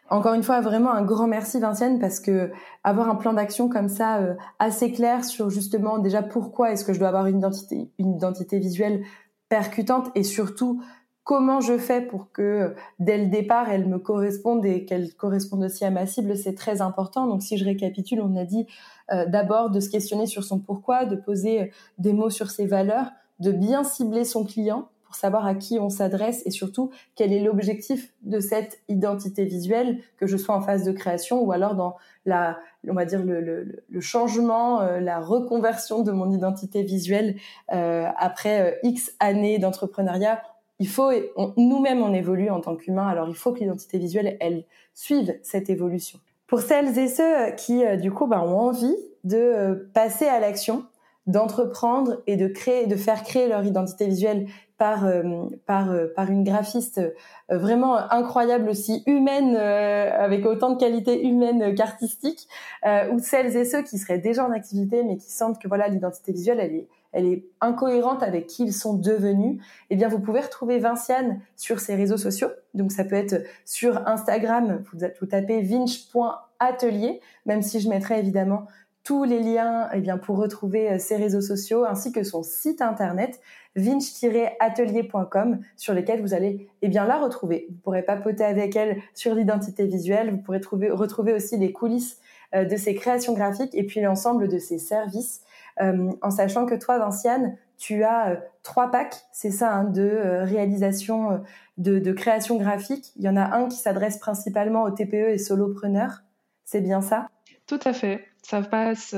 Encore 0.09 0.35
une 0.35 0.43
fois, 0.43 0.61
vraiment 0.61 0.93
un 0.93 1.03
grand 1.03 1.27
merci 1.27 1.59
Vinciane 1.59 1.99
parce 1.99 2.21
que 2.21 2.53
avoir 2.85 3.09
un 3.09 3.17
plan 3.17 3.33
d'action 3.33 3.69
comme 3.69 3.89
ça 3.89 4.19
euh, 4.19 4.35
assez 4.59 4.93
clair 4.93 5.25
sur 5.25 5.51
justement 5.51 5.99
déjà 5.99 6.23
pourquoi 6.23 6.73
est-ce 6.73 6.85
que 6.85 6.93
je 6.93 6.99
dois 6.99 7.09
avoir 7.09 7.27
une 7.27 7.39
identité, 7.39 7.91
une 7.99 8.15
identité 8.15 8.59
visuelle 8.59 9.03
percutante 9.49 10.11
et 10.15 10.23
surtout 10.23 10.83
comment 11.27 11.61
je 11.61 11.77
fais 11.77 12.01
pour 12.01 12.31
que 12.31 12.77
dès 13.01 13.19
le 13.19 13.27
départ 13.27 13.69
elle 13.69 13.87
me 13.87 13.99
corresponde 13.99 14.65
et 14.65 14.85
qu'elle 14.85 15.13
corresponde 15.13 15.65
aussi 15.65 15.85
à 15.85 15.91
ma 15.91 16.07
cible, 16.07 16.37
c'est 16.37 16.55
très 16.55 16.81
important. 16.81 17.27
Donc 17.27 17.43
si 17.43 17.59
je 17.59 17.65
récapitule, 17.65 18.21
on 18.23 18.37
a 18.37 18.45
dit 18.45 18.67
euh, 19.13 19.27
d'abord 19.27 19.71
de 19.71 19.81
se 19.81 19.91
questionner 19.91 20.27
sur 20.27 20.45
son 20.45 20.61
pourquoi, 20.61 21.05
de 21.05 21.17
poser 21.17 21.63
euh, 21.63 21.67
des 21.99 22.13
mots 22.13 22.31
sur 22.31 22.51
ses 22.51 22.67
valeurs, 22.67 23.11
de 23.41 23.51
bien 23.51 23.83
cibler 23.83 24.25
son 24.25 24.45
client 24.45 24.89
pour 25.05 25.17
savoir 25.17 25.47
à 25.47 25.57
qui 25.57 25.81
on 25.81 25.91
s'adresse 25.91 26.43
et 26.47 26.51
surtout 26.53 26.91
quel 27.17 27.33
est 27.33 27.43
l'objectif 27.43 28.13
de 28.23 28.39
cette 28.39 28.79
identité 28.89 29.45
visuelle, 29.45 29.99
que 30.19 30.29
je 30.29 30.37
sois 30.37 30.55
en 30.55 30.61
phase 30.61 30.85
de 30.85 30.93
création 30.93 31.43
ou 31.43 31.51
alors 31.51 31.75
dans 31.75 31.97
la, 32.25 32.57
on 32.89 32.95
va 32.95 33.05
dire 33.05 33.25
le, 33.25 33.83
changement, 33.99 34.81
euh, 34.81 35.01
la 35.01 35.19
reconversion 35.19 36.03
de 36.03 36.13
mon 36.13 36.31
identité 36.31 36.85
visuelle 36.85 37.35
après 37.69 38.79
X 38.85 39.13
années 39.19 39.59
d'entrepreneuriat 39.59 40.41
il 40.79 40.89
faut, 40.89 41.11
nous-mêmes, 41.57 42.03
on 42.03 42.13
évolue 42.13 42.51
en 42.51 42.61
tant 42.61 42.77
qu'humains, 42.77 43.09
alors 43.09 43.29
il 43.29 43.35
faut 43.35 43.53
que 43.53 43.61
l'identité 43.61 43.99
visuelle, 43.99 44.37
elle 44.41 44.65
suive 44.95 45.39
cette 45.43 45.71
évolution. 45.71 46.19
Pour 46.47 46.61
celles 46.61 46.99
et 46.99 47.09
ceux 47.09 47.53
qui, 47.57 47.85
euh, 47.85 47.97
du 47.97 48.13
coup, 48.13 48.27
bah, 48.27 48.43
ont 48.43 48.59
envie 48.59 48.97
de 49.25 49.37
euh, 49.37 49.91
passer 49.95 50.27
à 50.27 50.39
l'action, 50.39 50.85
d'entreprendre 51.27 52.23
et 52.29 52.37
de 52.37 52.47
créer, 52.47 52.87
de 52.87 52.95
faire 52.95 53.25
créer 53.25 53.49
leur 53.49 53.65
identité 53.65 54.07
visuelle 54.07 54.47
par 54.79 55.07
euh, 55.07 55.23
par 55.67 55.89
par 56.15 56.31
une 56.31 56.45
graphiste 56.45 57.01
vraiment 57.49 57.97
incroyable 58.13 58.69
aussi 58.69 59.03
humaine 59.07 59.57
avec 59.57 60.45
autant 60.45 60.71
de 60.71 60.79
qualités 60.79 61.27
humaines 61.27 61.75
qu'artistiques 61.75 62.47
ou 62.85 63.19
celles 63.19 63.57
et 63.57 63.65
ceux 63.65 63.83
qui 63.83 63.97
seraient 63.97 64.19
déjà 64.19 64.47
en 64.47 64.53
activité 64.53 65.03
mais 65.03 65.17
qui 65.17 65.33
sentent 65.33 65.59
que 65.59 65.67
voilà 65.67 65.89
l'identité 65.89 66.31
visuelle 66.31 66.61
elle 66.61 66.75
est 66.75 66.89
elle 67.17 67.27
est 67.27 67.47
incohérente 67.63 68.23
avec 68.23 68.47
qui 68.47 68.65
ils 68.65 68.75
sont 68.75 68.93
devenus, 68.93 69.59
eh 69.89 69.97
bien, 69.97 70.07
vous 70.09 70.21
pouvez 70.21 70.41
retrouver 70.41 70.79
Vinciane 70.79 71.41
sur 71.57 71.81
ses 71.81 71.95
réseaux 71.95 72.19
sociaux. 72.19 72.49
Donc, 72.75 72.93
ça 72.93 73.05
peut 73.05 73.17
être 73.17 73.43
sur 73.65 74.07
Instagram, 74.07 74.85
vous, 74.93 75.27
tapez 75.27 75.63
vinch.atelier, 75.63 77.21
même 77.47 77.63
si 77.63 77.81
je 77.81 77.89
mettrai 77.89 78.19
évidemment 78.19 78.67
tous 79.03 79.25
les 79.25 79.41
liens 79.41 79.89
eh 79.95 80.01
bien, 80.01 80.19
pour 80.19 80.37
retrouver 80.37 80.91
euh, 80.91 80.99
ses 80.99 81.17
réseaux 81.17 81.41
sociaux 81.41 81.85
ainsi 81.85 82.13
que 82.13 82.23
son 82.23 82.43
site 82.43 82.83
internet 82.83 83.41
vinch-atelier.com 83.77 85.61
sur 85.77 85.95
lequel 85.95 86.21
vous 86.21 86.35
allez 86.35 86.69
eh 86.83 86.89
bien, 86.89 87.07
la 87.07 87.17
retrouver. 87.19 87.67
Vous 87.71 87.77
pourrez 87.77 88.03
papoter 88.03 88.45
avec 88.45 88.77
elle 88.77 89.01
sur 89.15 89.35
l'identité 89.35 89.87
visuelle, 89.87 90.33
vous 90.33 90.43
pourrez 90.43 90.61
trouver, 90.61 90.91
retrouver 90.91 91.33
aussi 91.33 91.57
les 91.57 91.73
coulisses 91.73 92.19
euh, 92.55 92.65
de 92.65 92.77
ses 92.77 92.95
créations 92.95 93.33
graphiques 93.33 93.75
et 93.75 93.85
puis 93.85 94.01
l'ensemble 94.01 94.49
de 94.49 94.59
ses 94.59 94.79
services 94.79 95.41
en 95.79 96.31
sachant 96.31 96.67
que 96.67 96.75
toi, 96.75 96.99
Vinciane, 96.99 97.57
tu 97.79 98.05
as 98.05 98.31
euh, 98.31 98.37
trois 98.63 98.91
packs, 98.91 99.17
c'est 99.33 99.51
ça, 99.51 99.75
hein, 99.75 99.85
de 99.85 100.03
euh, 100.03 100.45
réalisation, 100.45 101.43
de, 101.79 102.13
création 102.13 102.57
graphique. 102.57 103.13
Il 103.17 103.23
y 103.23 103.29
en 103.29 103.37
a 103.37 103.57
un 103.57 103.69
qui 103.69 103.77
s'adresse 103.77 104.19
principalement 104.19 104.85
aux 104.85 104.91
TPE 104.91 105.31
et 105.31 105.39
solopreneurs. 105.39 106.23
C'est 106.65 106.81
bien 106.81 107.01
ça? 107.01 107.29
Tout 107.67 107.81
à 107.85 107.93
fait. 107.93 108.25
Ça 108.43 108.63
passe 108.63 109.15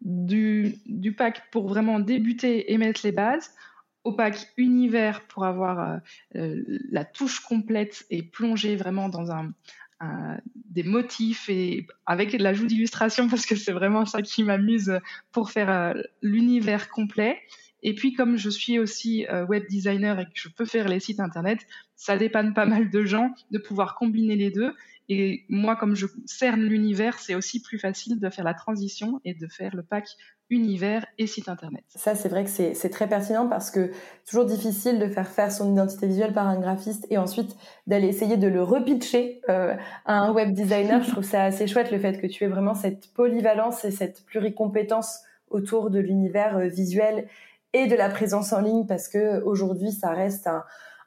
du, 0.00 0.76
du, 0.86 1.12
pack 1.12 1.50
pour 1.50 1.68
vraiment 1.68 1.98
débuter 1.98 2.72
et 2.72 2.78
mettre 2.78 3.00
les 3.04 3.12
bases 3.12 3.50
au 4.04 4.12
pack 4.12 4.52
univers 4.56 5.26
pour 5.26 5.44
avoir 5.44 6.00
la 6.32 7.04
touche 7.04 7.40
complète 7.40 8.06
et 8.10 8.22
plonger 8.22 8.76
vraiment 8.76 9.08
dans 9.08 9.32
un, 9.32 9.52
des 10.78 10.82
motifs 10.82 11.48
et 11.48 11.86
avec 12.06 12.32
l'ajout 12.32 12.66
d'illustrations 12.66 13.28
parce 13.28 13.46
que 13.46 13.56
c'est 13.56 13.72
vraiment 13.72 14.04
ça 14.06 14.22
qui 14.22 14.44
m'amuse 14.44 15.00
pour 15.32 15.50
faire 15.50 15.70
euh, 15.70 15.94
l'univers 16.22 16.88
complet. 16.88 17.38
Et 17.82 17.94
puis 17.94 18.12
comme 18.12 18.36
je 18.36 18.50
suis 18.50 18.78
aussi 18.78 19.26
euh, 19.26 19.46
web 19.46 19.64
designer 19.68 20.20
et 20.20 20.24
que 20.24 20.30
je 20.34 20.48
peux 20.48 20.64
faire 20.64 20.88
les 20.88 21.00
sites 21.00 21.20
internet, 21.20 21.60
ça 21.96 22.16
dépanne 22.16 22.54
pas 22.54 22.66
mal 22.66 22.90
de 22.90 23.04
gens 23.04 23.32
de 23.50 23.58
pouvoir 23.58 23.94
combiner 23.96 24.36
les 24.36 24.50
deux 24.50 24.72
Et 25.08 25.44
moi, 25.48 25.76
comme 25.76 25.94
je 25.94 26.06
cerne 26.26 26.60
l'univers, 26.60 27.18
c'est 27.18 27.34
aussi 27.34 27.62
plus 27.62 27.78
facile 27.78 28.20
de 28.20 28.30
faire 28.30 28.44
la 28.44 28.54
transition 28.54 29.20
et 29.24 29.34
de 29.34 29.46
faire 29.48 29.74
le 29.74 29.82
pack 29.82 30.06
univers 30.50 31.06
et 31.18 31.26
site 31.26 31.48
internet. 31.48 31.84
Ça, 31.88 32.14
c'est 32.14 32.28
vrai 32.28 32.44
que 32.44 32.50
c'est 32.50 32.90
très 32.90 33.08
pertinent 33.08 33.48
parce 33.48 33.70
que 33.70 33.90
toujours 34.28 34.46
difficile 34.46 34.98
de 34.98 35.06
faire 35.08 35.28
faire 35.28 35.52
son 35.52 35.72
identité 35.72 36.06
visuelle 36.06 36.32
par 36.32 36.46
un 36.46 36.58
graphiste 36.58 37.06
et 37.10 37.18
ensuite 37.18 37.56
d'aller 37.86 38.08
essayer 38.08 38.36
de 38.36 38.48
le 38.48 38.62
repitcher 38.62 39.42
euh, 39.48 39.74
à 40.06 40.18
un 40.18 40.32
web 40.32 40.52
designer. 40.52 41.02
Je 41.02 41.10
trouve 41.10 41.24
ça 41.24 41.44
assez 41.44 41.66
chouette 41.66 41.90
le 41.90 41.98
fait 41.98 42.20
que 42.20 42.26
tu 42.26 42.44
aies 42.44 42.48
vraiment 42.48 42.74
cette 42.74 43.12
polyvalence 43.12 43.84
et 43.84 43.90
cette 43.90 44.24
pluricompétence 44.24 45.20
autour 45.50 45.90
de 45.90 45.98
l'univers 45.98 46.56
euh, 46.56 46.68
visuel 46.68 47.26
et 47.74 47.86
de 47.86 47.94
la 47.94 48.08
présence 48.08 48.52
en 48.52 48.60
ligne 48.60 48.86
parce 48.86 49.08
que 49.08 49.42
aujourd'hui, 49.42 49.92
ça 49.92 50.10
reste 50.10 50.48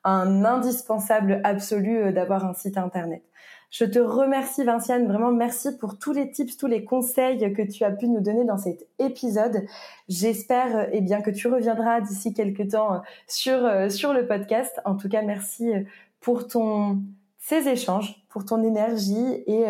un, 0.03 0.45
indispensable 0.45 1.41
absolu 1.43 1.97
euh, 1.97 2.11
d'avoir 2.11 2.45
un 2.45 2.53
site 2.53 2.77
internet. 2.77 3.23
Je 3.71 3.85
te 3.85 3.99
remercie 3.99 4.65
Vinciane, 4.65 5.07
vraiment 5.07 5.31
merci 5.31 5.69
pour 5.77 5.97
tous 5.97 6.11
les 6.11 6.29
tips, 6.29 6.57
tous 6.57 6.67
les 6.67 6.83
conseils 6.83 7.53
que 7.53 7.61
tu 7.61 7.85
as 7.85 7.91
pu 7.91 8.09
nous 8.09 8.19
donner 8.19 8.43
dans 8.43 8.57
cet 8.57 8.85
épisode. 8.99 9.63
J'espère 10.09 10.75
euh, 10.75 10.85
eh 10.91 10.99
bien 10.99 11.21
que 11.21 11.31
tu 11.31 11.47
reviendras 11.47 12.01
d'ici 12.01 12.33
quelques 12.33 12.71
temps 12.71 12.95
euh, 12.95 12.99
sur 13.27 13.65
euh, 13.65 13.87
sur 13.87 14.11
le 14.11 14.27
podcast. 14.27 14.81
En 14.83 14.97
tout 14.97 15.07
cas, 15.07 15.21
merci 15.21 15.71
pour 16.19 16.47
ton 16.47 17.01
ces 17.37 17.69
échanges, 17.69 18.21
pour 18.27 18.43
ton 18.43 18.61
énergie 18.61 19.41
et, 19.47 19.65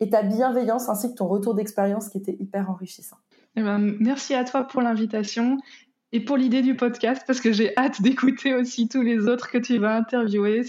et 0.00 0.08
ta 0.08 0.22
bienveillance 0.22 0.88
ainsi 0.88 1.10
que 1.10 1.16
ton 1.16 1.28
retour 1.28 1.54
d'expérience 1.54 2.08
qui 2.08 2.16
était 2.16 2.36
hyper 2.40 2.70
enrichissant. 2.70 3.18
Eh 3.56 3.62
ben, 3.62 3.78
merci 4.00 4.34
à 4.34 4.44
toi 4.44 4.64
pour 4.64 4.80
l'invitation 4.80 5.58
et 6.12 6.20
pour 6.20 6.38
l'idée 6.38 6.62
du 6.62 6.76
podcast 6.76 7.24
parce 7.26 7.40
que 7.40 7.52
j'ai 7.52 7.76
hâte 7.76 8.00
d'écouter 8.00 8.54
aussi 8.54 8.88
tous 8.88 9.02
les 9.02 9.26
autres 9.26 9.50
que 9.50 9.58
tu 9.58 9.76
vas 9.76 9.96
interviewer. 9.96 10.62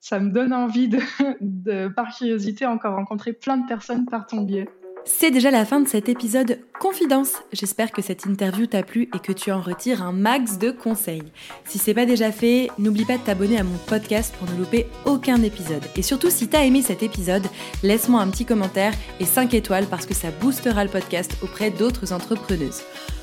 Ça 0.00 0.18
me 0.18 0.30
donne 0.30 0.52
envie 0.52 0.88
de, 0.88 1.88
par 1.88 2.14
curiosité, 2.14 2.66
encore 2.66 2.94
rencontrer 2.94 3.32
plein 3.32 3.58
de 3.58 3.66
personnes 3.66 4.06
par 4.06 4.26
ton 4.26 4.42
biais. 4.42 4.68
C'est 5.04 5.30
déjà 5.30 5.50
la 5.50 5.64
fin 5.64 5.80
de 5.80 5.88
cet 5.88 6.08
épisode 6.08 6.58
Confidence. 6.78 7.32
J'espère 7.52 7.90
que 7.90 8.02
cette 8.02 8.26
interview 8.26 8.66
t'a 8.66 8.82
plu 8.82 9.08
et 9.14 9.18
que 9.18 9.32
tu 9.32 9.50
en 9.50 9.60
retires 9.60 10.02
un 10.02 10.12
max 10.12 10.58
de 10.58 10.70
conseils. 10.70 11.22
Si 11.64 11.78
c'est 11.78 11.94
pas 11.94 12.06
déjà 12.06 12.30
fait, 12.32 12.70
n'oublie 12.78 13.04
pas 13.04 13.16
de 13.16 13.22
t'abonner 13.22 13.58
à 13.58 13.64
mon 13.64 13.76
podcast 13.86 14.34
pour 14.38 14.50
ne 14.50 14.58
louper 14.58 14.86
aucun 15.04 15.42
épisode. 15.42 15.82
Et 15.96 16.02
surtout, 16.02 16.30
si 16.30 16.48
t'as 16.48 16.64
aimé 16.64 16.82
cet 16.82 17.02
épisode, 17.02 17.46
laisse-moi 17.82 18.20
un 18.20 18.28
petit 18.28 18.44
commentaire 18.44 18.92
et 19.20 19.24
5 19.24 19.54
étoiles 19.54 19.86
parce 19.86 20.06
que 20.06 20.14
ça 20.14 20.30
boostera 20.40 20.84
le 20.84 20.90
podcast 20.90 21.34
auprès 21.42 21.70
d'autres 21.70 22.12
entrepreneuses. 22.12 22.82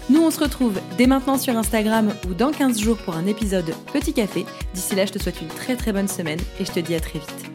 Nous, 0.10 0.22
on 0.22 0.32
se 0.32 0.40
retrouve 0.40 0.80
dès 0.98 1.08
maintenant 1.08 1.38
sur 1.38 1.56
Instagram 1.58 2.14
ou 2.30 2.34
dans 2.34 2.52
15 2.52 2.80
jours 2.80 2.98
pour 2.98 3.16
un 3.16 3.28
épisode 3.28 3.74
Petit 3.94 4.14
Café. 4.14 4.46
D'ici 4.74 4.96
là, 4.96 5.06
je 5.06 5.12
te 5.14 5.20
souhaite 5.20 5.42
une 5.42 5.48
très 5.48 5.76
très 5.76 5.94
bonne 5.94 6.08
semaine 6.08 6.40
et 6.60 6.66
je 6.66 6.72
te 6.72 6.80
dis 6.80 6.96
à 6.96 7.00
très 7.00 7.20
vite. 7.20 7.52